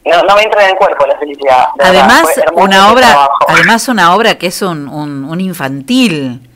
no, 0.06 0.24
no 0.24 0.36
me 0.36 0.44
entra 0.44 0.64
en 0.64 0.70
el 0.72 0.76
cuerpo 0.78 1.06
la 1.06 1.18
felicidad. 1.18 1.68
Además, 1.80 2.24
una 2.54 2.92
obra, 2.92 3.30
además 3.48 3.88
una 3.88 4.16
obra 4.16 4.38
que 4.38 4.48
es 4.48 4.62
un, 4.62 4.88
un, 4.88 5.26
un 5.26 5.42
infantil. 5.42 6.48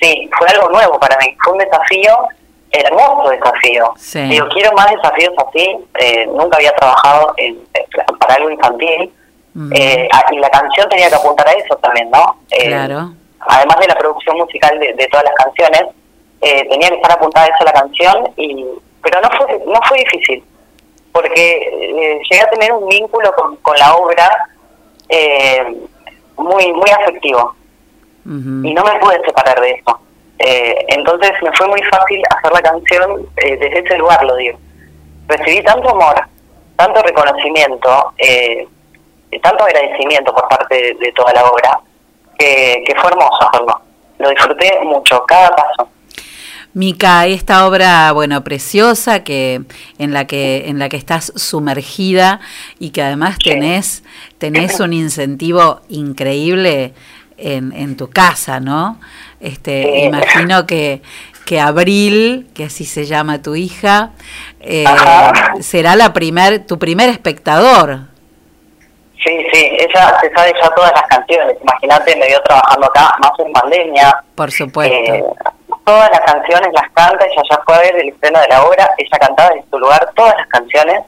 Sí, 0.00 0.30
fue 0.38 0.48
algo 0.48 0.68
nuevo 0.70 0.98
para 1.00 1.16
mí, 1.18 1.34
fue 1.42 1.54
un 1.54 1.58
desafío, 1.58 2.16
hermoso 2.70 3.30
desafío. 3.30 3.92
Sí. 3.96 4.20
Digo, 4.22 4.46
quiero 4.48 4.72
más 4.72 4.90
desafíos 4.90 5.32
así, 5.48 5.76
eh, 5.98 6.26
nunca 6.26 6.56
había 6.58 6.72
trabajado 6.76 7.32
en, 7.38 7.58
para 8.20 8.34
algo 8.34 8.50
infantil, 8.50 9.12
eh, 9.72 10.08
y 10.32 10.36
la 10.38 10.50
canción 10.50 10.86
tenía 10.90 11.08
que 11.08 11.14
apuntar 11.14 11.48
a 11.48 11.52
eso 11.52 11.76
también, 11.76 12.10
¿no? 12.10 12.36
Eh, 12.50 12.66
Claro. 12.66 13.12
además 13.40 13.78
de 13.80 13.88
la 13.88 13.94
producción 13.94 14.36
musical 14.36 14.78
de, 14.78 14.92
de 14.92 15.06
todas 15.08 15.24
las 15.24 15.34
canciones, 15.34 15.84
eh, 16.42 16.68
tenía 16.68 16.90
que 16.90 16.96
estar 16.96 17.12
apuntada 17.12 17.46
a 17.46 17.48
eso 17.48 17.64
la 17.64 17.72
canción, 17.72 18.28
y 18.36 18.66
pero 19.02 19.20
no 19.22 19.30
fue, 19.38 19.58
no 19.66 19.80
fue 19.88 19.98
difícil, 20.00 20.44
porque 21.16 21.56
eh, 21.56 22.20
llegué 22.28 22.42
a 22.42 22.50
tener 22.50 22.70
un 22.74 22.86
vínculo 22.88 23.32
con, 23.32 23.56
con 23.56 23.74
la 23.78 23.96
obra 23.96 24.48
eh, 25.08 25.64
muy, 26.36 26.70
muy 26.74 26.90
afectivo 26.90 27.54
y 28.26 28.74
no 28.74 28.84
me 28.84 28.98
pude 28.98 29.24
separar 29.24 29.58
de 29.60 29.70
eso. 29.70 29.98
Eh, 30.40 30.84
entonces 30.88 31.32
me 31.42 31.50
fue 31.52 31.68
muy 31.68 31.80
fácil 31.84 32.20
hacer 32.36 32.52
la 32.52 32.60
canción 32.60 33.26
eh, 33.36 33.56
desde 33.56 33.78
ese 33.78 33.96
lugar, 33.96 34.22
lo 34.24 34.36
digo. 34.36 34.58
Recibí 35.28 35.62
tanto 35.62 35.88
amor, 35.88 36.20
tanto 36.76 37.02
reconocimiento, 37.02 38.12
eh, 38.18 38.68
tanto 39.42 39.64
agradecimiento 39.64 40.34
por 40.34 40.46
parte 40.48 40.74
de, 40.74 40.94
de 40.94 41.12
toda 41.12 41.32
la 41.32 41.46
obra, 41.46 41.80
que, 42.38 42.82
que 42.86 42.94
fue 42.96 43.10
hermoso 43.10 43.48
hacerlo. 43.48 43.80
Lo 44.18 44.28
disfruté 44.28 44.80
mucho, 44.82 45.24
cada 45.24 45.48
paso. 45.56 45.88
Mica, 46.76 47.24
esta 47.24 47.66
obra, 47.66 48.12
bueno, 48.12 48.44
preciosa, 48.44 49.24
que 49.24 49.62
en 49.96 50.12
la 50.12 50.26
que 50.26 50.68
en 50.68 50.78
la 50.78 50.90
que 50.90 50.98
estás 50.98 51.32
sumergida 51.34 52.38
y 52.78 52.90
que 52.90 53.00
además 53.00 53.38
tenés 53.42 54.02
tenés 54.36 54.78
un 54.78 54.92
incentivo 54.92 55.80
increíble 55.88 56.92
en, 57.38 57.72
en 57.72 57.96
tu 57.96 58.10
casa, 58.10 58.60
¿no? 58.60 59.00
Este, 59.40 60.04
imagino 60.04 60.66
que 60.66 61.00
que 61.46 61.60
Abril, 61.60 62.46
que 62.52 62.64
así 62.64 62.84
se 62.84 63.06
llama 63.06 63.40
tu 63.40 63.54
hija, 63.54 64.10
eh, 64.60 64.84
será 65.60 65.96
la 65.96 66.12
primer 66.12 66.66
tu 66.66 66.78
primer 66.78 67.08
espectador. 67.08 68.15
Sí, 69.24 69.46
sí, 69.52 69.76
ella 69.78 70.18
se 70.20 70.30
sabe 70.34 70.52
ya 70.60 70.68
todas 70.70 70.92
las 70.92 71.02
canciones. 71.04 71.56
Imagínate, 71.62 72.16
me 72.16 72.26
vio 72.26 72.40
trabajando 72.42 72.86
acá, 72.86 73.14
más 73.18 73.32
en 73.38 73.52
pandemia. 73.52 74.22
Por 74.34 74.50
supuesto. 74.50 74.94
Eh, 74.94 75.24
todas 75.84 76.10
las 76.10 76.20
canciones 76.20 76.68
las 76.74 76.90
canta, 76.92 77.24
ella 77.24 77.42
ya 77.50 77.60
fue 77.64 77.74
a 77.76 77.80
ver 77.80 77.96
el 77.96 78.08
estreno 78.08 78.40
de 78.40 78.48
la 78.48 78.64
obra, 78.64 78.90
ella 78.98 79.18
cantaba 79.18 79.54
en 79.54 79.64
su 79.70 79.78
lugar 79.78 80.10
todas 80.16 80.34
las 80.36 80.46
canciones, 80.48 81.00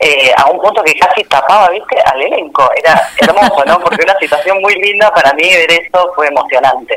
eh, 0.00 0.32
a 0.36 0.48
un 0.50 0.60
punto 0.60 0.82
que 0.82 0.94
casi 0.94 1.24
tapaba, 1.24 1.70
viste, 1.70 2.00
al 2.04 2.22
elenco. 2.22 2.70
Era 2.76 3.00
hermoso, 3.18 3.64
¿no? 3.66 3.80
Porque 3.80 4.02
una 4.04 4.18
situación 4.18 4.60
muy 4.60 4.74
linda 4.74 5.12
para 5.12 5.32
mí 5.34 5.42
ver 5.42 5.70
eso 5.72 6.12
fue 6.14 6.28
emocionante. 6.28 6.96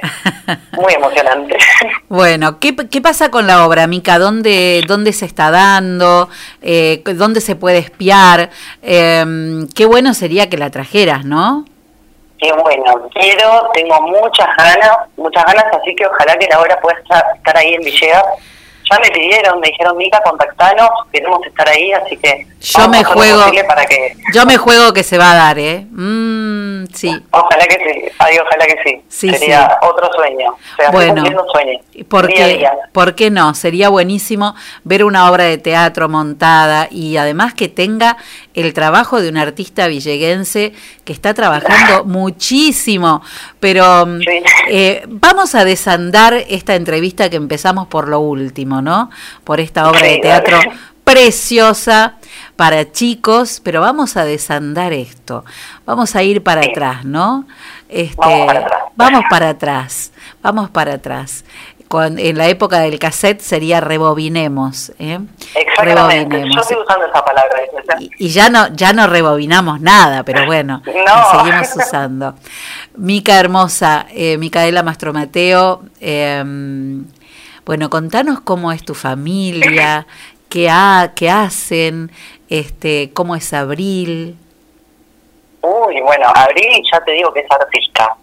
Muy 0.73 0.93
emocionante. 0.93 1.57
Bueno, 2.07 2.59
¿qué, 2.59 2.75
qué 2.75 3.01
pasa 3.01 3.31
con 3.31 3.47
la 3.47 3.65
obra, 3.65 3.87
Mica? 3.87 4.19
¿Dónde, 4.19 4.83
dónde 4.85 5.13
se 5.13 5.25
está 5.25 5.49
dando? 5.49 6.27
Eh, 6.61 7.01
¿Dónde 7.05 7.39
se 7.39 7.55
puede 7.55 7.77
espiar? 7.77 8.49
Eh, 8.81 9.23
qué 9.73 9.85
bueno 9.85 10.13
sería 10.13 10.49
que 10.49 10.57
la 10.57 10.69
trajeras, 10.69 11.23
¿no? 11.23 11.65
Qué 12.41 12.51
bueno, 12.53 13.07
quiero, 13.13 13.69
tengo 13.71 14.01
muchas 14.01 14.47
ganas, 14.57 14.97
muchas 15.15 15.45
ganas, 15.45 15.65
así 15.79 15.95
que 15.95 16.07
ojalá 16.07 16.35
que 16.37 16.47
la 16.47 16.59
obra 16.59 16.79
pueda 16.81 16.97
estar, 16.97 17.23
ahí 17.55 17.75
en 17.75 17.83
Villegas. 17.83 18.25
Ya 18.91 18.99
me 18.99 19.09
pidieron, 19.09 19.59
me 19.61 19.67
dijeron, 19.67 19.95
Mica, 19.97 20.21
contactanos, 20.21 20.89
queremos 21.13 21.39
estar 21.45 21.67
ahí, 21.69 21.93
así 21.93 22.17
que 22.17 22.45
Yo 22.59 22.79
vamos 22.79 22.97
me 22.97 23.03
juego- 23.05 23.43
para 23.67 23.85
que, 23.85 24.15
Yo 24.33 24.45
me 24.45 24.57
juego 24.57 24.91
que 24.93 25.03
se 25.03 25.17
va 25.17 25.31
a 25.31 25.35
dar, 25.35 25.57
¿eh? 25.59 25.85
Mm, 25.91 26.85
sí. 26.93 27.23
ojalá 27.31 27.65
que 27.67 27.75
sí, 27.75 28.11
ay, 28.19 28.37
ojalá 28.39 28.65
que 28.65 28.75
sí, 28.85 29.01
Sí, 29.07 29.29
sería 29.33 29.67
sí. 29.81 29.87
otro 29.87 30.11
sueño, 30.13 30.51
o 30.51 30.75
sea, 30.75 30.91
Bueno. 30.91 31.23
sueño, 31.53 31.79
¿Por 32.09 32.27
día 32.27 32.47
día. 32.47 32.73
¿Por 32.91 33.15
qué 33.15 33.29
no? 33.29 33.53
Sería 33.53 33.87
buenísimo 33.89 34.55
ver 34.83 35.05
una 35.05 35.29
obra 35.31 35.45
de 35.45 35.57
teatro 35.57 36.09
montada 36.09 36.87
y 36.91 37.15
además 37.17 37.53
que 37.53 37.69
tenga 37.69 38.17
el 38.53 38.73
trabajo 38.73 39.21
de 39.21 39.29
un 39.29 39.37
artista 39.37 39.87
villeguense 39.87 40.73
que 41.11 41.15
está 41.15 41.33
trabajando 41.33 42.05
muchísimo. 42.05 43.21
Pero 43.59 44.05
mm, 44.05 44.21
eh, 44.69 45.03
vamos 45.07 45.55
a 45.55 45.65
desandar 45.65 46.33
esta 46.47 46.75
entrevista 46.75 47.29
que 47.29 47.35
empezamos 47.35 47.87
por 47.87 48.07
lo 48.07 48.19
último, 48.21 48.81
¿no? 48.81 49.09
Por 49.43 49.59
esta 49.59 49.89
obra 49.89 50.07
de 50.07 50.19
teatro 50.19 50.57
preciosa 51.03 52.15
para 52.55 52.91
chicos, 52.91 53.59
pero 53.61 53.81
vamos 53.81 54.15
a 54.15 54.23
desandar 54.23 54.93
esto. 54.93 55.43
Vamos 55.85 56.15
a 56.15 56.23
ir 56.23 56.41
para 56.43 56.61
atrás, 56.61 57.03
¿no? 57.03 57.45
Este, 57.89 58.15
Vamos 58.17 58.45
para 58.47 58.59
atrás. 58.61 58.91
Vamos 58.95 59.23
para 59.29 59.49
atrás, 59.49 60.11
vamos 60.41 60.69
para 60.69 60.93
atrás. 60.93 61.43
Cuan- 61.91 62.17
en 62.19 62.37
la 62.37 62.47
época 62.47 62.79
del 62.79 62.97
cassette 62.99 63.41
sería 63.41 63.81
rebobinemos, 63.81 64.93
¿eh? 64.97 65.19
Exactamente, 65.55 66.41
yo 66.49 66.61
estoy 66.61 66.77
usando 66.77 67.05
esa 67.05 67.25
palabra. 67.25 67.59
Y 68.17 68.29
ya 68.29 68.49
no, 68.49 68.67
ya 68.73 68.93
no 68.93 69.07
rebobinamos 69.07 69.81
nada, 69.81 70.23
pero 70.23 70.45
bueno, 70.45 70.81
No. 70.85 71.31
seguimos 71.39 71.75
usando. 71.75 72.35
Mica 72.95 73.37
hermosa, 73.39 74.05
eh, 74.13 74.37
Micaela 74.37 74.83
Mastromateo, 74.83 75.81
eh, 75.99 76.41
bueno, 77.65 77.89
contanos 77.89 78.39
cómo 78.41 78.71
es 78.71 78.83
tu 78.85 78.93
familia, 78.95 80.07
qué, 80.49 80.69
ha, 80.69 81.11
qué 81.15 81.29
hacen, 81.29 82.09
este, 82.49 83.11
cómo 83.13 83.35
es 83.35 83.51
Abril. 83.53 84.37
Uy, 85.61 86.01
bueno, 86.01 86.27
Abril 86.33 86.81
ya 86.91 87.03
te 87.03 87.11
digo 87.11 87.31
que 87.33 87.41
es 87.41 87.45
artista. 87.51 88.15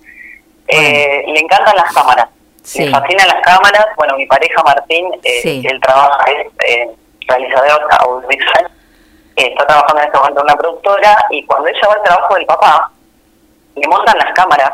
Eh, 0.67 1.23
le 1.33 1.39
encantan 1.41 1.77
las 1.77 1.93
cámaras, 1.95 2.29
Sí. 2.69 2.85
le 2.85 2.91
fascinan 2.91 3.27
las 3.29 3.41
cámaras. 3.43 3.87
Bueno, 3.97 4.17
mi 4.17 4.27
pareja 4.27 4.63
Martín, 4.63 5.09
eh, 5.23 5.41
Sí. 5.43 5.63
él 5.69 5.81
trabaja, 5.81 6.25
es 6.31 6.47
eh, 6.67 6.89
realizador 7.27 7.87
audiovisual, 8.01 8.71
eh, 9.37 9.47
está 9.53 9.67
trabajando 9.67 10.01
en 10.03 10.07
este 10.07 10.19
momento 10.19 10.41
en 10.41 10.45
una 10.45 10.57
productora 10.57 11.17
y 11.31 11.45
cuando 11.47 11.69
ella 11.69 11.89
va 11.89 11.95
al 11.95 12.03
trabajo 12.03 12.35
del 12.35 12.47
papá, 12.47 12.91
le 13.75 13.89
montan 13.89 14.19
las 14.19 14.33
cámaras 14.35 14.73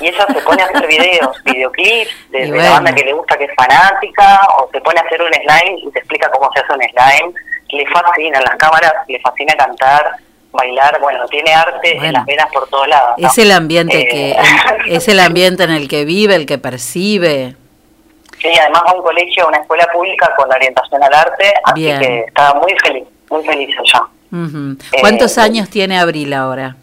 y 0.00 0.08
ella 0.08 0.26
se 0.32 0.40
pone 0.42 0.62
a 0.62 0.66
hacer 0.66 0.86
videos, 0.96 1.42
videoclips 1.44 2.30
de, 2.30 2.50
de 2.50 2.58
la 2.58 2.70
banda 2.70 2.92
que 2.94 3.04
le 3.04 3.12
gusta, 3.12 3.36
que 3.36 3.44
es 3.44 3.54
fanática, 3.56 4.40
o 4.58 4.68
se 4.72 4.80
pone 4.80 5.00
a 5.00 5.02
hacer 5.04 5.20
un 5.22 5.32
slime 5.32 5.78
y 5.82 5.90
te 5.90 5.98
explica 6.00 6.30
cómo 6.30 6.50
se 6.52 6.60
hace 6.60 6.72
un 6.72 6.80
slime. 6.82 7.34
Le 7.70 7.86
fascinan 7.88 8.44
las 8.44 8.54
cámaras, 8.56 8.92
le 9.08 9.18
fascina 9.20 9.54
cantar, 9.54 10.16
bailar, 10.56 10.98
bueno, 11.00 11.26
tiene 11.28 11.52
arte 11.54 11.96
en 11.96 12.12
las 12.12 12.24
venas 12.26 12.46
por 12.52 12.68
todos 12.68 12.88
lados. 12.88 13.14
¿no? 13.18 13.28
Es 13.28 13.38
el 13.38 13.52
ambiente 13.52 14.00
Eh, 14.00 14.08
que 14.86 14.94
es 14.96 15.06
el 15.08 15.20
ambiente 15.20 15.62
en 15.64 15.70
el 15.70 15.88
que 15.88 16.04
vive, 16.04 16.34
el 16.34 16.46
que 16.46 16.58
percibe. 16.58 17.54
Sí, 18.40 18.48
además 18.60 18.82
va 18.86 18.90
a 18.90 18.94
un 18.94 19.02
colegio, 19.02 19.44
a 19.44 19.48
una 19.48 19.58
escuela 19.58 19.86
pública 19.92 20.32
con 20.36 20.52
orientación 20.52 21.02
al 21.02 21.14
arte, 21.14 21.52
así 21.64 21.80
Bien. 21.80 21.98
que 22.00 22.18
está 22.26 22.54
muy 22.54 22.74
feliz, 22.84 23.04
muy 23.30 23.44
feliz 23.44 23.74
allá. 23.78 24.04
Eh, 24.92 25.00
¿Cuántos 25.00 25.38
años 25.38 25.70
tiene 25.70 25.98
Abril 25.98 26.32
ahora? 26.32 26.76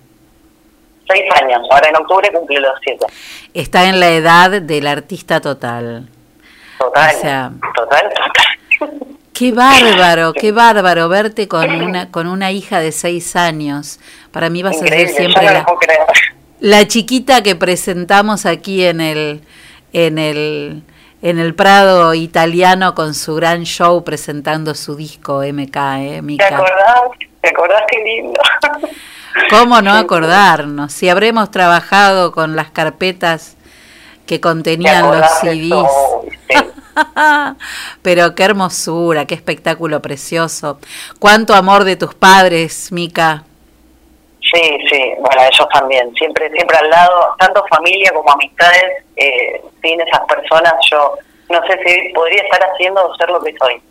Seis 1.07 1.23
años, 1.41 1.61
ahora 1.69 1.89
en 1.89 1.95
octubre 1.97 2.31
cumple 2.31 2.59
los 2.59 2.73
siete. 2.83 3.05
Está 3.53 3.87
en 3.89 3.99
la 3.99 4.09
edad 4.09 4.61
del 4.61 4.87
artista 4.87 5.41
total. 5.41 6.07
Total, 6.79 7.15
O 7.15 7.19
sea, 7.19 7.51
total, 7.75 8.09
total. 8.79 8.97
Qué 9.34 9.51
bárbaro, 9.51 10.34
qué 10.34 10.51
bárbaro 10.51 11.10
verte 11.10 11.47
con 11.47 11.69
una 11.72 12.11
con 12.11 12.27
una 12.27 12.51
hija 12.51 12.80
de 12.80 12.91
seis 12.91 13.35
años. 13.35 13.99
Para 14.31 14.49
mí 14.49 14.61
vas 14.61 14.76
a 14.81 14.88
ser 14.88 15.10
siempre 15.10 15.45
no 15.45 15.51
la, 15.51 15.65
la 16.60 16.88
chiquita 16.88 17.41
que 17.41 17.55
presentamos 17.55 18.45
aquí 18.45 18.85
en 18.85 19.01
el 19.01 19.41
en 19.91 20.18
el 20.18 20.84
en 21.22 21.39
el 21.39 21.55
Prado 21.55 22.14
italiano 22.14 22.93
con 22.95 23.14
su 23.15 23.35
gran 23.35 23.64
show 23.64 24.03
presentando 24.03 24.76
su 24.76 24.95
disco 24.95 25.41
MK, 25.41 25.76
¿eh, 25.77 26.11
¿Te 26.15 26.22
Mica? 26.22 26.47
acordás? 26.47 27.01
¿Te 27.41 27.49
acordás 27.49 27.81
qué 27.89 28.03
lindo? 28.03 28.39
¿Cómo 29.49 29.81
no 29.81 29.93
acordarnos? 29.93 30.93
Si 30.93 31.10
habremos 31.10 31.49
trabajado 31.49 32.31
con 32.34 32.55
las 32.55 32.72
carpetas 32.72 33.55
que 34.27 34.35
¿Te 34.35 34.41
contenían 34.41 35.11
los 35.11 35.26
CDs. 35.41 35.65
eso? 35.72 36.23
Pero 38.02 38.36
qué 38.36 38.44
hermosura, 38.44 39.26
qué 39.26 39.36
espectáculo 39.36 40.02
precioso. 40.02 40.80
Cuánto 41.20 41.53
amor 41.53 41.84
de 41.84 41.95
tus 41.95 42.14
padres, 42.15 42.91
Mica. 42.91 43.44
Sí, 44.53 44.78
sí, 44.91 45.14
bueno, 45.20 45.41
ellos 45.41 45.68
también, 45.74 46.14
siempre 46.15 46.52
siempre 46.52 46.78
al 46.78 46.90
lado, 46.90 47.36
tanto 47.40 47.65
familia 47.70 48.11
como 48.14 48.32
amistades, 48.32 49.03
eh, 49.15 49.61
sin 49.82 49.99
esas 49.99 50.20
personas 50.28 50.74
yo 50.91 51.15
no 51.49 51.60
sé 51.65 51.80
si 51.84 52.14
podría 52.14 52.44
estar 52.44 52.61
haciendo 52.72 53.03
o 53.03 53.15
ser 53.15 53.30
lo 53.32 53.41
que 53.41 53.56
soy, 53.57 53.82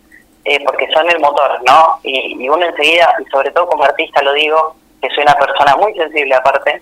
eh, 0.45 0.63
porque 0.65 0.87
son 0.93 1.09
el 1.09 1.19
motor, 1.19 1.59
¿no? 1.67 1.99
Y, 2.03 2.41
y 2.41 2.47
uno 2.49 2.65
enseguida, 2.65 3.13
y 3.19 3.29
sobre 3.29 3.51
todo 3.51 3.67
como 3.67 3.83
artista 3.83 4.21
lo 4.21 4.31
digo, 4.33 4.75
que 5.01 5.09
soy 5.09 5.23
una 5.23 5.35
persona 5.35 5.75
muy 5.75 5.93
sensible 5.95 6.33
aparte, 6.35 6.81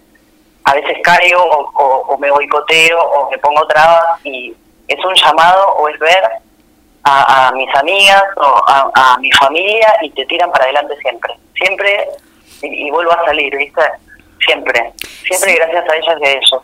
a 0.66 0.76
veces 0.76 0.98
caigo 1.04 1.42
o, 1.44 1.72
o- 1.74 2.14
o 2.14 2.18
me 2.20 2.30
boicoteo 2.30 3.00
o 3.02 3.32
me 3.32 3.38
pongo 3.40 3.66
trabas 3.68 4.24
y 4.24 4.54
es 4.94 5.06
un 5.06 5.14
llamado 5.16 5.74
o 5.76 5.88
es 5.90 6.00
ver 6.00 6.24
a, 7.04 7.48
a 7.48 7.52
mis 7.54 7.74
amigas 7.76 8.24
o 8.38 8.64
a, 8.68 8.92
a 8.94 9.18
mi 9.20 9.32
familia 9.34 9.88
y 10.02 10.10
te 10.12 10.26
tiran 10.26 10.52
para 10.52 10.66
adelante 10.66 10.96
siempre. 11.02 11.34
Siempre 11.56 12.08
y, 12.62 12.88
y 12.88 12.92
vuelvo 12.92 13.12
a 13.12 13.26
salir, 13.26 13.56
¿viste? 13.58 13.82
Siempre. 14.46 14.94
Siempre 15.28 15.56
gracias 15.56 15.86
a 15.90 15.96
ellas 15.96 16.18
y 16.22 16.26
a 16.26 16.32
ellos. 16.32 16.62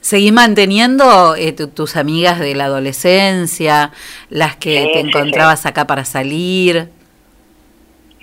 ¿Seguís 0.00 0.32
manteniendo 0.32 1.34
eh, 1.34 1.52
tu- 1.52 1.68
tus 1.68 1.96
amigas 1.96 2.38
de 2.38 2.54
la 2.54 2.66
adolescencia, 2.66 3.90
las 4.30 4.54
que 4.56 4.76
Sí, 4.82 4.92
te 4.92 5.00
sí, 5.02 5.08
encontrabas 5.08 5.66
acá 5.66 5.84
para 5.86 6.04
salir? 6.04 6.90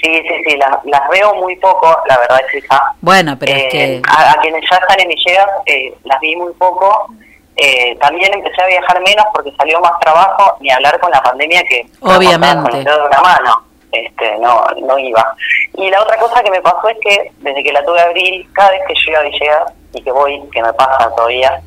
Sí, 0.01 0.21
sí, 0.21 0.43
sí, 0.45 0.57
las, 0.57 0.83
las 0.85 1.09
veo 1.09 1.33
muy 1.35 1.55
poco, 1.57 1.95
la 2.07 2.17
verdad 2.19 2.39
es 2.53 2.63
esa. 2.63 2.81
Bueno, 3.01 3.37
pero 3.39 3.53
es 3.53 3.63
Eh, 3.63 3.69
que... 3.69 4.01
a, 4.07 4.31
a 4.31 4.35
quienes 4.41 4.63
ya 4.69 4.77
están 4.77 4.99
en 4.99 5.07
Villegas, 5.09 5.47
eh, 5.65 5.93
las 6.03 6.19
vi 6.19 6.35
muy 6.35 6.53
poco. 6.53 7.07
Eh, 7.55 7.95
también 8.01 8.33
empecé 8.33 8.61
a 8.63 8.67
viajar 8.67 8.99
menos 9.01 9.25
porque 9.33 9.53
salió 9.57 9.79
más 9.79 9.99
trabajo, 9.99 10.55
ni 10.59 10.71
hablar 10.71 10.99
con 10.99 11.11
la 11.11 11.21
pandemia 11.21 11.63
que 11.63 11.85
Obviamente. 12.01 12.69
con 12.69 12.75
el 12.79 12.83
dedo 12.83 13.01
de 13.01 13.07
una 13.07 13.21
mano. 13.21 13.63
Este, 13.91 14.37
no, 14.39 14.65
no 14.81 14.97
iba. 14.97 15.35
Y 15.75 15.87
la 15.91 16.01
otra 16.01 16.17
cosa 16.17 16.41
que 16.41 16.49
me 16.49 16.61
pasó 16.61 16.89
es 16.89 16.97
que 16.99 17.31
desde 17.41 17.63
que 17.63 17.71
la 17.71 17.85
tuve 17.85 17.99
a 18.01 18.05
Abril, 18.05 18.49
cada 18.53 18.71
vez 18.71 18.81
que 18.87 18.95
yo 18.95 19.11
iba 19.11 19.19
a 19.19 19.23
Villegas 19.23 19.73
y 19.93 20.01
que 20.01 20.11
voy, 20.11 20.41
que 20.51 20.63
me 20.63 20.73
pasa 20.73 21.13
todavía, 21.15 21.61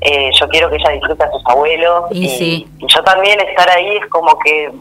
eh, 0.00 0.30
yo 0.40 0.48
quiero 0.48 0.68
que 0.68 0.76
ella 0.76 0.90
disfrute 0.90 1.22
a 1.24 1.30
sus 1.30 1.42
abuelos 1.46 2.04
Y 2.10 2.28
sí. 2.28 2.68
y 2.78 2.86
yo 2.86 3.02
también 3.04 3.38
estar 3.40 3.68
ahí 3.70 3.96
es 3.96 4.06
como 4.10 4.36
que 4.40 4.72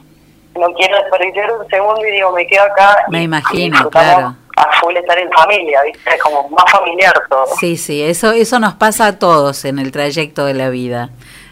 no 0.56 0.74
quiero 0.74 0.98
desperdiciar 0.98 1.52
un 1.52 1.68
segundo 1.70 2.06
y 2.06 2.12
digo, 2.12 2.32
me 2.32 2.48
quedo 2.48 2.64
acá 2.64 3.06
Me 3.10 3.20
y 3.22 3.24
imagino, 3.24 3.90
claro. 3.92 4.36
A 4.58 4.80
full 4.82 4.96
estar 4.98 5.18
en 5.20 5.32
familia, 5.32 5.82
¿viste? 5.84 6.16
Es 6.16 6.22
como 6.22 6.50
más 6.50 6.66
familiar 6.72 7.14
todo. 7.30 7.46
Sí, 7.60 7.78
sí, 7.78 8.02
eso, 8.02 8.32
eso 8.32 8.60
nos 8.60 8.74
pasa 8.74 9.06
a 9.08 9.20
todos 9.20 9.66
en 9.66 9.78
el 9.80 9.92
trayecto 9.92 10.46
de 10.46 10.54
la 10.56 10.70
vida. 10.70 11.12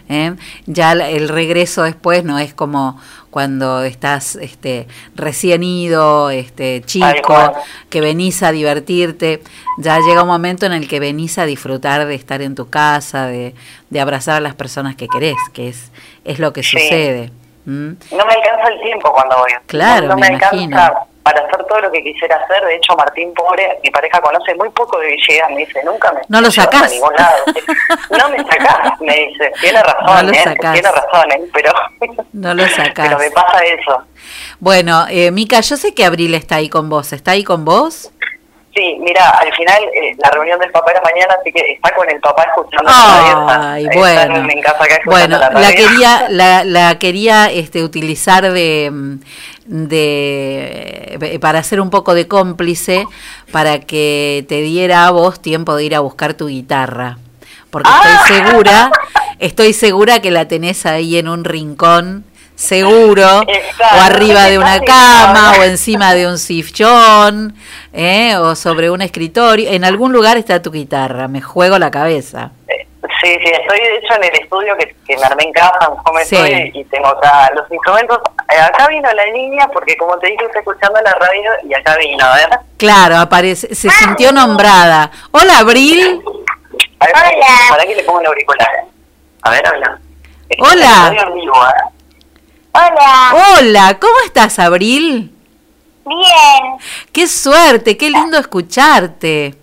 ¿eh? 0.09 0.33
Ya 0.65 0.91
el 0.93 1.29
regreso 1.29 1.83
después 1.83 2.23
no 2.23 2.39
es 2.39 2.53
como 2.53 2.99
cuando 3.29 3.83
estás 3.83 4.35
este, 4.37 4.87
recién 5.13 5.61
ido, 5.61 6.29
este, 6.29 6.81
chico, 6.85 7.53
que 7.89 7.99
venís 8.01 8.41
a 8.43 8.51
divertirte. 8.51 9.41
Ya 9.77 9.99
llega 9.99 10.21
un 10.23 10.29
momento 10.29 10.65
en 10.65 10.71
el 10.73 10.87
que 10.87 10.99
venís 10.99 11.37
a 11.37 11.45
disfrutar 11.45 12.05
de 12.07 12.15
estar 12.15 12.41
en 12.41 12.55
tu 12.55 12.69
casa, 12.69 13.27
de, 13.27 13.53
de 13.89 13.99
abrazar 13.99 14.37
a 14.37 14.39
las 14.39 14.55
personas 14.55 14.95
que 14.95 15.07
querés, 15.07 15.35
que 15.53 15.67
es, 15.69 15.91
es 16.23 16.39
lo 16.39 16.53
que 16.53 16.63
Sí. 16.63 16.77
sucede. 16.79 17.31
No 17.65 17.95
me 18.11 18.33
alcanza 18.33 18.69
el 18.73 18.81
tiempo 18.81 19.11
cuando 19.11 19.35
voy. 19.37 19.51
Claro, 19.65 20.07
no, 20.07 20.13
no 20.13 20.15
me 20.15 20.29
me, 20.29 20.35
alcanza 20.35 20.55
imagino. 20.55 21.07
Para 21.25 21.41
hacer 21.41 21.65
todo 21.65 21.81
lo 21.81 21.91
que 21.91 22.03
quisiera 22.03 22.35
hacer. 22.37 22.63
De 22.65 22.75
hecho, 22.75 22.95
Martín 22.95 23.33
Pobre, 23.33 23.79
mi 23.83 23.89
pareja 23.89 24.21
conoce 24.21 24.53
muy 24.53 24.69
poco 24.69 24.99
de 24.99 25.07
Villegas. 25.07 25.49
Me 25.49 25.65
dice, 25.65 25.81
nunca 25.83 26.11
me 26.13 26.21
No 26.29 26.39
lo 26.39 26.51
sacás. 26.51 26.83
a 26.83 26.87
ningún 26.87 27.13
lado. 27.15 27.37
no 28.11 28.29
me 28.29 28.37
sacás, 28.37 29.01
me 29.01 29.15
dice. 29.15 29.51
Tiene 29.59 29.81
razón, 29.81 30.35
¿eh? 30.35 30.55
Tiene 30.61 30.91
razón, 30.91 31.31
¿eh? 31.31 31.41
Pero, 31.51 31.71
No 32.33 32.53
lo 32.53 32.67
sacás. 32.67 33.07
pero 33.07 33.17
me 33.17 33.31
pasa 33.31 33.57
eso. 33.65 34.03
Bueno, 34.59 35.07
eh, 35.09 35.31
Mica, 35.31 35.59
yo 35.61 35.77
sé 35.77 35.95
que 35.95 36.05
Abril 36.05 36.35
está 36.35 36.57
ahí 36.57 36.69
con 36.69 36.89
vos. 36.89 37.11
¿Está 37.11 37.31
ahí 37.31 37.43
con 37.43 37.65
vos? 37.65 38.11
Sí, 38.75 38.97
mira, 38.99 39.29
al 39.29 39.53
final 39.55 39.81
eh, 39.85 40.13
la 40.21 40.29
reunión 40.31 40.59
del 40.59 40.69
papá 40.69 40.91
era 40.91 41.01
mañana, 41.01 41.33
así 41.39 41.49
que 41.49 41.61
está 41.75 41.95
con 41.95 42.09
el 42.09 42.19
papá 42.19 42.43
escuchando 42.43 42.91
la. 42.91 43.71
Ay, 43.75 43.85
está- 43.85 43.97
bueno. 43.97 44.49
en 44.51 44.61
casa 44.61 44.83
acá 44.83 44.99
Bueno, 45.05 45.37
la 45.37 45.49
la 45.49 45.71
quería, 45.71 46.27
la, 46.29 46.63
la 46.65 46.99
quería 46.99 47.45
este, 47.49 47.83
utilizar 47.83 48.51
de, 48.51 48.89
mm, 48.91 49.19
de 49.65 51.17
eh, 51.19 51.39
para 51.39 51.63
ser 51.63 51.81
un 51.81 51.89
poco 51.89 52.13
de 52.13 52.27
cómplice 52.27 53.05
para 53.51 53.79
que 53.79 54.45
te 54.47 54.61
diera 54.61 55.07
a 55.07 55.11
vos 55.11 55.41
tiempo 55.41 55.75
de 55.75 55.83
ir 55.83 55.95
a 55.95 55.99
buscar 55.99 56.33
tu 56.33 56.47
guitarra. 56.47 57.17
Porque 57.69 57.89
estoy 57.89 58.37
segura, 58.37 58.91
estoy 59.39 59.73
segura 59.73 60.21
que 60.21 60.31
la 60.31 60.47
tenés 60.47 60.85
ahí 60.85 61.17
en 61.17 61.27
un 61.27 61.43
rincón 61.43 62.23
seguro, 62.55 63.41
o 63.41 64.01
arriba 64.01 64.45
de 64.45 64.57
una 64.57 64.79
cama, 64.79 65.53
o 65.59 65.63
encima 65.63 66.13
de 66.13 66.27
un 66.27 66.37
sifchón, 66.37 67.53
¿eh? 67.93 68.35
o 68.37 68.55
sobre 68.55 68.89
un 68.89 69.01
escritorio. 69.01 69.69
En 69.69 69.83
algún 69.83 70.13
lugar 70.13 70.37
está 70.37 70.61
tu 70.61 70.71
guitarra, 70.71 71.27
me 71.27 71.41
juego 71.41 71.77
la 71.77 71.91
cabeza. 71.91 72.51
Sí, 73.21 73.37
sí, 73.43 73.51
estoy 73.51 73.79
de 73.79 73.95
hecho 73.97 74.13
en 74.15 74.23
el 74.23 74.33
estudio 74.41 74.75
que, 74.77 74.95
que 75.07 75.17
me 75.17 75.23
armé 75.23 75.43
en 75.43 75.53
casa, 75.53 75.89
home 76.05 76.25
Sí. 76.25 76.35
studio, 76.35 76.57
y 76.73 76.83
tengo 76.85 77.07
acá 77.07 77.51
los 77.55 77.69
instrumentos. 77.71 78.19
Eh, 78.51 78.59
acá 78.59 78.87
vino 78.87 79.11
la 79.11 79.25
niña 79.31 79.67
porque 79.73 79.95
como 79.97 80.17
te 80.19 80.27
dije 80.27 80.45
estoy 80.45 80.59
escuchando 80.59 80.99
la 81.01 81.13
radio 81.13 81.51
y 81.67 81.73
acá 81.73 81.95
vino, 81.97 82.25
a 82.25 82.35
ver. 82.35 82.49
Claro, 82.77 83.17
aparece, 83.17 83.73
se 83.75 83.89
sintió 83.89 84.31
nombrada. 84.31 85.11
Hola, 85.31 85.59
Abril. 85.59 86.21
A 86.99 87.05
ver, 87.05 87.35
Para 87.69 87.85
que 87.85 87.95
le 87.95 88.03
pongo 88.03 88.21
el 88.21 88.27
auricular. 88.27 88.69
A 89.41 89.49
ver, 89.51 89.67
habla. 89.67 89.99
Hola. 90.59 91.13
Estoy 91.15 91.33
vivo, 91.41 91.55
¿eh? 91.55 92.39
Hola. 92.73 93.33
Hola, 93.59 93.97
¿cómo 93.99 94.13
estás, 94.25 94.59
Abril? 94.59 95.31
Bien. 96.05 96.77
Qué 97.11 97.27
suerte, 97.27 97.97
qué 97.97 98.09
lindo 98.09 98.37
escucharte. 98.37 99.55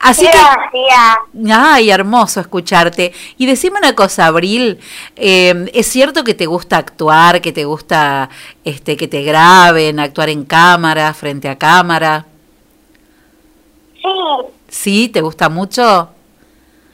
Así 0.00 0.26
que, 0.26 1.52
ay, 1.52 1.90
hermoso 1.90 2.40
escucharte. 2.40 3.12
Y 3.36 3.46
decime 3.46 3.78
una 3.78 3.94
cosa, 3.94 4.26
Abril, 4.26 4.78
eh, 5.16 5.70
¿es 5.74 5.86
cierto 5.88 6.22
que 6.22 6.34
te 6.34 6.46
gusta 6.46 6.76
actuar, 6.76 7.40
que 7.40 7.52
te 7.52 7.64
gusta 7.64 8.28
este, 8.64 8.96
que 8.96 9.08
te 9.08 9.22
graben, 9.22 9.98
actuar 9.98 10.28
en 10.30 10.44
cámara, 10.44 11.12
frente 11.14 11.48
a 11.48 11.56
cámara? 11.58 12.26
Sí, 13.94 14.08
¿Sí? 14.68 15.08
¿Te 15.08 15.20
gusta 15.20 15.48
mucho? 15.48 16.10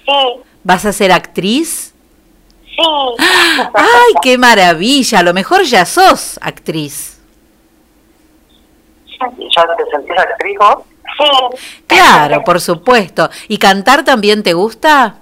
sí, 0.06 0.40
¿Vas 0.62 0.86
a 0.86 0.92
ser 0.92 1.12
actriz? 1.12 1.92
sí. 2.64 2.82
¡Ay, 3.74 4.14
qué 4.22 4.38
maravilla! 4.38 5.18
A 5.18 5.22
lo 5.22 5.34
mejor 5.34 5.62
ya 5.64 5.84
sos 5.84 6.38
actriz. 6.40 7.20
¿Ya 9.20 9.76
te 9.76 9.90
sentís 9.90 10.18
actriz 10.18 10.58
vos? 10.58 10.78
Sí. 11.16 11.24
Claro, 11.86 12.42
por 12.44 12.60
supuesto. 12.60 13.30
¿Y 13.48 13.58
cantar 13.58 14.04
también 14.04 14.42
te 14.42 14.52
gusta? 14.52 15.16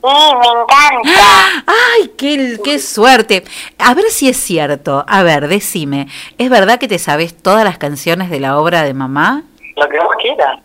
Sí, 0.00 0.08
me 0.08 0.46
encanta. 0.46 1.64
¡Ay, 1.66 2.12
qué, 2.16 2.58
qué 2.64 2.78
suerte! 2.78 3.44
A 3.78 3.94
ver 3.94 4.06
si 4.10 4.28
es 4.28 4.36
cierto. 4.36 5.04
A 5.06 5.22
ver, 5.22 5.48
decime, 5.48 6.08
¿es 6.38 6.50
verdad 6.50 6.78
que 6.78 6.88
te 6.88 6.98
sabes 6.98 7.40
todas 7.40 7.64
las 7.64 7.78
canciones 7.78 8.30
de 8.30 8.40
la 8.40 8.58
obra 8.58 8.82
de 8.82 8.94
mamá? 8.94 9.44
Lo 9.76 9.88
que 9.88 9.98
vos 9.98 10.14
quieras. 10.20 10.60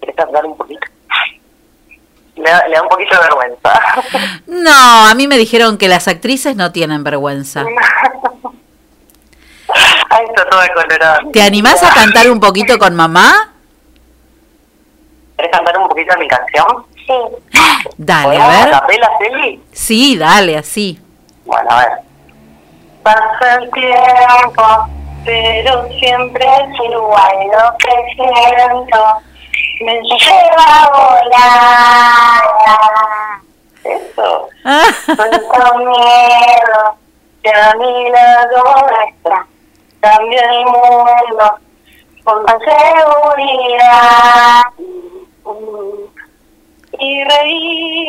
¿Querés 0.00 0.16
cantar 0.16 0.44
un 0.44 0.56
poquito? 0.56 0.80
Le 2.36 2.50
da, 2.50 2.66
le 2.68 2.74
da 2.74 2.82
un 2.82 2.88
poquito 2.88 3.14
de 3.14 3.20
vergüenza. 3.20 3.80
No, 4.46 5.06
a 5.06 5.14
mí 5.14 5.28
me 5.28 5.38
dijeron 5.38 5.78
que 5.78 5.88
las 5.88 6.08
actrices 6.08 6.56
no 6.56 6.72
tienen 6.72 7.04
vergüenza. 7.04 7.64
Ay, 10.10 10.24
está 10.28 10.48
toda 10.50 10.68
colorada. 10.72 11.20
¿Te 11.32 11.42
animás 11.42 11.82
a 11.84 11.94
cantar 11.94 12.28
un 12.30 12.40
poquito 12.40 12.78
con 12.78 12.96
mamá? 12.96 13.52
¿Querés 15.40 15.56
cantar 15.56 15.72
un 15.78 15.88
poquito 15.88 16.12
de 16.12 16.18
mi 16.20 16.28
canción? 16.28 16.84
Sí. 17.06 17.14
Dale, 17.96 18.36
a 18.36 18.40
¿Podemos 18.44 18.64
ver. 18.64 18.70
capela, 18.72 19.10
Celi? 19.18 19.62
Sí, 19.72 20.18
dale, 20.18 20.58
así. 20.58 21.00
Bueno, 21.46 21.70
a 21.70 21.78
ver. 21.78 21.92
Pasa 23.02 23.54
el 23.54 23.70
tiempo, 23.70 24.86
pero 25.24 25.88
siempre 25.98 26.44
es 26.44 26.74
igual 26.90 27.36
lo 27.52 27.74
que 27.78 27.88
siento. 28.16 29.00
Me 29.80 29.94
lleva 30.02 30.66
a 30.76 30.90
volar. 30.92 32.42
Eso. 33.82 34.46
Tanto 35.16 35.78
miedo 35.78 36.98
que 37.42 37.50
a 37.50 37.74
mi 37.76 38.10
lado 38.10 38.62
está. 39.08 39.46
Cambia 40.00 40.42
el 40.52 40.64
mundo 40.66 41.58
con 42.24 42.42
más 42.42 42.58
seguridad. 42.58 44.64
Y 46.98 47.24
reír 47.24 48.08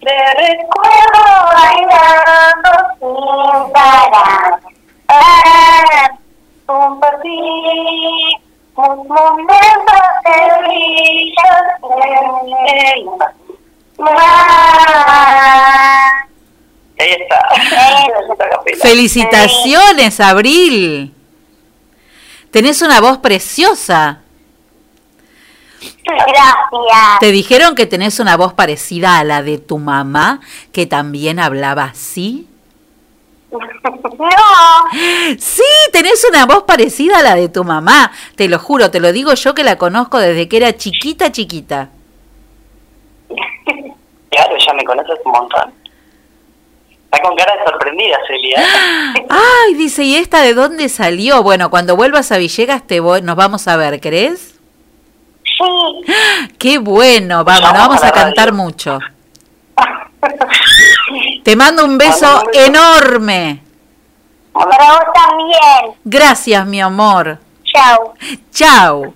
de 0.00 0.16
recuerdo 0.34 1.24
bailando 1.54 2.70
sin 2.98 3.72
parar. 3.72 4.60
Para 5.06 6.18
compartir 6.66 8.40
un 8.74 9.06
momento 9.06 9.92
de 10.24 10.36
brillo 10.62 11.50
en 12.00 12.76
el 12.78 13.04
mar. 13.04 13.34
Ahí 16.98 17.10
está. 17.10 17.38
Esa 18.32 18.48
capela. 18.48 18.82
Felicitaciones, 18.82 20.20
Abril. 20.20 21.14
Tenés 22.50 22.82
una 22.82 23.00
voz 23.00 23.18
preciosa. 23.18 24.21
Gracias. 26.04 27.20
¿Te 27.20 27.32
dijeron 27.32 27.74
que 27.74 27.86
tenés 27.86 28.20
una 28.20 28.36
voz 28.36 28.52
parecida 28.54 29.18
a 29.18 29.24
la 29.24 29.42
de 29.42 29.58
tu 29.58 29.78
mamá, 29.78 30.40
que 30.72 30.86
también 30.86 31.38
hablaba 31.38 31.84
así? 31.84 32.48
No. 34.22 35.38
Sí, 35.38 35.62
tenés 35.92 36.24
una 36.28 36.46
voz 36.46 36.62
parecida 36.62 37.18
a 37.18 37.22
la 37.22 37.34
de 37.34 37.48
tu 37.48 37.64
mamá. 37.64 38.12
Te 38.36 38.48
lo 38.48 38.58
juro, 38.58 38.90
te 38.90 39.00
lo 39.00 39.12
digo 39.12 39.34
yo 39.34 39.54
que 39.54 39.64
la 39.64 39.76
conozco 39.76 40.18
desde 40.18 40.48
que 40.48 40.58
era 40.58 40.76
chiquita, 40.76 41.32
chiquita. 41.32 41.90
Claro, 44.30 44.56
ya 44.64 44.74
me 44.74 44.84
conoces 44.84 45.18
un 45.24 45.32
montón. 45.32 45.72
Está 47.04 47.20
con 47.22 47.36
cara 47.36 47.52
de 47.56 47.70
sorprendida, 47.70 48.16
Celia. 48.26 48.64
Ay, 49.28 49.74
dice, 49.74 50.04
¿y 50.04 50.16
esta 50.16 50.40
de 50.40 50.54
dónde 50.54 50.88
salió? 50.88 51.42
Bueno, 51.42 51.68
cuando 51.70 51.96
vuelvas 51.96 52.32
a 52.32 52.38
Villegas 52.38 52.86
te 52.86 53.00
voy, 53.00 53.22
nos 53.22 53.36
vamos 53.36 53.68
a 53.68 53.76
ver, 53.76 54.00
¿crees? 54.00 54.51
Sí. 55.58 56.12
Qué 56.58 56.78
bueno, 56.78 57.44
vamos, 57.44 57.62
Vamos 57.62 57.78
nos 57.78 57.88
vamos 57.88 58.04
a 58.04 58.12
cantar 58.12 58.52
mucho. 58.52 58.98
Te 61.44 61.56
mando 61.56 61.84
un 61.84 61.98
beso 61.98 62.44
enorme. 62.52 63.62
Para 64.52 64.92
vos 64.92 65.02
también. 65.14 65.96
Gracias, 66.04 66.66
mi 66.66 66.80
amor. 66.80 67.38
Chao. 67.64 68.14
Chao. 68.52 69.14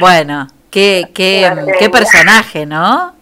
Bueno, 0.00 0.46
qué, 0.70 1.08
qué, 1.14 1.50
qué 1.78 1.88
personaje, 1.90 2.66
¿no? 2.66 3.14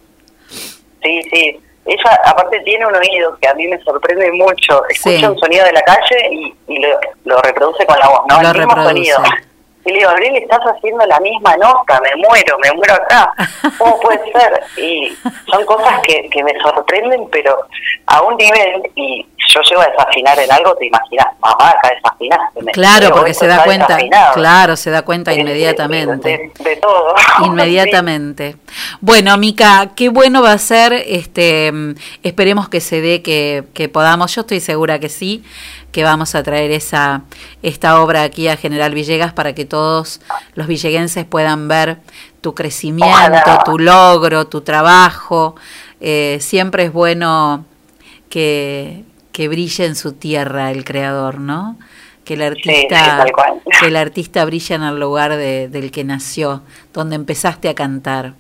Sí, 1.03 1.21
sí. 1.33 1.61
Ella, 1.89 2.21
aparte, 2.25 2.59
tiene 2.65 2.85
un 2.85 2.95
oído 2.97 3.39
que 3.41 3.47
a 3.49 3.55
mí 3.55 3.69
me 3.69 3.81
sorprende 3.85 4.33
mucho. 4.33 4.83
Escucha 4.89 5.19
Sí. 5.21 5.25
un 5.25 5.39
sonido 5.39 5.65
de 5.65 5.73
la 5.73 5.83
calle 5.83 6.29
y, 6.33 6.55
y 6.67 6.79
lo, 6.81 6.89
lo 7.25 7.41
reproduce 7.43 7.87
con 7.87 7.97
la 8.01 8.09
voz, 8.09 8.23
¿no? 8.29 8.43
Lo 8.43 8.49
El 8.51 8.59
mismo 8.59 8.75
reproduce. 8.75 9.13
sonido. 9.13 9.19
Y 9.87 9.93
le 9.93 9.99
digo, 9.99 10.11
Abril, 10.11 10.37
estás 10.37 10.61
haciendo 10.61 11.07
la 11.07 11.21
misma 11.21 11.57
nota, 11.57 12.01
me 12.01 12.17
muero, 12.17 12.59
me 12.59 12.73
muero 12.73 12.95
acá. 12.95 13.33
¿Cómo 13.79 14.01
puede 14.01 14.21
ser? 14.33 14.61
Y 14.77 15.17
son 15.51 15.65
cosas 15.65 16.01
que, 16.01 16.29
que 16.29 16.43
me 16.43 16.53
sorprenden, 16.61 17.29
pero 17.31 17.57
a 18.07 18.23
un 18.23 18.37
nivel, 18.37 18.83
y 18.97 19.25
yo 19.47 19.61
llego 19.63 19.83
a 19.83 19.87
desafinar 19.87 20.39
en 20.39 20.53
algo, 20.53 20.75
te 20.77 20.87
imaginas, 20.87 21.27
mamá, 21.41 21.71
acá 21.71 21.91
desafinaste. 21.95 22.73
Claro, 22.73 23.15
porque 23.15 23.35
se 23.35 23.47
da 23.47 23.65
cuenta, 23.65 23.87
desafinado. 23.87 24.35
claro, 24.35 24.77
se 24.77 24.91
da 24.91 25.03
cuenta 25.03 25.35
inmediatamente. 25.35 26.53
De, 26.59 26.65
de 26.65 26.77
todo. 26.77 27.15
Inmediatamente. 27.45 28.57
Bueno, 29.01 29.37
Mica, 29.37 29.91
qué 29.95 30.09
bueno 30.09 30.43
va 30.43 30.53
a 30.53 30.59
ser, 30.59 30.93
este, 30.93 31.73
esperemos 32.23 32.69
que 32.69 32.81
se 32.81 33.01
dé, 33.01 33.23
que, 33.23 33.65
que 33.75 33.89
podamos, 33.89 34.35
yo 34.35 34.43
estoy 34.43 34.61
segura 34.61 34.99
que 34.99 35.09
sí, 35.09 35.45
que 35.93 36.05
vamos 36.05 36.35
a 36.35 36.43
traer 36.43 36.73
esa, 36.73 37.23
esta 37.63 38.03
obra 38.03 38.23
aquí 38.23 38.49
a 38.49 38.57
General 38.57 38.93
Villegas 38.93 39.33
para 39.33 39.55
que 39.55 39.65
todos 39.65 40.21
los 40.55 40.67
villeguenses 40.67 41.25
puedan 41.25 41.69
ver 41.69 41.99
tu 42.43 42.55
crecimiento, 42.55 43.17
Ojalá. 43.17 43.63
tu 43.65 43.79
logro, 43.79 44.47
tu 44.47 44.61
trabajo. 44.61 45.57
Eh, 46.01 46.39
siempre 46.41 46.85
es 46.85 46.93
bueno 46.93 47.65
que, 48.29 49.05
que 49.37 49.49
brille 49.49 49.85
en 49.85 49.97
su 49.97 50.13
tierra 50.15 50.71
el 50.71 50.83
creador, 50.83 51.39
¿no? 51.41 51.77
Que 52.25 52.35
el 52.35 52.43
artista, 52.43 53.27
que 53.81 53.87
el 53.87 53.97
artista 53.97 54.43
brilla 54.47 54.77
en 54.77 54.83
el 54.83 54.99
lugar 54.99 55.37
de- 55.37 55.69
del 55.69 55.91
que 55.91 56.05
nació, 56.05 56.63
donde 56.95 57.17
empezaste 57.17 57.69
a 57.69 57.75
cantar. 57.75 58.33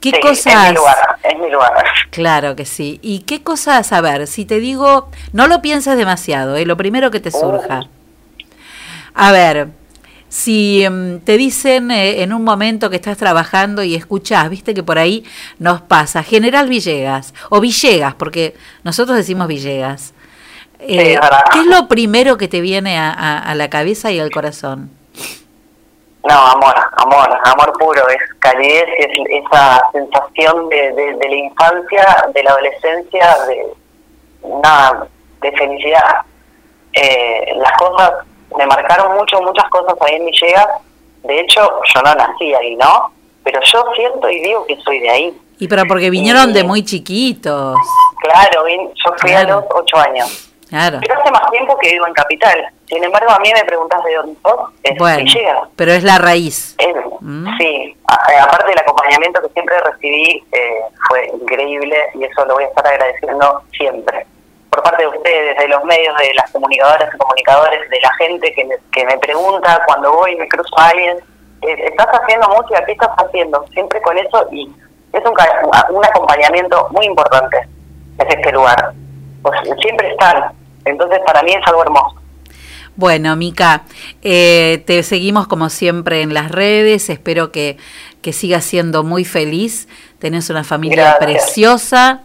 ¿Qué 0.00 0.08
Sí, 0.08 0.16
Es 0.16 0.22
cosas? 0.22 0.70
mi 0.70 0.76
lugar, 0.76 0.96
es 1.22 1.38
mi 1.38 1.50
lugar. 1.50 1.72
Claro 2.08 2.56
que 2.56 2.64
sí. 2.64 2.98
¿Y 3.02 3.18
qué 3.20 3.42
cosas? 3.42 3.92
A 3.92 4.00
ver, 4.00 4.26
si 4.26 4.46
te 4.46 4.58
digo, 4.58 5.10
no 5.34 5.46
lo 5.48 5.60
pienses 5.60 5.98
demasiado, 5.98 6.56
¿eh? 6.56 6.64
lo 6.64 6.78
primero 6.78 7.10
que 7.10 7.20
te 7.20 7.30
surja. 7.30 7.82
A 9.12 9.32
ver, 9.32 9.68
si 10.30 10.82
em, 10.84 11.20
te 11.20 11.36
dicen 11.36 11.90
eh, 11.90 12.22
en 12.22 12.32
un 12.32 12.42
momento 12.44 12.88
que 12.88 12.96
estás 12.96 13.18
trabajando 13.18 13.82
y 13.82 13.94
escuchás, 13.94 14.48
viste 14.48 14.72
que 14.72 14.82
por 14.82 14.98
ahí 14.98 15.24
nos 15.58 15.82
pasa, 15.82 16.22
General 16.22 16.66
Villegas, 16.68 17.34
o 17.50 17.60
Villegas, 17.60 18.14
porque 18.14 18.54
nosotros 18.84 19.16
decimos 19.18 19.46
Villegas. 19.48 20.14
Eh. 20.78 21.18
¿Qué 21.52 21.58
es 21.58 21.66
lo 21.66 21.88
primero 21.88 22.38
que 22.38 22.48
te 22.48 22.62
viene 22.62 22.96
a, 22.96 23.10
a- 23.10 23.38
a 23.40 23.54
la 23.54 23.68
cabeza 23.68 24.10
y 24.12 24.18
al 24.20 24.30
corazón? 24.30 24.90
No, 26.26 26.34
amor, 26.38 26.74
amor, 26.98 27.28
amor 27.44 27.72
puro, 27.78 28.06
es 28.08 28.18
calidez, 28.38 28.84
es 28.98 29.08
esa 29.44 29.80
sensación 29.92 30.68
de, 30.68 30.92
de, 30.92 31.14
de 31.16 31.28
la 31.28 31.34
infancia, 31.36 32.24
de 32.34 32.42
la 32.42 32.50
adolescencia, 32.52 33.36
de 33.48 33.66
nada, 34.62 35.06
de 35.42 35.52
felicidad. 35.52 36.16
Eh, 36.92 37.54
las 37.56 37.72
cosas, 37.78 38.12
me 38.56 38.66
marcaron 38.66 39.16
mucho, 39.16 39.40
muchas 39.42 39.68
cosas 39.70 39.94
ahí 40.00 40.14
en 40.16 40.26
Villegas. 40.26 40.66
De 41.24 41.40
hecho, 41.40 41.60
yo 41.94 42.02
no 42.02 42.14
nací 42.14 42.54
ahí, 42.54 42.76
¿no? 42.76 43.12
Pero 43.44 43.60
yo 43.72 43.84
siento 43.94 44.28
y 44.28 44.40
digo 44.40 44.66
que 44.66 44.76
soy 44.76 45.00
de 45.00 45.10
ahí. 45.10 45.40
Y 45.58 45.68
pero 45.68 45.82
porque 45.86 46.08
vinieron 46.10 46.52
de 46.52 46.64
muy 46.64 46.84
chiquitos. 46.84 47.76
Claro, 48.22 48.66
yo 48.68 49.12
fui 49.18 49.32
a 49.32 49.44
los 49.44 49.64
ocho 49.74 49.96
años. 49.98 50.46
Claro. 50.68 50.98
Pero 51.00 51.20
hace 51.20 51.30
más 51.32 51.50
tiempo 51.50 51.76
que 51.78 51.90
vivo 51.90 52.06
en 52.06 52.12
Capital. 52.14 52.64
Sin 52.86 53.02
embargo, 53.02 53.30
a 53.30 53.38
mí 53.40 53.50
me 53.52 53.64
preguntas 53.64 54.02
de 54.04 54.14
dónde 54.14 54.36
sos, 54.42 54.70
es 54.84 54.96
Bueno, 54.98 55.18
Villegas. 55.24 55.68
pero 55.76 55.92
es 55.92 56.02
la 56.04 56.18
raíz. 56.18 56.76
Mm. 57.20 57.58
Sí, 57.58 57.96
a- 58.06 58.44
aparte 58.44 58.68
del 58.68 58.78
acompañamiento 58.78 59.42
que 59.42 59.48
siempre 59.48 59.74
recibí, 59.80 60.42
eh, 60.52 60.80
fue 61.08 61.26
increíble 61.40 61.96
y 62.14 62.24
eso 62.24 62.44
lo 62.46 62.54
voy 62.54 62.64
a 62.64 62.68
estar 62.68 62.86
agradeciendo 62.86 63.62
siempre. 63.76 64.26
Por 64.70 64.82
parte 64.82 65.02
de 65.02 65.08
ustedes, 65.08 65.58
de 65.58 65.68
los 65.68 65.84
medios, 65.84 66.16
de 66.16 66.32
las 66.34 66.50
comunicadoras 66.52 67.12
y 67.12 67.18
comunicadores, 67.18 67.90
de 67.90 68.00
la 68.00 68.12
gente 68.14 68.52
que 68.54 68.64
me, 68.64 68.74
que 68.92 69.04
me 69.04 69.18
pregunta 69.18 69.82
cuando 69.86 70.12
voy 70.12 70.32
y 70.32 70.36
me 70.36 70.48
cruzo 70.48 70.78
a 70.78 70.88
alguien, 70.88 71.18
eh, 71.62 71.76
¿estás 71.88 72.06
haciendo 72.06 72.48
música? 72.48 72.84
¿Qué 72.86 72.92
estás 72.92 73.10
haciendo? 73.16 73.64
Siempre 73.72 74.00
con 74.02 74.16
eso 74.16 74.46
y 74.52 74.72
es 75.12 75.22
un, 75.24 75.96
un 75.96 76.04
acompañamiento 76.04 76.88
muy 76.90 77.06
importante, 77.06 77.58
es 78.18 78.26
este 78.28 78.52
lugar. 78.52 78.92
Pues 79.42 79.58
siempre 79.80 80.08
están, 80.10 80.52
entonces 80.84 81.18
para 81.26 81.42
mí 81.42 81.52
es 81.52 81.66
algo 81.66 81.82
hermoso. 81.82 82.20
Bueno, 82.96 83.34
Mica, 83.34 83.84
eh, 84.20 84.82
te 84.86 85.02
seguimos 85.02 85.46
como 85.46 85.70
siempre 85.70 86.20
en 86.22 86.34
las 86.34 86.50
redes. 86.50 87.08
Espero 87.08 87.50
que, 87.50 87.78
que 88.20 88.32
sigas 88.32 88.64
siendo 88.64 89.04
muy 89.04 89.24
feliz. 89.24 89.88
Tenés 90.18 90.50
una 90.50 90.64
familia 90.64 91.16
Gracias. 91.18 91.44
preciosa. 91.44 92.22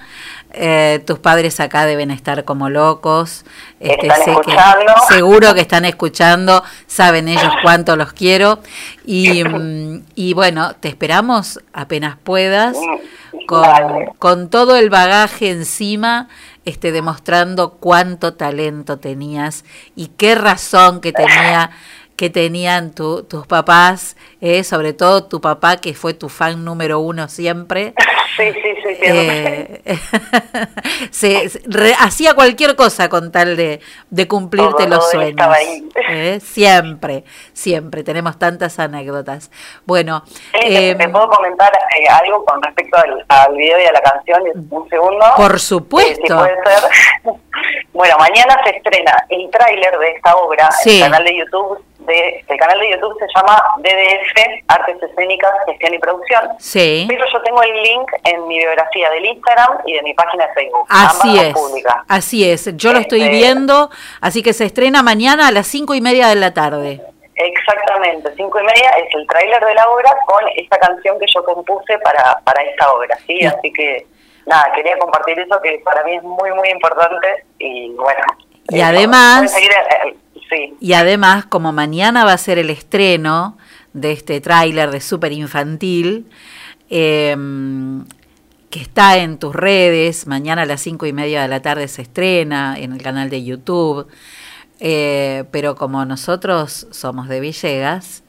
Eh, 0.57 1.03
tus 1.05 1.19
padres 1.19 1.59
acá 1.59 1.85
deben 1.85 2.11
estar 2.11 2.45
como 2.45 2.69
locos. 2.69 3.43
Este, 3.79 4.07
Están 4.07 4.19
sé 4.19 4.25
que- 4.25 4.31
escuchando. 4.31 4.93
seguro 5.09 5.53
que 5.53 5.61
están 5.61 5.85
escuchando. 5.85 6.63
Saben 6.87 7.27
ellos 7.27 7.51
cuánto 7.61 7.95
los 7.97 8.13
quiero. 8.13 8.59
Y, 9.05 9.43
mm, 9.43 10.03
y 10.15 10.33
bueno, 10.33 10.73
te 10.79 10.87
esperamos 10.87 11.59
apenas 11.73 12.17
puedas. 12.23 12.77
Con, 13.47 13.65
con 14.17 14.49
todo 14.49 14.75
el 14.77 14.89
bagaje 14.89 15.51
encima, 15.51 16.29
este, 16.63 16.91
demostrando 16.91 17.71
cuánto 17.73 18.33
talento 18.33 18.97
tenías 18.97 19.65
y 19.95 20.07
qué 20.07 20.33
razón 20.35 20.99
que 21.01 21.11
tenía 21.11 21.69
que 22.15 22.29
tenían 22.29 22.91
tu- 22.93 23.23
tus 23.23 23.45
papás, 23.47 24.15
eh, 24.41 24.63
sobre 24.63 24.93
todo 24.93 25.25
tu 25.25 25.41
papá 25.41 25.77
que 25.77 25.93
fue 25.93 26.13
tu 26.13 26.29
fan 26.29 26.63
número 26.65 26.99
uno 26.99 27.27
siempre. 27.27 27.93
Sí, 28.37 28.51
sí, 28.51 28.75
sí. 28.83 28.97
Eh, 29.01 29.81
se, 31.11 31.47
se- 31.49 31.61
re- 31.67 31.95
hacía 31.97 32.33
cualquier 32.33 32.75
cosa 32.75 33.07
con 33.07 33.31
tal 33.31 33.55
de, 33.55 33.79
de 34.09 34.27
cumplirte 34.27 34.83
Todo, 34.83 34.87
los 34.95 35.09
sueños. 35.09 35.47
ahí. 35.47 35.87
Eh, 36.09 36.39
Siempre, 36.41 37.23
siempre. 37.53 38.03
Tenemos 38.03 38.37
tantas 38.37 38.77
anécdotas. 38.79 39.51
Bueno, 39.85 40.23
te- 40.51 40.89
eh, 40.91 40.95
te, 40.95 41.07
puedo 41.07 41.29
comentar 41.29 41.71
eh, 41.97 42.07
algo 42.09 42.43
con 42.43 42.61
respecto 42.61 42.97
al, 42.97 43.25
al 43.29 43.55
video 43.55 43.79
y 43.79 43.85
a 43.85 43.91
la 43.93 44.01
canción, 44.01 44.41
un 44.69 44.89
segundo. 44.89 45.25
Por 45.37 45.55
Eh, 45.55 45.59
si 45.59 45.65
supuesto. 45.67 46.37
puede 46.37 46.55
ser. 46.55 46.89
bueno, 47.93 48.15
mañana 48.19 48.57
se 48.65 48.71
estrena 48.75 49.25
el 49.29 49.49
tráiler 49.49 49.97
de 49.97 50.09
esta 50.11 50.35
obra 50.35 50.69
Sí. 50.83 50.89
en 50.89 50.95
el 51.05 51.11
canal 51.11 51.23
de 51.23 51.37
YouTube. 51.37 51.77
De, 52.05 52.43
el 52.47 52.57
canal 52.57 52.79
de 52.79 52.91
YouTube 52.91 53.17
se 53.19 53.25
llama 53.35 53.61
DDF, 53.79 54.63
Artes 54.67 55.01
Escénicas, 55.03 55.51
Gestión 55.65 55.93
y 55.93 55.99
Producción. 55.99 56.49
Sí. 56.59 57.05
Pero 57.07 57.25
yo 57.31 57.41
tengo 57.41 57.61
el 57.63 57.81
link 57.81 58.11
en 58.23 58.47
mi 58.47 58.57
biografía 58.59 59.09
del 59.09 59.25
Instagram 59.25 59.79
y 59.85 59.93
de 59.93 60.01
mi 60.03 60.13
página 60.13 60.47
de 60.47 60.53
Facebook. 60.53 60.85
Así 60.89 61.39
es, 61.39 61.55
así 62.07 62.49
es. 62.49 62.77
Yo 62.77 62.93
lo 62.93 62.99
estoy 62.99 63.21
Este- 63.21 63.31
viendo, 63.31 63.89
así 64.21 64.43
que 64.43 64.53
se 64.53 64.65
estrena 64.65 65.01
mañana 65.03 65.47
a 65.47 65.51
las 65.51 65.67
cinco 65.67 65.93
y 65.95 66.01
media 66.01 66.27
de 66.27 66.35
la 66.35 66.53
tarde. 66.53 67.01
Exactamente, 67.35 68.29
cinco 68.37 68.59
y 68.59 68.63
media 68.63 68.89
es 68.91 69.13
el 69.13 69.27
tráiler 69.27 69.63
de 69.63 69.73
la 69.73 69.87
obra 69.89 70.15
con 70.25 70.43
esta 70.55 70.77
canción 70.79 71.19
que 71.19 71.25
yo 71.33 71.43
compuse 71.43 71.97
para, 71.99 72.39
para 72.43 72.61
esta 72.63 72.91
obra, 72.93 73.17
¿sí? 73.27 73.43
Así 73.45 73.71
que, 73.73 74.05
nada, 74.45 74.71
quería 74.73 74.97
compartir 74.97 75.39
eso 75.39 75.59
que 75.61 75.81
para 75.83 76.03
mí 76.03 76.15
es 76.15 76.23
muy, 76.23 76.51
muy 76.51 76.69
importante 76.69 77.45
y 77.59 77.93
bueno. 77.95 78.23
Y 78.69 78.81
además- 78.81 79.51
seguir, 79.51 79.71
Y 80.79 80.93
además, 80.93 81.45
como 81.45 81.71
mañana 81.71 82.25
va 82.25 82.33
a 82.33 82.37
ser 82.37 82.57
el 82.59 82.69
estreno 82.69 83.57
de 83.93 84.11
este 84.11 84.41
tráiler 84.41 84.91
de 84.91 85.01
Super 85.01 85.31
Infantil, 85.31 86.27
eh, 86.89 87.35
que 88.69 88.81
está 88.81 89.17
en 89.19 89.37
tus 89.37 89.55
redes, 89.55 90.27
mañana 90.27 90.63
a 90.63 90.65
las 90.65 90.81
cinco 90.81 91.05
y 91.05 91.13
media 91.13 91.41
de 91.41 91.47
la 91.47 91.61
tarde 91.61 91.87
se 91.87 92.01
estrena 92.01 92.75
en 92.77 92.91
el 92.91 93.01
canal 93.01 93.29
de 93.29 93.41
YouTube, 93.41 94.07
eh, 94.81 95.45
pero 95.51 95.75
como 95.75 96.03
nosotros 96.03 96.87
somos 96.91 97.29
de 97.29 97.39
Villegas, 97.39 98.23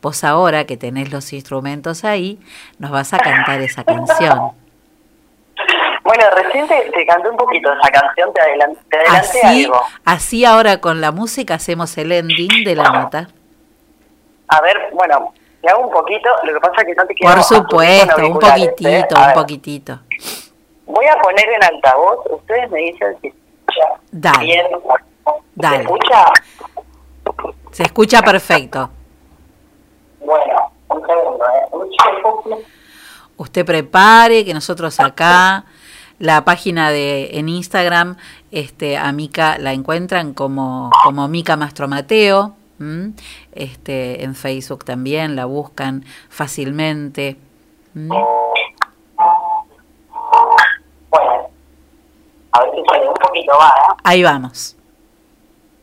vos 0.00 0.24
ahora 0.24 0.64
que 0.64 0.76
tenés 0.76 1.12
los 1.12 1.32
instrumentos 1.32 2.02
ahí, 2.04 2.40
nos 2.80 2.90
vas 2.90 3.12
a 3.12 3.18
cantar 3.18 3.60
esa 3.62 3.84
canción. 3.84 4.50
Bueno, 6.14 6.24
recién 6.36 6.68
te, 6.68 6.90
te 6.90 7.06
canté 7.06 7.30
un 7.30 7.38
poquito 7.38 7.72
esa 7.72 7.90
canción, 7.90 8.30
te, 8.34 8.40
adelan- 8.42 8.76
te 8.90 8.96
adelanté 8.98 9.40
Así, 9.46 9.64
algo. 9.64 9.80
así 10.04 10.44
ahora 10.44 10.78
con 10.78 11.00
la 11.00 11.10
música 11.10 11.54
hacemos 11.54 11.96
el 11.96 12.12
ending 12.12 12.64
de 12.64 12.74
la 12.76 12.90
nota. 12.90 13.28
A 14.48 14.60
ver, 14.60 14.90
bueno, 14.92 15.32
te 15.62 15.70
hago 15.70 15.86
un 15.86 15.90
poquito, 15.90 16.28
lo 16.44 16.52
que 16.52 16.60
pasa 16.60 16.82
es 16.82 16.84
que 16.88 16.94
no 16.94 17.06
te 17.06 17.14
quiero 17.14 17.34
Por 17.34 17.42
supuesto, 17.44 18.16
un 18.26 18.36
¿eh? 18.36 18.40
poquitito, 18.40 19.16
A 19.16 19.28
un 19.28 19.32
poquitito. 19.32 19.98
Voy 20.84 21.06
a 21.06 21.16
poner 21.22 21.48
en 21.48 21.64
altavoz, 21.64 22.18
ustedes 22.30 22.70
me 22.70 22.80
dicen 22.80 23.16
si 23.22 23.30
se 23.30 23.36
escucha 23.36 24.00
Dale. 24.10 24.44
bien. 24.44 24.66
¿Se 24.68 25.32
Dale. 25.54 25.76
escucha? 25.84 26.24
Se 27.70 27.82
escucha 27.84 28.20
perfecto. 28.20 28.90
Bueno, 30.20 30.72
un 30.90 31.06
segundo, 31.06 31.44
¿eh? 32.58 32.64
Usted 33.38 33.64
prepare 33.64 34.44
que 34.44 34.52
nosotros 34.52 35.00
acá 35.00 35.64
la 36.22 36.44
página 36.44 36.92
de 36.92 37.30
en 37.32 37.48
Instagram 37.48 38.16
este 38.52 38.96
a 38.96 39.10
Mica 39.10 39.58
la 39.58 39.72
encuentran 39.72 40.34
como 40.34 40.92
como 41.02 41.26
Mica 41.26 41.56
Mastromateo, 41.56 42.54
¿m? 42.78 43.12
este 43.50 44.22
en 44.22 44.36
Facebook 44.36 44.84
también 44.84 45.34
la 45.34 45.46
buscan 45.46 46.04
fácilmente. 46.28 47.36
¿m? 47.96 48.08
Bueno, 51.10 51.50
a 52.52 52.60
ver 52.60 52.70
si 52.70 52.82
sale 52.88 53.08
un 53.08 53.14
poquito 53.14 53.52
¿eh? 53.54 53.94
Ahí 54.04 54.22
vamos. 54.22 54.76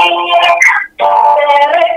Te 0.00 1.89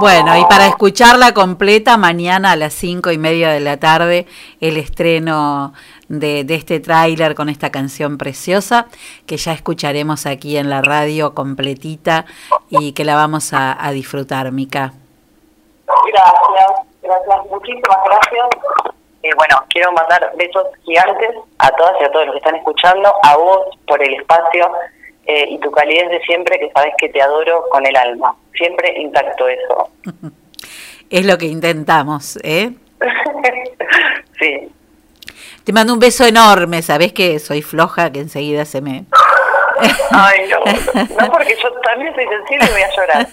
Bueno, 0.00 0.34
y 0.34 0.44
para 0.46 0.66
escucharla 0.66 1.34
completa, 1.34 1.98
mañana 1.98 2.52
a 2.52 2.56
las 2.56 2.72
cinco 2.72 3.10
y 3.10 3.18
media 3.18 3.50
de 3.50 3.60
la 3.60 3.76
tarde, 3.76 4.26
el 4.62 4.78
estreno 4.78 5.74
de, 6.08 6.42
de 6.44 6.54
este 6.54 6.80
tráiler 6.80 7.34
con 7.34 7.50
esta 7.50 7.70
canción 7.70 8.16
preciosa, 8.16 8.86
que 9.26 9.36
ya 9.36 9.52
escucharemos 9.52 10.24
aquí 10.24 10.56
en 10.56 10.70
la 10.70 10.80
radio 10.80 11.34
completita 11.34 12.24
y 12.70 12.94
que 12.94 13.04
la 13.04 13.14
vamos 13.14 13.50
a, 13.52 13.76
disfrutar, 13.92 14.50
Mica. 14.52 14.94
Gracias, 15.86 16.86
gracias, 17.02 17.50
muchísimas 17.50 17.98
gracias. 18.02 18.46
Eh, 19.22 19.28
bueno, 19.36 19.62
quiero 19.68 19.92
mandar 19.92 20.32
besos 20.34 20.66
gigantes 20.82 21.36
a 21.58 21.70
todas 21.72 21.92
y 22.00 22.04
a 22.04 22.10
todos 22.10 22.24
los 22.24 22.34
que 22.36 22.38
están 22.38 22.56
escuchando, 22.56 23.12
a 23.22 23.36
vos 23.36 23.66
por 23.86 24.02
el 24.02 24.14
espacio 24.14 24.72
eh, 25.26 25.46
y 25.48 25.58
tu 25.58 25.70
calidez 25.70 26.10
de 26.10 26.20
siempre, 26.22 26.58
que 26.58 26.70
sabes 26.70 26.94
que 26.98 27.08
te 27.08 27.20
adoro 27.20 27.64
con 27.70 27.86
el 27.86 27.96
alma. 27.96 28.34
Siempre 28.54 28.94
intacto 28.98 29.48
eso. 29.48 29.90
Es 31.10 31.26
lo 31.26 31.36
que 31.38 31.46
intentamos, 31.46 32.38
¿eh? 32.44 32.70
sí. 34.38 34.72
Te 35.64 35.72
mando 35.72 35.92
un 35.92 35.98
beso 35.98 36.24
enorme, 36.24 36.82
sabés 36.82 37.12
que 37.12 37.40
soy 37.40 37.62
floja, 37.62 38.12
que 38.12 38.20
enseguida 38.20 38.64
se 38.64 38.80
me... 38.80 39.06
Ay, 40.12 40.48
no, 40.48 40.58
no 40.58 41.32
porque 41.32 41.56
yo 41.60 41.72
también 41.80 42.14
soy 42.14 42.26
sensible 42.28 42.66
y 42.66 42.72
voy 42.72 42.82
a 42.82 42.94
llorar. 42.94 43.26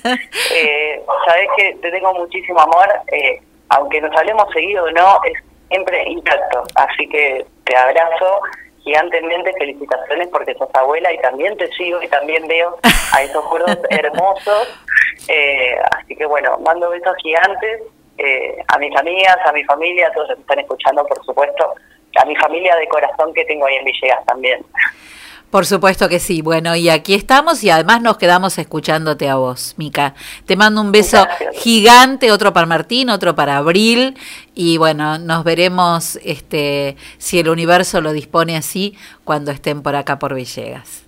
Eh, 0.54 1.04
sabes 1.28 1.48
que 1.58 1.76
te 1.82 1.92
tengo 1.92 2.14
muchísimo 2.16 2.60
amor, 2.60 2.88
eh, 3.12 3.42
aunque 3.70 4.02
nos 4.02 4.16
hablemos 4.16 4.52
seguido 4.54 4.86
o 4.86 4.92
no, 4.92 5.20
es 5.26 5.34
siempre 5.70 6.04
intacto. 6.08 6.64
Así 6.76 7.08
que 7.10 7.46
te 7.66 7.76
abrazo 7.76 8.40
gigantemente, 8.88 9.52
felicitaciones 9.60 10.30
porque 10.30 10.56
sos 10.56 10.70
abuela 10.74 11.12
y 11.12 11.20
también 11.20 11.58
te 11.58 11.68
sigo 11.74 12.02
y 12.02 12.08
también 12.08 12.48
veo 12.48 12.78
a 13.14 13.22
esos 13.22 13.44
gordos 13.46 13.78
hermosos. 13.90 14.80
Eh, 15.28 15.78
así 15.92 16.16
que 16.16 16.26
bueno, 16.26 16.58
mando 16.60 16.90
besos 16.90 17.16
gigantes 17.22 17.82
eh, 18.18 18.64
a 18.70 18.78
mis 18.78 18.96
amigas, 18.96 19.38
a 19.46 19.52
mi 19.52 19.64
familia, 19.66 20.08
a 20.08 20.12
todos 20.14 20.30
los 20.30 20.38
que 20.38 20.42
están 20.42 20.60
escuchando, 20.60 21.06
por 21.06 21.24
supuesto, 21.26 21.76
a 22.16 22.26
mi 22.26 22.36
familia 22.38 22.78
de 22.78 22.88
corazón 22.88 23.34
que 23.34 23.44
tengo 23.44 23.66
ahí 23.66 23.76
en 23.76 23.86
Villegas 23.86 24.26
también. 24.26 24.66
Por 25.50 25.66
supuesto 25.66 26.10
que 26.10 26.20
sí. 26.20 26.42
Bueno, 26.42 26.76
y 26.76 26.90
aquí 26.90 27.14
estamos 27.14 27.64
y 27.64 27.70
además 27.70 28.02
nos 28.02 28.18
quedamos 28.18 28.58
escuchándote 28.58 29.30
a 29.30 29.36
vos, 29.36 29.76
Mica. 29.78 30.14
Te 30.46 30.58
mando 30.58 30.82
un 30.82 30.92
beso 30.92 31.26
gigante, 31.54 32.32
otro 32.32 32.52
para 32.52 32.68
Martín, 32.68 33.10
otro 33.10 33.34
para 33.36 33.58
Abril 33.58 34.18
y 34.54 34.78
bueno, 34.78 35.18
nos 35.20 35.44
veremos 35.44 36.20
este 36.24 36.98
si 37.18 37.40
el 37.40 37.48
universo 37.50 38.02
lo 38.02 38.12
dispone 38.12 38.58
así 38.58 38.98
cuando 39.24 39.52
estén 39.52 39.82
por 39.82 39.96
acá 39.96 40.20
por 40.20 40.34
Villegas. 40.34 41.06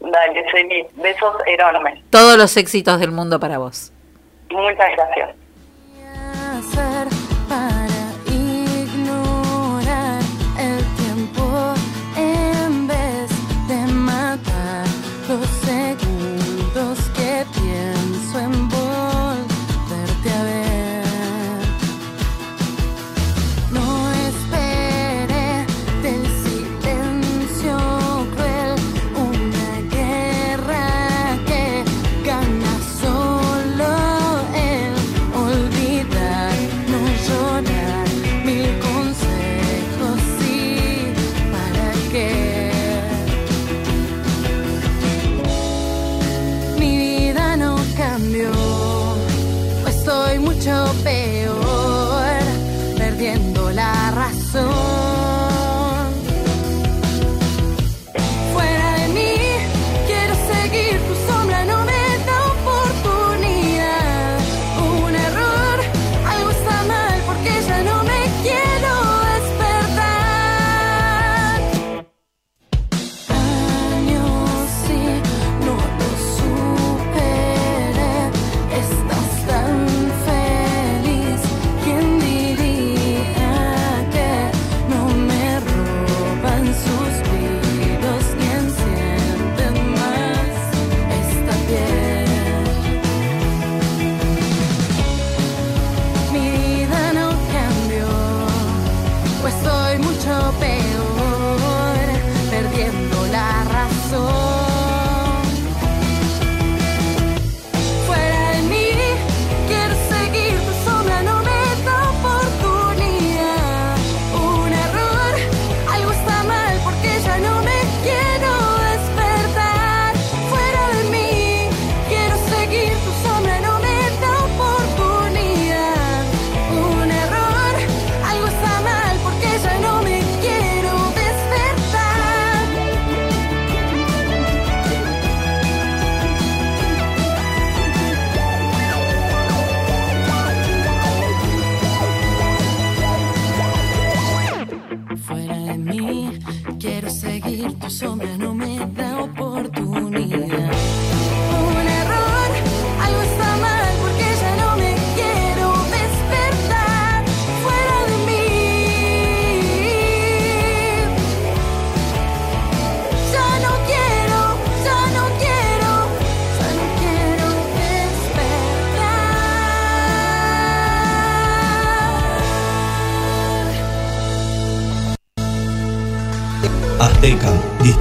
Dale, 0.00 0.44
soy 0.50 0.64
mi 0.64 0.82
besos 1.02 1.34
enormes. 1.46 2.00
Todos 2.10 2.36
los 2.36 2.56
éxitos 2.56 3.00
del 3.00 3.10
mundo 3.10 3.40
para 3.40 3.58
vos. 3.58 3.92
Muchas 4.50 4.90
gracias. 4.96 5.30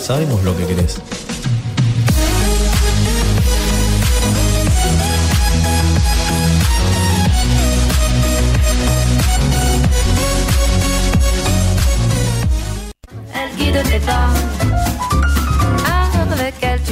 Sabemos 0.00 0.42
lo 0.44 0.56
que 0.56 0.66
querés. 0.66 1.00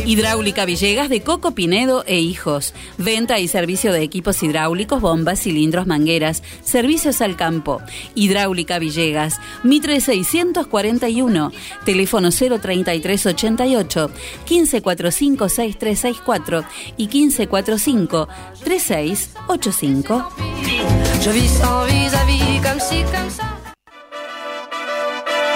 Hidráulica 0.05 0.65
Villegas 0.65 1.09
de 1.09 1.21
Coco 1.21 1.53
Pinedo 1.53 2.03
e 2.07 2.19
Hijos. 2.19 2.75
Venta 2.99 3.39
y 3.39 3.47
servicio 3.47 3.93
de 3.93 4.03
equipos 4.03 4.43
hidráulicos, 4.43 5.01
bombas, 5.01 5.41
cilindros, 5.41 5.87
mangueras. 5.87 6.43
Servicios 6.63 7.21
al 7.21 7.37
campo. 7.37 7.81
Hidráulica 8.15 8.79
Villegas. 8.81 9.41
Mitre 9.63 10.01
641. 10.01 11.53
Teléfono 11.85 12.31
03388 12.31 14.11
1545 14.49 15.49
6364 15.49 16.65
y 16.97 17.07
1545 17.07 18.29
3685. 18.65 20.25
Je 21.21 21.31
vis 21.31 21.49
sans 21.49 21.85
vis-à-vis, 21.87 22.61
comme 22.61 22.81
si, 22.81 23.03
comme 23.05 23.31
ça. 23.31 23.59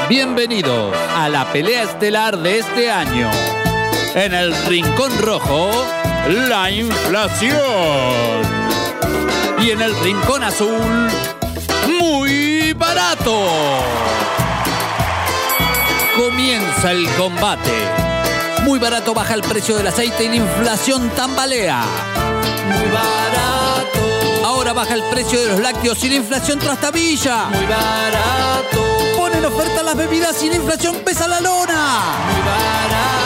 Bienvenidos 0.08 0.94
a 1.16 1.28
la 1.28 1.50
pelea 1.52 1.82
estelar 1.82 2.38
de 2.38 2.60
este 2.60 2.88
año. 2.92 3.28
En 4.16 4.32
el 4.32 4.56
Rincón 4.64 5.12
Rojo, 5.18 5.70
la 6.48 6.70
inflación. 6.70 7.60
Y 9.60 9.70
en 9.72 9.82
el 9.82 9.94
Rincón 10.00 10.42
Azul, 10.42 11.10
muy 12.00 12.72
barato. 12.72 13.46
Comienza 16.16 16.92
el 16.92 17.06
combate. 17.10 17.74
Muy 18.62 18.78
barato 18.78 19.12
baja 19.12 19.34
el 19.34 19.42
precio 19.42 19.76
del 19.76 19.88
aceite 19.88 20.24
y 20.24 20.28
la 20.28 20.36
inflación 20.36 21.10
tambalea. 21.10 21.84
Muy 22.70 22.88
barato. 22.88 24.46
Ahora 24.46 24.72
baja 24.72 24.94
el 24.94 25.02
precio 25.10 25.42
de 25.42 25.48
los 25.48 25.60
lácteos 25.60 26.02
y 26.04 26.08
la 26.08 26.14
inflación 26.14 26.58
trastabilla. 26.58 27.50
Muy 27.50 27.66
barato. 27.66 28.82
Ponen 29.14 29.44
oferta 29.44 29.82
las 29.82 29.94
bebidas 29.94 30.42
y 30.42 30.48
la 30.48 30.56
inflación 30.56 30.96
pesa 31.04 31.28
la 31.28 31.42
lona. 31.42 32.02
Muy 32.32 32.40
barato. 32.40 33.25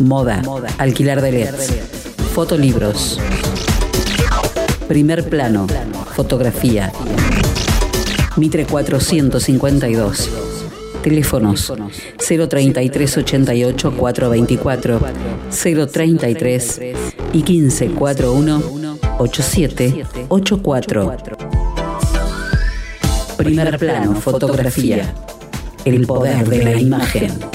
moda, 0.00 0.42
alquiler 0.78 1.20
de 1.20 1.32
LEDs, 1.32 1.72
fotolibros. 2.32 3.20
Primer 4.88 5.28
plano, 5.28 5.66
fotografía. 6.14 6.92
Mitre 8.36 8.66
452. 8.66 10.30
Teléfonos 11.02 11.72
033 12.16 13.18
88 13.18 13.94
424 13.96 15.00
033 15.92 16.80
y 17.32 17.42
1541 17.42 18.62
8784. 19.18 21.16
Primer 23.36 23.78
plano, 23.78 24.14
fotografía. 24.20 25.14
El 25.84 26.06
poder 26.06 26.48
de 26.48 26.64
la 26.64 26.80
imagen. 26.80 27.53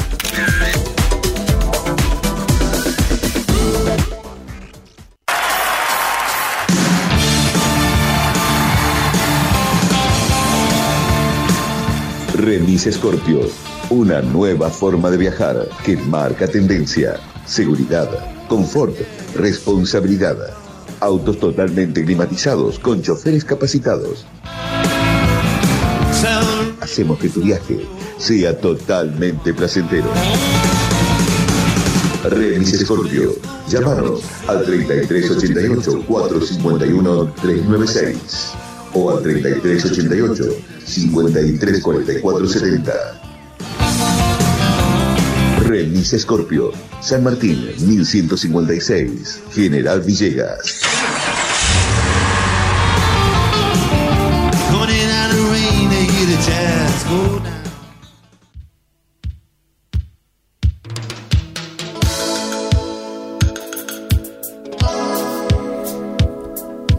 Remis 12.50 12.90
Scorpio, 12.92 13.42
una 13.92 14.24
nueva 14.24 14.72
forma 14.72 15.12
de 15.12 15.18
viajar 15.18 15.70
que 15.86 15.96
marca 15.96 16.48
tendencia, 16.48 17.20
seguridad, 17.46 18.10
confort, 18.48 18.96
responsabilidad. 19.36 20.36
Autos 21.00 21.38
totalmente 21.38 22.04
climatizados 22.04 22.80
con 22.80 23.04
choferes 23.04 23.46
capacitados. 23.46 24.26
Hacemos 26.82 27.20
que 27.20 27.30
tu 27.30 27.42
viaje 27.42 27.86
sea 28.18 28.60
totalmente 28.60 29.54
placentero. 29.54 30.10
Remis 32.24 32.80
Scorpio, 32.80 33.36
llámanos 33.70 34.24
al 34.48 34.66
3388 34.66 36.04
451 36.08 37.34
396 37.44 38.69
o 38.94 39.11
al 39.11 39.24
3388 39.24 40.44
534470. 40.86 42.94
Remis 45.66 46.16
Scorpio, 46.18 46.72
San 47.02 47.24
Martín 47.24 47.70
1156, 47.80 49.41
General 49.53 50.02
Villegas. 50.02 50.82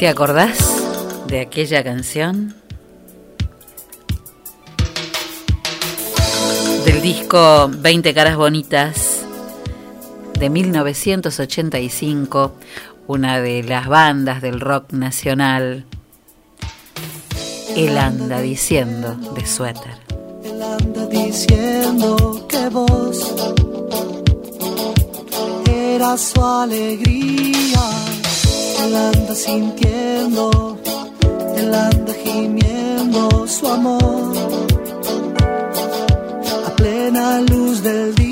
¿Te 0.00 0.08
acordás 0.08 0.79
de 1.30 1.40
aquella 1.40 1.84
canción? 1.84 2.54
Del 6.84 7.00
disco 7.00 7.70
20 7.72 8.12
caras 8.12 8.36
bonitas 8.36 9.20
de 10.38 10.50
1985, 10.50 12.52
una 13.06 13.40
de 13.40 13.62
las 13.62 13.86
bandas 13.86 14.42
del 14.42 14.60
rock 14.60 14.92
nacional. 14.92 15.86
Él 17.76 17.96
anda 17.96 18.40
diciendo 18.40 19.14
de 19.34 19.46
suéter. 19.46 19.94
Él 20.42 20.60
anda 20.60 21.06
diciendo 21.06 22.46
que 22.48 22.68
vos 22.70 23.34
eras 25.70 26.32
su 26.34 26.44
alegría. 26.44 27.80
Él 28.82 28.96
anda 28.96 29.34
sintiendo, 29.34 30.79
él 31.60 31.74
anda 31.74 32.12
gimiendo 32.24 33.46
su 33.46 33.66
amor 33.66 34.32
a 36.66 36.70
plena 36.76 37.40
luz 37.42 37.82
del 37.82 38.14
día. 38.14 38.29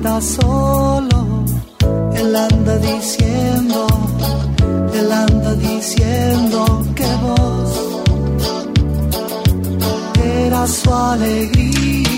Está 0.00 0.18
solo, 0.22 1.44
él 2.14 2.34
anda 2.34 2.78
diciendo, 2.78 3.86
él 4.94 5.12
anda 5.12 5.54
diciendo 5.56 6.82
que 6.94 7.06
vos 7.22 7.70
eras 10.24 10.70
su 10.70 10.94
alegría. 10.94 12.09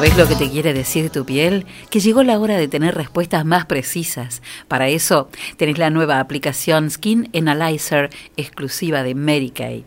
¿Sabes 0.00 0.16
lo 0.16 0.26
que 0.26 0.34
te 0.34 0.50
quiere 0.50 0.72
decir 0.72 1.10
tu 1.10 1.26
piel? 1.26 1.66
Que 1.90 2.00
llegó 2.00 2.22
la 2.22 2.38
hora 2.38 2.56
de 2.56 2.68
tener 2.68 2.94
respuestas 2.94 3.44
más 3.44 3.66
precisas. 3.66 4.40
Para 4.66 4.88
eso 4.88 5.28
tenés 5.58 5.76
la 5.76 5.90
nueva 5.90 6.20
aplicación 6.20 6.90
Skin 6.90 7.28
Analyzer 7.34 8.08
exclusiva 8.38 9.02
de 9.02 9.52
Kay. 9.54 9.84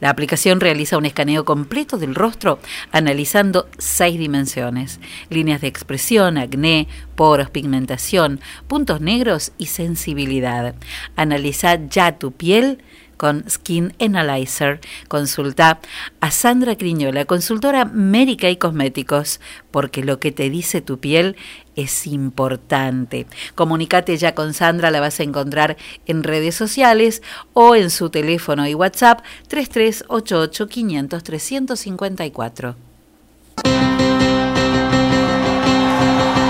La 0.00 0.08
aplicación 0.08 0.60
realiza 0.60 0.96
un 0.96 1.04
escaneo 1.04 1.44
completo 1.44 1.98
del 1.98 2.14
rostro 2.14 2.58
analizando 2.90 3.68
seis 3.76 4.18
dimensiones, 4.18 4.98
líneas 5.28 5.60
de 5.60 5.68
expresión, 5.68 6.38
acné, 6.38 6.88
poros, 7.14 7.50
pigmentación, 7.50 8.40
puntos 8.66 9.02
negros 9.02 9.52
y 9.58 9.66
sensibilidad. 9.66 10.74
Analiza 11.16 11.86
ya 11.86 12.16
tu 12.16 12.32
piel 12.32 12.82
con 13.20 13.44
Skin 13.50 13.92
Analyzer. 14.00 14.80
Consulta 15.06 15.78
a 16.20 16.30
Sandra 16.30 16.74
Criñola, 16.74 17.26
consultora 17.26 17.84
médica 17.84 18.48
y 18.48 18.56
cosméticos, 18.56 19.40
porque 19.70 20.02
lo 20.02 20.18
que 20.18 20.32
te 20.32 20.48
dice 20.48 20.80
tu 20.80 20.98
piel 21.00 21.36
es 21.76 22.06
importante. 22.06 23.26
Comunicate 23.54 24.16
ya 24.16 24.34
con 24.34 24.54
Sandra, 24.54 24.90
la 24.90 25.00
vas 25.00 25.20
a 25.20 25.24
encontrar 25.24 25.76
en 26.06 26.22
redes 26.22 26.54
sociales 26.54 27.20
o 27.52 27.76
en 27.76 27.90
su 27.90 28.08
teléfono 28.08 28.66
y 28.66 28.72
WhatsApp 28.72 29.20
3388 29.48 30.66
500 30.66 31.22
354. 31.22 32.76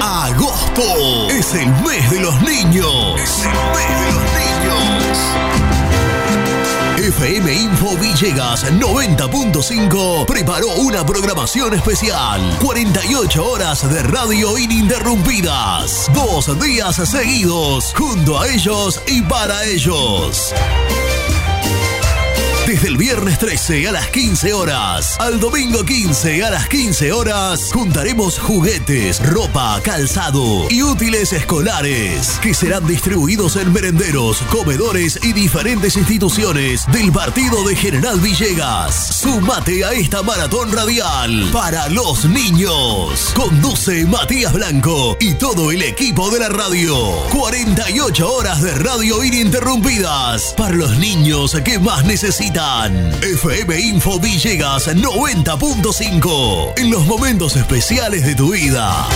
Agosto 0.01 1.29
es 1.31 1.53
el 1.55 1.67
mes 1.83 2.11
de 2.13 2.21
los 2.21 2.41
niños. 2.43 3.21
Es 3.21 3.45
el 3.45 3.51
mes 3.51 4.01
de 4.01 4.13
los 4.13 4.25
niños. 4.39 5.50
FM 7.11 7.53
Info 7.53 7.97
Villegas 7.97 8.65
90.5 8.71 10.27
preparó 10.27 10.69
una 10.77 11.05
programación 11.05 11.75
especial. 11.75 12.57
48 12.61 13.45
horas 13.45 13.93
de 13.93 14.01
radio 14.05 14.57
ininterrumpidas. 14.57 16.09
Dos 16.15 16.61
días 16.61 16.97
seguidos, 16.97 17.93
junto 17.97 18.39
a 18.39 18.47
ellos 18.47 19.03
y 19.09 19.23
para 19.23 19.65
ellos. 19.65 20.55
Desde 22.71 22.87
el 22.87 22.99
viernes 22.99 23.37
13 23.41 23.89
a 23.89 23.91
las 23.91 24.07
15 24.11 24.53
horas 24.53 25.17
al 25.19 25.41
domingo 25.41 25.85
15 25.85 26.45
a 26.45 26.51
las 26.51 26.69
15 26.69 27.13
horas 27.13 27.73
juntaremos 27.73 28.39
juguetes, 28.39 29.21
ropa, 29.29 29.81
calzado 29.83 30.69
y 30.71 30.81
útiles 30.85 31.33
escolares 31.33 32.39
que 32.41 32.55
serán 32.55 32.87
distribuidos 32.87 33.57
en 33.57 33.73
merenderos, 33.73 34.43
comedores 34.53 35.19
y 35.25 35.33
diferentes 35.33 35.97
instituciones 35.97 36.87
del 36.93 37.11
partido 37.11 37.67
de 37.67 37.75
General 37.75 38.21
Villegas. 38.21 39.17
Sumate 39.17 39.85
a 39.85 39.91
esta 39.91 40.23
maratón 40.23 40.71
radial 40.71 41.51
para 41.53 41.89
los 41.89 42.25
niños. 42.25 43.33
Conduce 43.35 44.07
Matías 44.07 44.53
Blanco 44.53 45.17
y 45.19 45.35
todo 45.35 45.73
el 45.73 45.83
equipo 45.83 46.31
de 46.31 46.39
la 46.39 46.49
radio. 46.49 46.95
48 47.33 48.33
horas 48.33 48.63
de 48.63 48.73
radio 48.77 49.25
ininterrumpidas 49.25 50.55
para 50.57 50.77
los 50.77 50.97
niños 50.99 51.57
que 51.65 51.81
más 51.81 52.05
necesitan. 52.05 52.60
FM 52.61 53.81
Info 53.81 54.21
Villegas 54.21 54.87
90.5 54.89 56.75
en 56.77 56.91
los 56.91 57.07
momentos 57.07 57.57
especiales 57.57 58.23
de 58.27 58.35
tu 58.35 58.53
vida. 58.53 59.09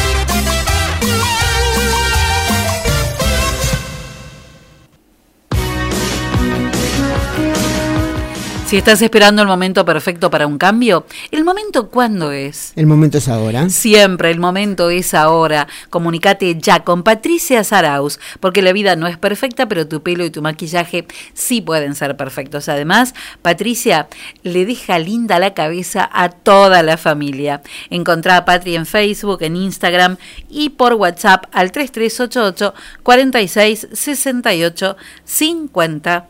Si 8.67 8.79
estás 8.79 9.03
esperando 9.03 9.43
el 9.43 9.49
momento 9.49 9.85
perfecto 9.85 10.31
para 10.31 10.47
un 10.47 10.57
cambio, 10.57 11.05
¿el 11.31 11.45
momento 11.45 11.91
cuándo 11.91 12.33
es? 12.33 12.73
El 12.77 12.87
momento 12.87 13.19
es 13.19 13.29
ahora. 13.29 13.69
Siempre 13.69 14.31
el 14.31 14.41
momento 14.41 14.89
es 14.89 15.13
ahora. 15.13 15.69
Comunicate 15.91 16.57
ya 16.59 16.81
con 16.83 17.03
Patricia 17.03 17.63
Saraus, 17.63 18.19
porque 18.41 18.63
la 18.63 18.73
vida 18.73 18.97
no 18.97 19.07
es 19.07 19.19
perfecta, 19.19 19.69
pero 19.69 19.87
tu 19.87 20.03
pelo 20.03 20.25
y 20.25 20.31
tu 20.31 20.41
maquillaje 20.41 21.07
sí 21.35 21.61
pueden 21.61 21.95
ser 21.95 22.17
perfectos. 22.17 22.71
Además, 22.71 23.15
Patricia 23.43 24.09
le 24.43 24.65
deja 24.65 24.99
linda 24.99 25.39
la 25.39 25.53
cabeza 25.53 26.09
a 26.11 26.31
toda 26.31 26.83
la 26.83 26.97
familia. 26.97 27.61
Encontrá 27.91 28.39
a 28.39 28.45
Patri 28.47 28.77
en 28.77 28.87
Facebook, 28.87 29.43
en 29.43 29.57
Instagram 29.57 30.17
y 30.49 30.71
por 30.71 30.95
WhatsApp 30.95 31.45
al 31.53 31.71
3388 31.71 32.75
46 33.03 33.89
68 33.93 34.97
50. 35.25 36.29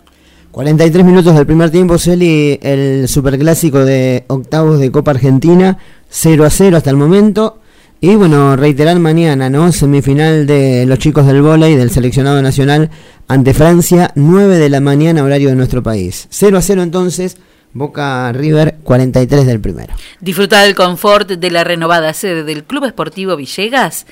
43 0.55 1.05
minutos 1.05 1.35
del 1.35 1.47
primer 1.47 1.71
tiempo, 1.73 1.99
Celi, 1.99 2.61
el 2.63 3.09
superclásico 3.09 3.85
de 3.85 4.23
octavos 4.29 4.79
de 4.79 4.93
Copa 4.93 5.11
Argentina, 5.11 5.79
0 6.09 6.45
a 6.45 6.51
0 6.51 6.77
hasta 6.77 6.91
el 6.91 6.97
momento. 6.97 7.59
Y 8.01 8.15
bueno, 8.15 8.55
reiterar 8.55 9.01
mañana, 9.01 9.51
¿no? 9.51 9.73
Semifinal 9.73 10.47
de 10.47 10.87
los 10.87 11.01
chicos 11.01 11.27
del 11.27 11.43
vóley 11.43 11.75
del 11.75 11.91
seleccionado 11.91 12.41
nacional 12.41 12.91
ante 13.27 13.53
Francia, 13.53 14.13
9 14.15 14.59
de 14.59 14.69
la 14.69 14.79
mañana, 14.79 15.25
horario 15.25 15.49
de 15.49 15.57
nuestro 15.57 15.83
país. 15.83 16.29
0 16.31 16.57
a 16.57 16.63
0 16.63 16.85
entonces, 16.85 17.37
Boca 17.73 18.31
River, 18.33 18.77
43 18.85 19.47
del 19.47 19.61
primero. 19.61 19.93
Disfruta 20.21 20.63
del 20.63 20.77
confort 20.77 21.29
de 21.33 21.51
la 21.51 21.65
renovada 21.65 22.15
sede 22.15 22.45
del 22.45 22.63
Club 22.63 22.85
Esportivo 22.85 23.35
Villegas 23.35 24.07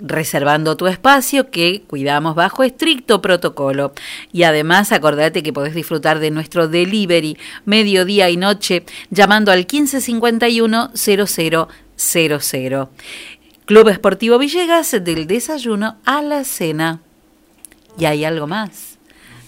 reservando 0.00 0.76
tu 0.76 0.86
espacio 0.86 1.50
que 1.50 1.82
cuidamos 1.86 2.34
bajo 2.34 2.62
estricto 2.62 3.22
protocolo. 3.22 3.92
Y 4.32 4.42
además 4.44 4.92
acordate 4.92 5.42
que 5.42 5.52
podés 5.52 5.74
disfrutar 5.74 6.18
de 6.18 6.30
nuestro 6.30 6.68
delivery 6.68 7.36
mediodía 7.64 8.30
y 8.30 8.36
noche 8.36 8.84
llamando 9.10 9.52
al 9.52 9.60
1551 9.60 10.90
0000. 10.94 11.66
Club 13.66 13.88
Esportivo 13.88 14.38
Villegas 14.38 14.90
del 14.90 15.26
desayuno 15.26 15.96
a 16.04 16.22
la 16.22 16.44
cena. 16.44 17.00
y 17.98 18.04
hay 18.04 18.24
algo 18.24 18.46
más. 18.46 18.98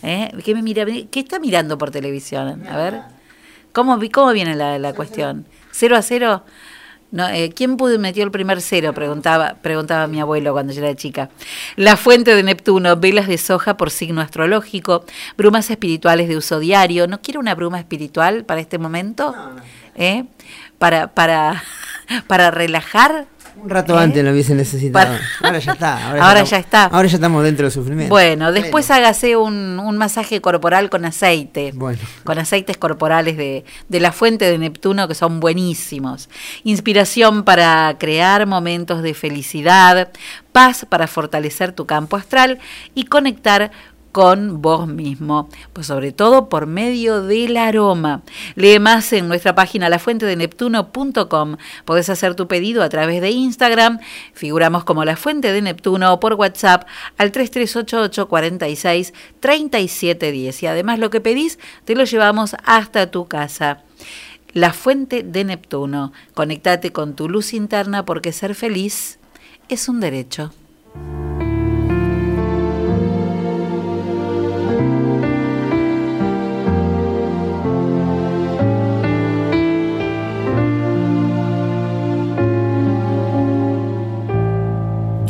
¿Eh? 0.03 0.31
¿Qué, 0.45 0.55
me 0.55 0.63
mira, 0.63 0.85
¿Qué 0.85 1.21
está 1.21 1.39
mirando 1.39 1.79
por 1.79 1.91
televisión? 1.91 2.67
A 2.69 2.77
ver. 2.77 3.01
¿Cómo, 3.73 3.99
cómo 4.13 4.33
viene 4.33 4.55
la, 4.55 4.79
la 4.79 4.93
cuestión? 4.93 5.47
¿Cero 5.71 5.97
a 5.97 6.03
cero? 6.03 6.45
No, 7.13 7.29
eh, 7.29 7.53
¿Quién 7.55 7.77
pudo 7.77 7.99
metió 7.99 8.25
el 8.25 8.31
primer 8.31 8.63
cero? 8.63 8.95
Preguntaba, 8.95 9.57
preguntaba 9.61 10.07
mi 10.07 10.19
abuelo 10.19 10.53
cuando 10.53 10.73
yo 10.73 10.83
era 10.83 10.97
chica. 10.97 11.29
La 11.77 11.99
fuente 11.99 12.35
de 12.35 12.43
Neptuno, 12.43 12.97
velas 12.97 13.29
de 13.29 13.37
soja 13.37 13.77
por 13.77 13.91
signo 13.91 14.23
astrológico, 14.23 15.05
brumas 15.37 15.71
espirituales 15.71 16.27
de 16.29 16.39
uso 16.39 16.59
diario. 16.59 17.07
¿No 17.07 17.21
quiere 17.21 17.39
una 17.39 17.55
bruma 17.55 17.79
espiritual 17.79 18.47
para 18.47 18.63
este 18.63 18.79
momento? 18.79 19.35
¿Eh? 19.95 20.25
Para, 20.79 21.09
para, 21.09 21.63
para 22.27 22.51
relajar. 22.51 23.27
Un 23.57 23.69
rato 23.71 23.95
¿Eh? 23.99 24.03
antes 24.03 24.25
lo 24.25 24.33
hubiese 24.33 24.55
necesitado. 24.55 25.07
Para- 25.15 25.21
Ahora 25.49 25.59
ya 25.59 25.73
está. 25.73 26.09
Ahora 26.27 26.43
ya 26.45 26.59
está. 26.59 26.85
Ahora 26.87 27.09
ya 27.09 27.15
estamos 27.17 27.45
dentro 27.45 27.65
del 27.65 27.73
sufrimiento. 27.73 28.11
Bueno, 28.13 28.51
después 28.53 28.91
hágase 28.91 29.37
un, 29.37 29.79
un 29.79 29.97
masaje 29.97 30.41
corporal 30.41 30.91
con 30.91 31.05
aceite. 31.05 31.73
Bueno. 31.75 31.99
Con 32.25 32.39
aceites 32.39 32.77
corporales 32.77 33.37
de, 33.37 33.65
de 33.89 34.01
la 34.01 34.13
fuente 34.13 34.51
de 34.51 34.59
Neptuno 34.59 35.07
que 35.09 35.15
son 35.15 35.41
buenísimos. 35.41 36.29
Inspiración 36.65 37.45
para 37.45 37.97
crear 37.99 38.47
momentos 38.47 39.03
de 39.03 39.15
felicidad, 39.15 40.11
paz 40.53 40.87
para 40.89 41.07
fortalecer 41.07 41.73
tu 41.73 41.87
campo 41.87 42.17
astral 42.17 42.59
y 42.95 43.05
conectar 43.05 43.71
con 44.13 44.61
vos 44.61 44.87
mismo, 44.87 45.49
pues 45.73 45.87
sobre 45.87 46.13
todo 46.13 46.49
por 46.49 46.67
medio 46.67 47.23
del 47.23 47.57
aroma. 47.57 48.23
Lee 48.55 48.79
más 48.79 49.13
en 49.13 49.27
nuestra 49.27 49.55
página 49.55 49.89
lafuentedeneptuno.com. 49.89 51.57
Podés 51.85 52.11
hacer 52.11 52.35
tu 52.35 52.47
pedido 52.47 52.83
a 52.83 52.89
través 52.91 53.23
de 53.23 53.31
Instagram, 53.31 53.99
figuramos 54.35 54.85
como 54.85 55.05
La 55.05 55.17
Fuente 55.17 55.53
de 55.53 55.63
Neptuno 55.63 56.13
o 56.13 56.21
por 56.21 56.35
WhatsApp 56.35 56.87
al 57.17 57.33
3388 57.33 58.29
46 58.29 59.15
3710 59.41 60.63
y 60.63 60.67
además 60.67 60.99
lo 60.99 61.11
que 61.11 61.21
pedís 61.21 61.59
te 61.85 61.95
lo 61.95 62.05
llevamos 62.05 62.55
hasta 62.65 63.11
tu 63.11 63.27
casa. 63.27 63.83
La 64.53 64.75
Fuente 64.75 65.23
de 65.23 65.45
Neptuno. 65.45 66.13
Conectate 66.35 66.93
con 66.93 67.17
tu 67.17 67.29
luz 67.29 67.55
interna 67.55 68.05
porque 68.05 68.33
ser 68.33 68.55
feliz 68.55 69.19
es 69.69 69.89
un 69.89 70.01
derecho. 70.01 70.53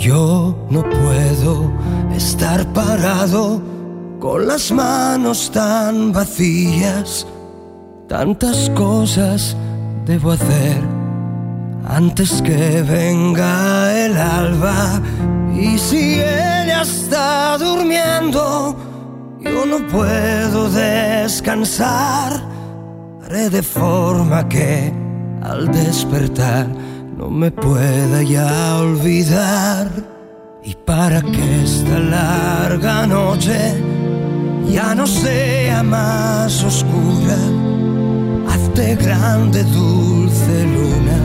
Yo 0.02 0.56
no 0.68 0.82
puedo 0.82 1.70
estar 2.12 2.66
parado 2.72 3.62
con 4.18 4.48
las 4.48 4.72
manos 4.72 5.48
tan 5.52 6.10
vacías. 6.10 7.24
Tantas 8.08 8.68
cosas 8.70 9.56
debo 10.04 10.32
hacer 10.32 10.82
antes 11.86 12.42
que 12.42 12.82
venga 12.82 13.96
el 13.96 14.16
alba. 14.16 15.00
Y 15.54 15.78
si 15.78 16.14
ella 16.14 16.82
está 16.82 17.56
durmiendo, 17.58 18.74
yo 19.40 19.64
no 19.66 19.86
puedo 19.86 20.68
descansar. 20.68 22.42
Haré 23.24 23.50
de 23.50 23.62
forma 23.62 24.48
que 24.48 24.92
al 25.42 25.70
despertar 25.70 26.66
no 27.22 27.30
me 27.30 27.52
pueda 27.52 28.20
ya 28.22 28.78
olvidar. 28.78 29.88
Y 30.64 30.74
para 30.74 31.20
que 31.22 31.62
esta 31.62 31.98
larga 31.98 33.06
noche 33.06 33.58
ya 34.68 34.92
no 34.94 35.06
sea 35.06 35.82
más 35.84 36.64
oscura, 36.64 37.38
hazte 38.48 38.96
grande, 38.96 39.62
dulce 39.64 40.54
luna, 40.76 41.20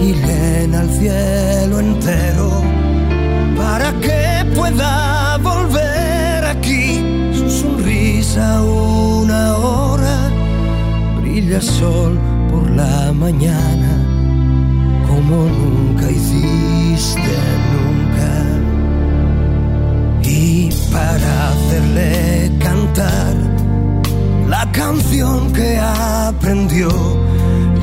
y 0.00 0.08
llena 0.26 0.82
el 0.82 0.90
cielo 0.90 1.80
entero 1.80 2.50
para 3.56 3.92
que 4.04 4.44
pueda 4.56 5.38
volver 5.38 6.44
aquí 6.44 6.86
su 7.32 7.48
sonrisa 7.50 8.62
una 8.62 9.56
hora. 9.58 10.16
Brilla 11.20 11.60
sol 11.60 12.18
por 12.50 12.68
la 12.70 13.12
mañana 13.12 14.05
como 15.28 15.44
nunca 15.46 16.10
hiciste 16.10 17.34
nunca. 17.72 18.30
Y 20.22 20.70
para 20.92 21.48
hacerle 21.50 22.52
cantar 22.58 23.34
la 24.48 24.70
canción 24.72 25.52
que 25.52 25.78
aprendió, 25.78 26.88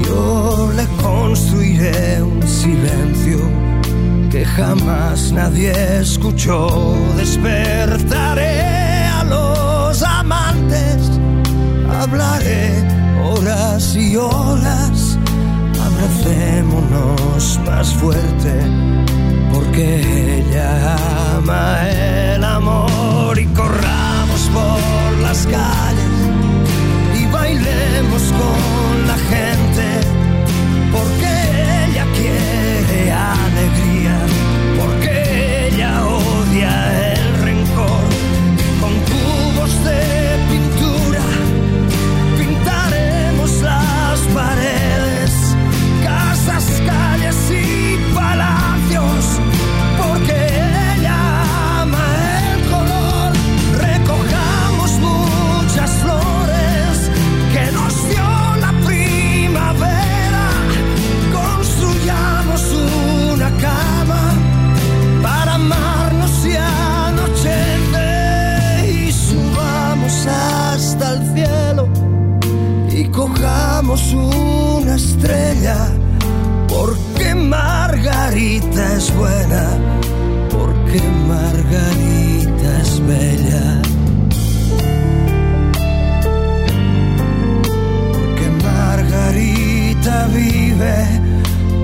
yo 0.05 0.71
le 0.75 0.85
construiré 1.01 2.21
un 2.21 2.41
silencio 2.47 3.39
que 4.29 4.45
jamás 4.45 5.31
nadie 5.31 5.71
escuchó. 5.99 6.95
Despertaré 7.17 9.05
a 9.07 9.23
los 9.25 10.01
amantes, 10.03 11.11
hablaré 11.89 12.83
horas 13.23 13.95
y 13.95 14.15
horas, 14.15 15.12
abracémonos 16.03 17.59
más 17.65 17.93
fuerte, 17.93 18.53
porque 19.53 20.39
ella 20.39 20.95
ama 21.37 21.89
el 21.89 22.43
amor 22.43 23.39
y 23.39 23.45
corramos 23.47 24.41
por 24.53 25.21
las 25.21 25.45
calles 25.47 26.13
y 27.19 27.25
bailemos 27.31 28.23
con 28.23 29.07
la 29.07 29.17
gente, 29.17 29.85
estrella 75.23 75.87
porque 76.67 77.33
Margarita 77.35 78.93
es 78.97 79.13
buena 79.15 79.69
porque 80.49 81.01
Margarita 81.27 82.81
es 82.81 83.07
bella. 83.07 83.81
Porque 88.11 88.49
Margarita 88.63 90.27
vive 90.27 90.95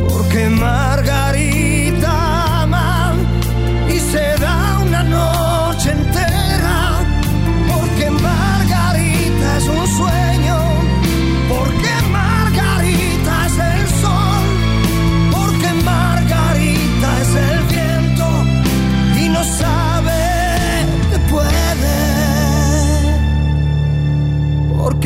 porque 0.07 0.49
Margarita 0.49 1.28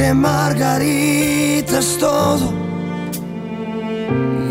porque 0.04 0.14
Margarita 0.14 1.80
todo. 2.00 2.54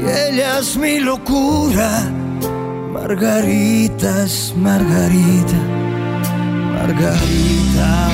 Y 0.00 0.04
ella 0.04 0.58
es 0.58 0.76
mi 0.76 0.98
locura. 1.00 2.10
Margarita 2.92 4.24
es 4.24 4.54
Margarita. 4.56 5.58
Margarita 6.74 8.11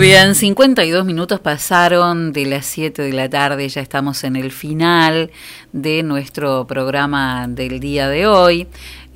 bien, 0.00 0.34
52 0.34 1.04
minutos 1.04 1.40
pasaron 1.40 2.32
de 2.32 2.46
las 2.46 2.64
7 2.64 3.02
de 3.02 3.12
la 3.12 3.28
tarde, 3.28 3.68
ya 3.68 3.82
estamos 3.82 4.24
en 4.24 4.34
el 4.34 4.50
final 4.50 5.30
de 5.72 6.02
nuestro 6.02 6.66
programa 6.66 7.46
del 7.48 7.80
día 7.80 8.08
de 8.08 8.26
hoy. 8.26 8.66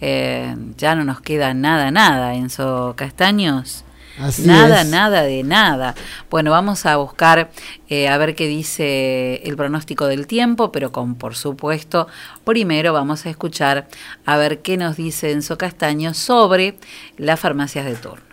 Eh, 0.02 0.54
ya 0.76 0.94
no 0.94 1.04
nos 1.04 1.22
queda 1.22 1.54
nada, 1.54 1.90
nada, 1.90 2.34
Enzo 2.34 2.92
Castaños. 2.96 3.84
Así 4.20 4.42
nada, 4.42 4.82
es. 4.82 4.88
nada 4.88 5.22
de 5.22 5.42
nada. 5.42 5.94
Bueno, 6.28 6.50
vamos 6.50 6.84
a 6.84 6.96
buscar 6.96 7.50
eh, 7.88 8.08
a 8.08 8.18
ver 8.18 8.34
qué 8.34 8.46
dice 8.46 9.40
el 9.44 9.56
pronóstico 9.56 10.06
del 10.06 10.26
tiempo, 10.26 10.70
pero 10.70 10.92
con 10.92 11.14
por 11.14 11.34
supuesto, 11.34 12.08
primero 12.44 12.92
vamos 12.92 13.24
a 13.24 13.30
escuchar 13.30 13.88
a 14.26 14.36
ver 14.36 14.60
qué 14.60 14.76
nos 14.76 14.96
dice 14.96 15.32
Enzo 15.32 15.56
Castaño 15.56 16.12
sobre 16.12 16.76
las 17.16 17.40
farmacias 17.40 17.86
de 17.86 17.94
turno. 17.94 18.27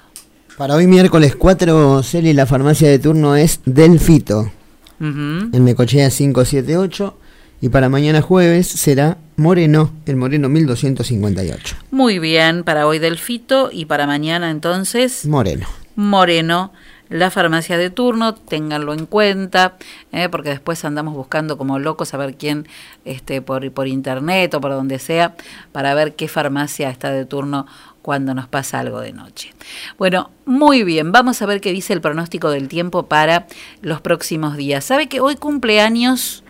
Para 0.57 0.76
hoy 0.76 0.88
miércoles 0.88 1.36
4, 1.36 2.02
Celi, 2.03 2.34
la 2.34 2.45
farmacia 2.45 2.90
de 2.90 2.99
turno 2.99 3.36
es 3.36 3.60
Delfito, 3.65 4.52
Ujú. 4.99 5.49
en 5.52 5.65
Necochea 5.65 6.10
578. 6.10 7.18
Y 7.61 7.69
para 7.69 7.90
mañana 7.90 8.22
jueves 8.22 8.68
será 8.68 9.18
Moreno, 9.38 9.91
el 10.06 10.18
Moreno 10.18 10.49
1258. 10.49 11.76
Muy 11.91 12.19
bien, 12.19 12.64
para 12.64 12.86
hoy 12.86 12.99
Delfito 12.99 13.69
y 13.72 13.86
para 13.86 14.06
mañana 14.07 14.52
entonces 14.52 15.26
Moreno. 15.26 15.65
Moreno, 15.95 16.73
la 17.10 17.32
farmacia 17.32 17.77
de 17.77 17.90
turno, 17.90 18.36
ténganlo 18.36 18.94
en 18.94 19.06
cuenta, 19.06 19.77
eh, 20.11 20.27
porque 20.30 20.49
después 20.49 20.84
andamos 20.84 21.15
buscando 21.15 21.57
como 21.57 21.80
locos 21.80 22.14
a 22.14 22.18
ver 22.18 22.36
quién, 22.36 22.68
este, 23.06 23.41
por, 23.41 23.72
por 23.72 23.88
internet 23.88 24.53
o 24.53 24.61
por 24.61 24.72
donde 24.72 24.99
sea, 24.99 25.36
para 25.72 25.94
ver 25.95 26.15
qué 26.15 26.27
farmacia 26.27 26.90
está 26.90 27.11
de 27.11 27.26
turno 27.26 27.65
cuando 28.06 28.36
nos 28.36 28.48
pasa 28.48 28.80
algo 28.82 29.02
de 29.02 29.14
noche. 29.14 29.52
Bueno, 29.98 30.30
muy 30.45 30.84
bien, 30.84 31.11
vamos 31.11 31.41
a 31.41 31.48
ver 31.48 31.60
qué 31.60 31.72
dice 31.72 31.91
el 31.91 32.02
pronóstico 32.02 32.52
del 32.52 32.68
tiempo 32.68 33.07
para 33.07 33.48
los 33.82 33.99
próximos 33.99 34.57
días. 34.57 34.86
¿Sabe 34.86 35.10
que 35.10 35.22
hoy 35.22 35.38
cumple 35.38 35.82
años 35.82 36.44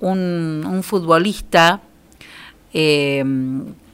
un, 0.00 0.62
un 0.68 0.82
futbolista? 0.82 1.80
eh, 2.74 3.24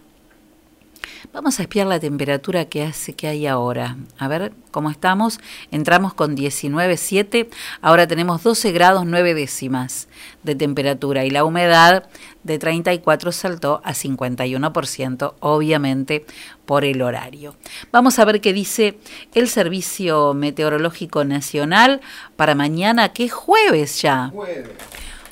vamos 1.32 1.58
a 1.58 1.62
espiar 1.62 1.86
la 1.86 2.00
temperatura 2.00 2.64
que 2.64 2.82
hace 2.82 3.12
que 3.12 3.28
hay 3.28 3.46
ahora. 3.46 3.96
A 4.18 4.26
ver 4.26 4.52
cómo 4.70 4.90
estamos. 4.90 5.38
Entramos 5.70 6.14
con 6.14 6.34
19,7. 6.34 7.48
Ahora 7.82 8.06
tenemos 8.06 8.42
12 8.42 8.72
grados 8.72 9.04
9 9.06 9.34
décimas 9.34 10.08
de 10.42 10.54
temperatura 10.54 11.24
y 11.26 11.30
la 11.30 11.44
humedad 11.44 12.08
de 12.42 12.58
34 12.58 13.32
saltó 13.32 13.80
a 13.84 13.92
51%, 13.92 15.34
obviamente 15.40 16.24
por 16.64 16.84
el 16.84 17.02
horario. 17.02 17.56
Vamos 17.92 18.18
a 18.18 18.24
ver 18.24 18.40
qué 18.40 18.52
dice 18.52 18.98
el 19.34 19.48
Servicio 19.48 20.32
Meteorológico 20.32 21.24
Nacional 21.24 22.00
para 22.36 22.54
mañana, 22.54 23.12
que 23.12 23.24
es 23.24 23.32
jueves 23.32 24.00
ya. 24.00 24.32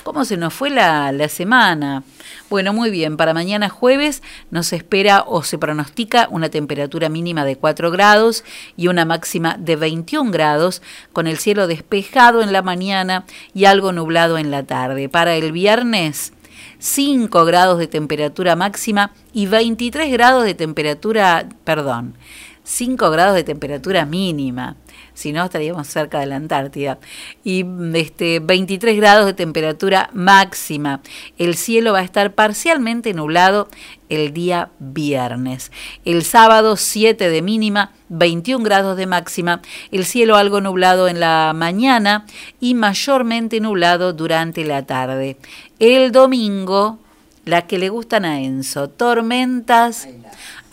¿Cómo 0.05 0.23
se 0.23 0.37
nos 0.37 0.53
fue 0.53 0.69
la, 0.69 1.11
la 1.11 1.27
semana? 1.29 2.03
Bueno, 2.47 2.73
muy 2.73 2.91
bien, 2.91 3.17
para 3.17 3.33
mañana 3.33 3.69
jueves 3.69 4.21
nos 4.51 4.71
espera 4.71 5.23
o 5.25 5.41
se 5.41 5.57
pronostica 5.57 6.27
una 6.29 6.49
temperatura 6.49 7.09
mínima 7.09 7.43
de 7.43 7.55
4 7.55 7.89
grados 7.89 8.43
y 8.77 8.87
una 8.87 9.03
máxima 9.03 9.57
de 9.57 9.75
21 9.75 10.29
grados, 10.29 10.83
con 11.11 11.25
el 11.25 11.39
cielo 11.39 11.65
despejado 11.65 12.43
en 12.43 12.53
la 12.53 12.61
mañana 12.61 13.25
y 13.55 13.65
algo 13.65 13.93
nublado 13.93 14.37
en 14.37 14.51
la 14.51 14.61
tarde. 14.61 15.09
Para 15.09 15.33
el 15.33 15.51
viernes, 15.51 16.33
5 16.77 17.43
grados 17.43 17.79
de 17.79 17.87
temperatura 17.87 18.55
máxima 18.55 19.11
y 19.33 19.47
23 19.47 20.11
grados 20.11 20.43
de 20.43 20.53
temperatura, 20.53 21.49
perdón, 21.63 22.15
5 22.63 23.09
grados 23.09 23.33
de 23.33 23.43
temperatura 23.43 24.05
mínima 24.05 24.75
si 25.15 25.31
no 25.31 25.43
estaríamos 25.45 25.87
cerca 25.87 26.19
de 26.19 26.27
la 26.27 26.35
Antártida. 26.35 26.99
Y 27.43 27.65
este 27.95 28.39
23 28.39 28.95
grados 28.97 29.25
de 29.25 29.33
temperatura 29.33 30.11
máxima. 30.13 31.01
El 31.39 31.55
cielo 31.55 31.93
va 31.93 31.99
a 31.99 32.03
estar 32.03 32.33
parcialmente 32.35 33.13
nublado 33.13 33.67
el 34.09 34.33
día 34.33 34.69
viernes. 34.77 35.71
El 36.03 36.23
sábado 36.23 36.75
7 36.75 37.29
de 37.29 37.41
mínima, 37.41 37.91
21 38.09 38.63
grados 38.63 38.97
de 38.97 39.07
máxima. 39.07 39.61
El 39.91 40.05
cielo 40.05 40.35
algo 40.35 40.61
nublado 40.61 41.07
en 41.07 41.19
la 41.19 41.53
mañana 41.55 42.25
y 42.59 42.75
mayormente 42.75 43.59
nublado 43.59 44.13
durante 44.13 44.63
la 44.65 44.85
tarde. 44.85 45.37
El 45.79 46.11
domingo, 46.11 46.99
las 47.45 47.63
que 47.63 47.79
le 47.79 47.89
gustan 47.89 48.25
a 48.25 48.41
Enzo, 48.41 48.89
tormentas 48.89 50.07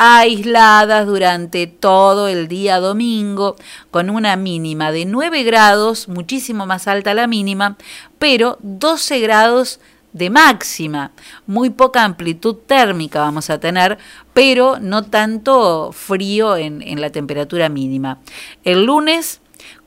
aisladas 0.05 1.07
durante 1.07 1.69
todo 1.69 2.27
el 2.27 2.49
día 2.49 2.81
domingo, 2.81 3.55
con 3.93 4.11
una 4.11 4.35
mínima 4.35 4.91
de 4.91 5.05
9 5.05 5.45
grados, 5.45 6.09
muchísimo 6.09 6.67
más 6.67 6.89
alta 6.89 7.15
la 7.15 7.29
mínima, 7.29 7.77
pero 8.19 8.59
12 8.63 9.21
grados 9.21 9.79
de 10.13 10.29
máxima. 10.29 11.13
Muy 11.47 11.71
poca 11.71 12.03
amplitud 12.03 12.57
térmica 12.67 13.21
vamos 13.21 13.49
a 13.49 13.61
tener, 13.61 13.97
pero 14.35 14.81
no 14.81 15.05
tanto 15.05 15.93
frío 15.93 16.57
en, 16.57 16.83
en 16.83 17.01
la 17.01 17.11
temperatura 17.11 17.69
mínima. 17.69 18.19
El 18.65 18.87
lunes 18.87 19.42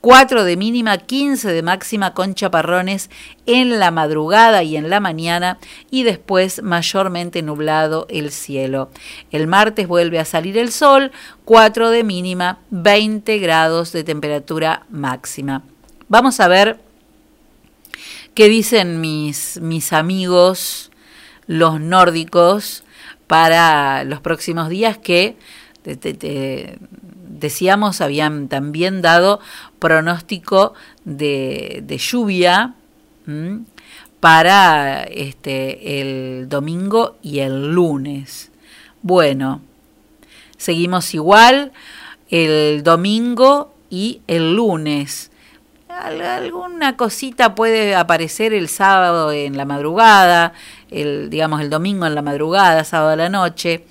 4 0.05 0.43
de 0.43 0.55
mínima, 0.55 0.99
15 0.99 1.51
de 1.51 1.63
máxima 1.63 2.13
con 2.13 2.35
chaparrones 2.35 3.09
en 3.47 3.79
la 3.79 3.89
madrugada 3.89 4.61
y 4.61 4.77
en 4.77 4.91
la 4.91 4.99
mañana 4.99 5.57
y 5.89 6.03
después 6.03 6.61
mayormente 6.61 7.41
nublado 7.41 8.05
el 8.11 8.29
cielo. 8.29 8.91
El 9.31 9.47
martes 9.47 9.87
vuelve 9.87 10.19
a 10.19 10.25
salir 10.25 10.59
el 10.59 10.71
sol, 10.71 11.11
4 11.45 11.89
de 11.89 12.03
mínima, 12.03 12.59
20 12.69 13.39
grados 13.39 13.93
de 13.93 14.03
temperatura 14.03 14.85
máxima. 14.91 15.63
Vamos 16.07 16.39
a 16.39 16.49
ver 16.49 16.79
qué 18.35 18.47
dicen 18.47 19.01
mis, 19.01 19.59
mis 19.59 19.91
amigos 19.91 20.91
los 21.47 21.81
nórdicos 21.81 22.83
para 23.25 24.03
los 24.03 24.21
próximos 24.21 24.69
días 24.69 24.99
que 24.99 25.35
decíamos 27.45 28.01
habían 28.01 28.47
también 28.47 29.01
dado 29.01 29.39
pronóstico 29.79 30.73
de, 31.03 31.81
de 31.85 31.97
lluvia 31.97 32.73
para 34.19 35.03
este 35.03 35.99
el 36.01 36.47
domingo 36.49 37.17
y 37.21 37.39
el 37.39 37.73
lunes. 37.73 38.51
Bueno, 39.01 39.61
seguimos 40.57 41.13
igual 41.13 41.71
el 42.29 42.81
domingo 42.83 43.73
y 43.89 44.21
el 44.27 44.55
lunes. 44.55 45.31
Al- 45.89 46.21
Alguna 46.21 46.97
cosita 46.97 47.55
puede 47.55 47.95
aparecer 47.95 48.53
el 48.53 48.67
sábado 48.67 49.31
en 49.31 49.55
la 49.57 49.65
madrugada, 49.65 50.53
el 50.91 51.29
digamos 51.29 51.61
el 51.61 51.69
domingo 51.69 52.05
en 52.05 52.15
la 52.15 52.21
madrugada, 52.21 52.83
sábado 52.83 53.11
a 53.11 53.15
la 53.15 53.29
noche, 53.29 53.85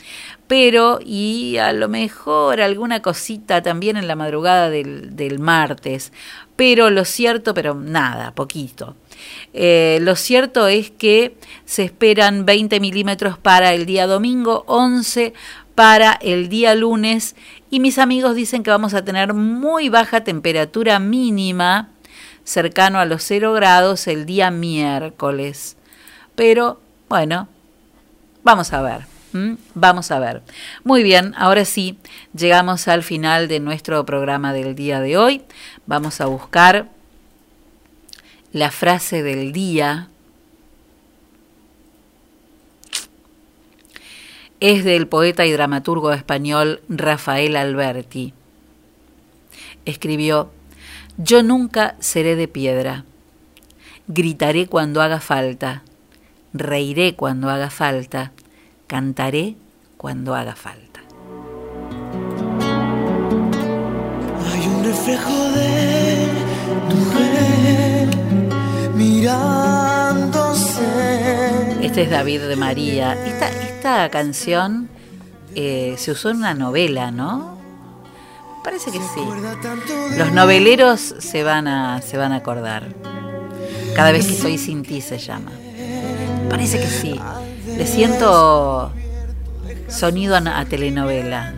pero 0.46 0.98
y 1.04 1.56
a 1.56 1.72
lo 1.72 1.88
mejor 1.88 2.60
alguna 2.60 3.00
cosita 3.00 3.62
también 3.62 3.96
en 3.96 4.06
la 4.06 4.16
madrugada 4.16 4.70
del, 4.70 5.38
martes. 5.38 6.12
Pero 6.56 6.90
lo 6.90 7.04
cierto, 7.04 7.54
pero 7.54 7.74
nada, 7.74 8.34
poquito. 8.34 8.94
Eh, 9.52 9.98
lo 10.02 10.16
cierto 10.16 10.68
es 10.68 10.90
que 10.90 11.36
se 11.64 11.84
esperan 11.84 12.44
20 12.44 12.78
milímetros 12.80 13.38
para 13.38 13.72
el 13.72 13.86
día 13.86 14.06
domingo, 14.06 14.64
11 14.66 15.32
para 15.74 16.12
el 16.12 16.48
día 16.48 16.74
lunes 16.74 17.34
y 17.70 17.80
mis 17.80 17.98
amigos 17.98 18.36
dicen 18.36 18.62
que 18.62 18.70
vamos 18.70 18.94
a 18.94 19.04
tener 19.04 19.34
muy 19.34 19.88
baja 19.88 20.22
temperatura 20.22 21.00
mínima, 21.00 21.88
cercano 22.44 23.00
a 23.00 23.04
los 23.04 23.22
0 23.24 23.52
grados 23.54 24.06
el 24.06 24.26
día 24.26 24.50
miércoles. 24.50 25.76
Pero 26.36 26.80
bueno, 27.08 27.48
vamos 28.44 28.72
a 28.72 28.82
ver. 28.82 29.13
Vamos 29.74 30.12
a 30.12 30.20
ver. 30.20 30.42
Muy 30.84 31.02
bien, 31.02 31.34
ahora 31.36 31.64
sí, 31.64 31.98
llegamos 32.36 32.86
al 32.86 33.02
final 33.02 33.48
de 33.48 33.58
nuestro 33.58 34.06
programa 34.06 34.52
del 34.52 34.76
día 34.76 35.00
de 35.00 35.16
hoy. 35.16 35.42
Vamos 35.86 36.20
a 36.20 36.26
buscar 36.26 36.88
la 38.52 38.70
frase 38.70 39.24
del 39.24 39.52
día. 39.52 40.08
Es 44.60 44.84
del 44.84 45.08
poeta 45.08 45.44
y 45.44 45.50
dramaturgo 45.50 46.12
español 46.12 46.80
Rafael 46.88 47.56
Alberti. 47.56 48.34
Escribió, 49.84 50.52
Yo 51.16 51.42
nunca 51.42 51.96
seré 51.98 52.36
de 52.36 52.46
piedra. 52.46 53.04
Gritaré 54.06 54.68
cuando 54.68 55.02
haga 55.02 55.18
falta. 55.18 55.82
Reiré 56.52 57.16
cuando 57.16 57.50
haga 57.50 57.70
falta. 57.70 58.30
Cantaré 58.94 59.56
cuando 59.96 60.36
haga 60.36 60.54
falta. 60.54 61.00
reflejo 64.84 65.50
de 65.50 66.28
tu 66.88 66.94
mujer 66.94 68.08
mirándose. 68.94 70.84
Este 71.82 72.02
es 72.02 72.10
David 72.10 72.42
de 72.42 72.54
María. 72.54 73.14
Esta, 73.26 73.48
esta 73.48 74.08
canción 74.10 74.88
eh, 75.56 75.96
se 75.98 76.12
usó 76.12 76.30
en 76.30 76.36
una 76.36 76.54
novela, 76.54 77.10
¿no? 77.10 77.58
Parece 78.62 78.92
que 78.92 78.98
sí. 78.98 79.26
Los 80.16 80.30
noveleros 80.30 81.16
se 81.18 81.42
van 81.42 81.66
a, 81.66 82.00
se 82.00 82.16
van 82.16 82.30
a 82.30 82.36
acordar. 82.36 82.94
Cada 83.96 84.12
vez 84.12 84.28
que 84.28 84.34
estoy 84.34 84.56
sin 84.56 84.84
ti 84.84 85.00
se 85.00 85.18
llama. 85.18 85.50
Parece 86.48 86.78
que 86.78 86.86
sí. 86.86 87.18
Le 87.76 87.86
siento 87.86 88.92
sonido 89.88 90.36
a, 90.36 90.64
telenovela. 90.64 91.54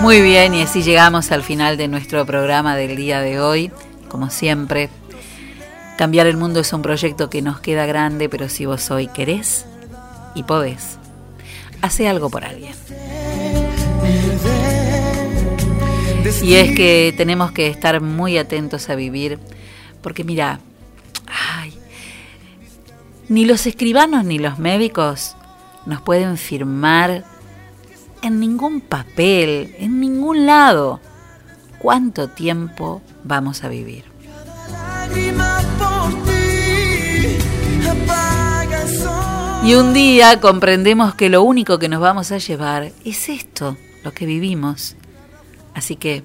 Muy 0.00 0.20
bien, 0.20 0.54
y 0.54 0.62
así 0.62 0.82
llegamos 0.82 1.30
al 1.32 1.42
final 1.42 1.76
de 1.76 1.88
nuestro 1.88 2.24
programa 2.26 2.76
del 2.76 2.96
día 2.96 3.20
de 3.20 3.40
hoy. 3.40 3.70
Como 4.08 4.30
siempre, 4.30 4.88
cambiar 5.98 6.26
el 6.26 6.36
mundo 6.36 6.60
es 6.60 6.72
un 6.72 6.82
proyecto 6.82 7.28
que 7.28 7.42
nos 7.42 7.60
queda 7.60 7.86
grande, 7.86 8.28
pero 8.28 8.48
si 8.48 8.66
vos 8.66 8.90
hoy 8.90 9.08
querés 9.08 9.66
y 10.34 10.44
podés, 10.44 10.98
hace 11.80 12.08
algo 12.08 12.30
por 12.30 12.44
alguien. 12.44 12.74
Y 16.42 16.54
es 16.54 16.74
que 16.76 17.14
tenemos 17.16 17.52
que 17.52 17.66
estar 17.66 18.00
muy 18.00 18.38
atentos 18.38 18.88
a 18.90 18.94
vivir, 18.94 19.38
porque 20.02 20.24
mira, 20.24 20.60
ay, 21.32 21.72
ni 23.28 23.44
los 23.44 23.66
escribanos 23.66 24.24
ni 24.24 24.38
los 24.38 24.58
médicos 24.58 25.36
nos 25.86 26.00
pueden 26.00 26.36
firmar 26.36 27.24
en 28.22 28.40
ningún 28.40 28.80
papel, 28.80 29.74
en 29.78 30.00
ningún 30.00 30.46
lado, 30.46 31.00
cuánto 31.78 32.28
tiempo 32.28 33.02
vamos 33.24 33.64
a 33.64 33.68
vivir. 33.68 34.04
Y 39.64 39.74
un 39.74 39.92
día 39.94 40.40
comprendemos 40.40 41.14
que 41.14 41.28
lo 41.28 41.42
único 41.42 41.78
que 41.78 41.88
nos 41.88 42.00
vamos 42.00 42.32
a 42.32 42.38
llevar 42.38 42.90
es 43.04 43.28
esto, 43.28 43.76
lo 44.02 44.12
que 44.12 44.26
vivimos. 44.26 44.96
Así 45.72 45.94
que 45.94 46.24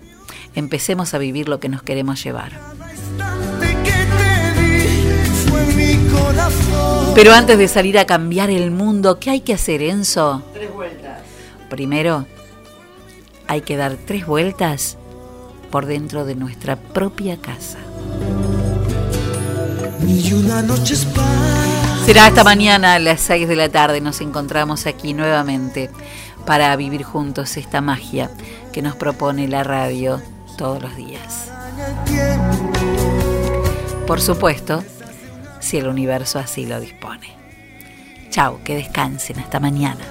empecemos 0.55 1.13
a 1.13 1.19
vivir 1.19 1.47
lo 1.47 1.59
que 1.59 1.69
nos 1.69 1.84
queremos 1.84 2.23
llevar. 2.23 2.59
Pero 7.15 7.34
antes 7.34 7.57
de 7.57 7.68
salir 7.68 7.98
a 7.98 8.06
cambiar 8.06 8.49
el 8.49 8.72
mundo, 8.72 9.19
¿qué 9.19 9.31
hay 9.31 9.41
que 9.41 9.53
hacer, 9.53 9.81
Enzo? 9.81 10.44
Tres 10.53 10.72
vueltas. 10.73 11.19
Primero, 11.69 12.26
hay 13.48 13.61
que 13.61 13.76
dar 13.77 13.98
tres 14.06 14.26
vueltas 14.26 14.98
por 15.72 15.85
dentro 15.85 16.26
de 16.26 16.35
nuestra 16.35 16.76
propia 16.76 17.38
casa. 17.38 17.80
Una 20.34 20.61
noche. 20.61 20.95
Será 22.06 22.27
hasta 22.27 22.44
mañana 22.44 22.94
a 22.94 22.99
las 22.99 23.19
6 23.22 23.48
de 23.48 23.56
la 23.56 23.69
tarde. 23.69 23.99
Nos 23.99 24.22
encontramos 24.22 24.85
aquí 24.85 25.14
nuevamente 25.14 25.89
para 26.45 26.76
vivir 26.76 27.03
juntos 27.03 27.57
esta 27.57 27.81
magia 27.81 28.30
que 28.72 28.81
nos 28.81 28.95
propone 28.95 29.48
la 29.48 29.64
radio 29.64 30.22
todos 30.57 30.81
los 30.81 30.95
días. 30.95 31.52
Por 34.06 34.22
supuesto, 34.22 34.84
si 35.68 35.77
el 35.77 35.88
universo 35.88 36.39
así 36.39 36.65
lo 36.65 36.80
dispone. 36.80 37.27
Chao, 38.30 38.61
que 38.64 38.76
descansen, 38.76 39.39
hasta 39.39 39.60
mañana. 39.60 40.06